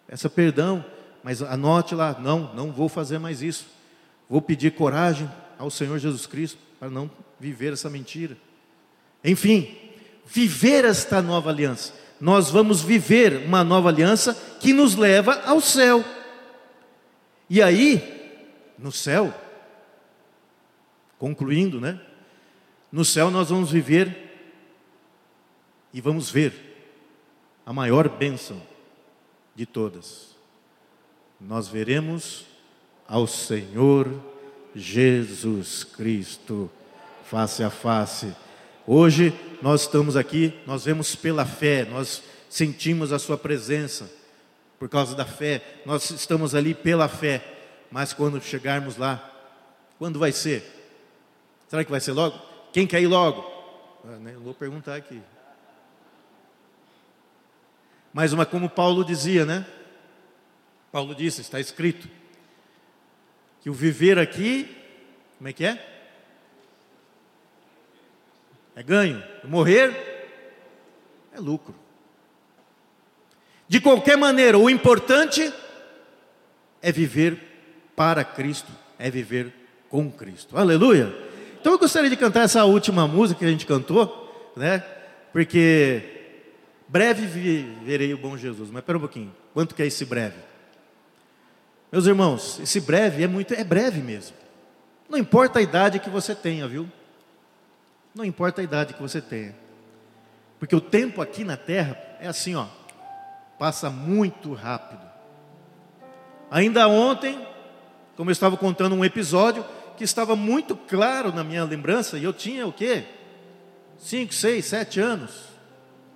peça 0.06 0.28
perdão, 0.28 0.84
mas 1.22 1.42
anote 1.42 1.94
lá, 1.94 2.16
não, 2.18 2.50
não 2.54 2.72
vou 2.72 2.88
fazer 2.88 3.18
mais 3.18 3.42
isso. 3.42 3.66
Vou 4.28 4.40
pedir 4.40 4.72
coragem 4.72 5.28
ao 5.60 5.70
Senhor 5.70 5.98
Jesus 5.98 6.26
Cristo 6.26 6.58
para 6.78 6.88
não 6.88 7.10
viver 7.38 7.74
essa 7.74 7.90
mentira. 7.90 8.34
Enfim, 9.22 9.76
viver 10.24 10.86
esta 10.86 11.20
nova 11.20 11.50
aliança. 11.50 11.92
Nós 12.18 12.48
vamos 12.48 12.80
viver 12.80 13.44
uma 13.44 13.62
nova 13.62 13.90
aliança 13.90 14.32
que 14.58 14.72
nos 14.72 14.96
leva 14.96 15.34
ao 15.42 15.60
céu. 15.60 16.02
E 17.48 17.60
aí, 17.60 18.42
no 18.78 18.90
céu, 18.90 19.34
concluindo, 21.18 21.78
né? 21.78 22.00
No 22.90 23.04
céu 23.04 23.30
nós 23.30 23.50
vamos 23.50 23.70
viver 23.70 24.16
e 25.92 26.00
vamos 26.00 26.30
ver 26.30 26.54
a 27.66 27.72
maior 27.72 28.08
bênção 28.08 28.62
de 29.54 29.66
todas. 29.66 30.34
Nós 31.38 31.68
veremos 31.68 32.46
ao 33.06 33.26
Senhor 33.26 34.29
Jesus 34.74 35.84
Cristo 35.84 36.70
face 37.24 37.62
a 37.62 37.70
face. 37.70 38.34
Hoje 38.86 39.32
nós 39.62 39.82
estamos 39.82 40.16
aqui, 40.16 40.52
nós 40.66 40.84
vemos 40.84 41.14
pela 41.14 41.44
fé, 41.44 41.84
nós 41.84 42.22
sentimos 42.48 43.12
a 43.12 43.18
Sua 43.18 43.38
presença 43.38 44.10
por 44.78 44.88
causa 44.88 45.14
da 45.14 45.26
fé, 45.26 45.62
nós 45.84 46.10
estamos 46.10 46.54
ali 46.54 46.74
pela 46.74 47.06
fé, 47.06 47.44
mas 47.90 48.12
quando 48.12 48.40
chegarmos 48.40 48.96
lá, 48.96 49.30
quando 49.98 50.18
vai 50.18 50.32
ser? 50.32 50.64
Será 51.68 51.84
que 51.84 51.90
vai 51.90 52.00
ser 52.00 52.12
logo? 52.12 52.40
Quem 52.72 52.86
quer 52.86 53.02
ir 53.02 53.06
logo? 53.06 53.44
Ah, 54.04 54.16
né, 54.16 54.34
vou 54.42 54.54
perguntar 54.54 54.96
aqui. 54.96 55.20
Mas 58.12 58.32
uma 58.32 58.46
como 58.46 58.68
Paulo 58.68 59.04
dizia, 59.04 59.44
né? 59.44 59.66
Paulo 60.90 61.14
disse, 61.14 61.40
está 61.42 61.60
escrito, 61.60 62.08
que 63.60 63.68
o 63.68 63.74
viver 63.74 64.18
aqui, 64.18 64.68
como 65.38 65.48
é 65.48 65.52
que 65.52 65.64
é? 65.64 65.86
É 68.74 68.82
ganho. 68.82 69.22
Morrer 69.44 69.92
é 71.34 71.38
lucro. 71.38 71.74
De 73.68 73.80
qualquer 73.80 74.16
maneira, 74.16 74.58
o 74.58 74.68
importante 74.68 75.52
é 76.82 76.90
viver 76.90 77.38
para 77.94 78.24
Cristo, 78.24 78.72
é 78.98 79.10
viver 79.10 79.52
com 79.88 80.10
Cristo. 80.10 80.56
Aleluia! 80.56 81.14
Então 81.60 81.72
eu 81.72 81.78
gostaria 81.78 82.08
de 82.08 82.16
cantar 82.16 82.44
essa 82.44 82.64
última 82.64 83.06
música 83.06 83.38
que 83.38 83.44
a 83.44 83.50
gente 83.50 83.66
cantou, 83.66 84.52
né? 84.56 84.78
Porque 85.32 86.02
breve 86.88 87.26
verei 87.84 88.14
o 88.14 88.18
bom 88.18 88.36
Jesus. 88.36 88.70
Mas 88.70 88.80
espera 88.80 88.98
um 88.98 89.02
pouquinho. 89.02 89.34
Quanto 89.52 89.74
que 89.74 89.82
é 89.82 89.86
esse 89.86 90.04
breve? 90.04 90.49
Meus 91.90 92.06
irmãos, 92.06 92.60
esse 92.60 92.80
breve 92.80 93.22
é 93.22 93.26
muito 93.26 93.54
é 93.54 93.64
breve 93.64 94.00
mesmo. 94.00 94.36
Não 95.08 95.18
importa 95.18 95.58
a 95.58 95.62
idade 95.62 95.98
que 95.98 96.10
você 96.10 96.34
tenha, 96.34 96.68
viu? 96.68 96.88
Não 98.14 98.24
importa 98.24 98.60
a 98.60 98.64
idade 98.64 98.94
que 98.94 99.02
você 99.02 99.20
tenha. 99.20 99.54
Porque 100.58 100.76
o 100.76 100.80
tempo 100.80 101.20
aqui 101.20 101.42
na 101.42 101.56
terra 101.56 101.96
é 102.20 102.28
assim, 102.28 102.54
ó 102.54 102.66
passa 103.60 103.90
muito 103.90 104.54
rápido. 104.54 105.02
Ainda 106.50 106.88
ontem, 106.88 107.46
como 108.16 108.30
eu 108.30 108.32
estava 108.32 108.56
contando 108.56 108.94
um 108.94 109.04
episódio 109.04 109.62
que 109.98 110.02
estava 110.02 110.34
muito 110.34 110.74
claro 110.74 111.30
na 111.30 111.44
minha 111.44 111.62
lembrança, 111.64 112.16
e 112.16 112.24
eu 112.24 112.32
tinha 112.32 112.66
o 112.66 112.72
quê? 112.72 113.04
Cinco, 113.98 114.32
seis, 114.32 114.64
sete 114.64 114.98
anos. 114.98 115.30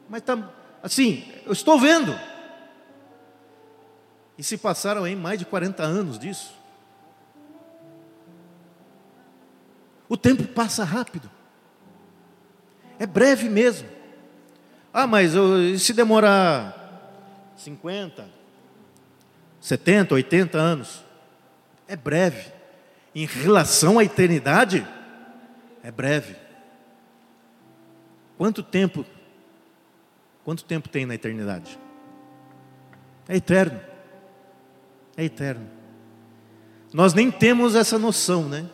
Mas 0.09 0.23
tá, 0.23 0.39
assim, 0.83 1.23
eu 1.45 1.53
estou 1.53 1.79
vendo. 1.79 2.19
E 4.37 4.43
se 4.43 4.57
passaram 4.59 5.05
aí 5.05 5.15
mais 5.15 5.39
de 5.39 5.45
40 5.45 5.83
anos 5.83 6.19
disso. 6.19 6.55
O 10.09 10.17
tempo 10.17 10.45
passa 10.45 10.85
rápido. 10.85 11.31
É 12.99 13.07
breve 13.07 13.49
mesmo. 13.49 13.89
Ah, 14.93 15.07
mas 15.07 15.35
eu, 15.35 15.79
se 15.79 15.93
demorar 15.93 17.53
50, 17.57 18.29
70, 19.61 20.15
80 20.15 20.59
anos. 20.59 21.05
É 21.89 21.97
breve. 21.97 22.53
Em 23.15 23.27
relação 23.27 23.99
à 23.99 24.05
eternidade, 24.05 24.87
é 25.83 25.91
breve. 25.91 26.37
Quanto 28.37 28.63
tempo? 28.63 29.05
Quanto 30.45 30.65
tempo 30.65 30.89
tem 30.89 31.07
na 31.07 31.15
eternidade? 31.15 31.79
É 33.29 33.37
eterno. 33.37 33.94
É 35.17 35.25
eterno. 35.25 35.67
Nós 36.93 37.13
nem 37.13 37.31
temos 37.31 37.75
essa 37.75 37.99
noção, 37.99 38.49
né? 38.49 38.67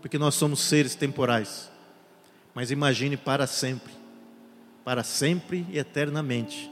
Porque 0.00 0.18
nós 0.18 0.34
somos 0.34 0.60
seres 0.60 0.94
temporais. 0.94 1.70
Mas 2.54 2.70
imagine 2.70 3.16
para 3.16 3.46
sempre. 3.46 3.92
Para 4.84 5.04
sempre 5.04 5.66
e 5.70 5.78
eternamente 5.78 6.70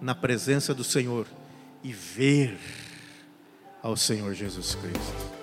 na 0.00 0.14
presença 0.14 0.74
do 0.74 0.84
Senhor 0.84 1.26
e 1.82 1.92
ver 1.92 2.58
ao 3.82 3.96
Senhor 3.96 4.34
Jesus 4.34 4.74
Cristo. 4.74 5.34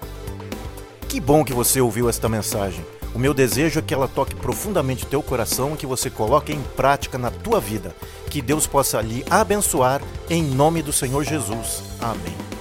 Que 1.09 1.19
bom 1.19 1.43
que 1.43 1.53
você 1.53 1.82
ouviu 1.82 2.07
esta 2.07 2.29
mensagem. 2.29 2.86
O 3.13 3.19
meu 3.19 3.34
desejo 3.34 3.79
é 3.79 3.82
que 3.82 3.93
ela 3.93 4.07
toque 4.07 4.36
profundamente 4.36 5.05
teu 5.05 5.21
coração 5.21 5.73
e 5.73 5.77
que 5.77 5.86
você 5.86 6.09
coloque 6.09 6.53
em 6.53 6.61
prática 6.75 7.17
na 7.17 7.29
tua 7.29 7.59
vida. 7.59 7.93
Que 8.29 8.41
Deus 8.41 8.65
possa 8.65 9.01
lhe 9.01 9.25
abençoar 9.29 10.01
em 10.29 10.43
nome 10.43 10.82
do 10.82 10.93
Senhor 10.93 11.23
Jesus. 11.23 11.84
Amém. 11.99 12.61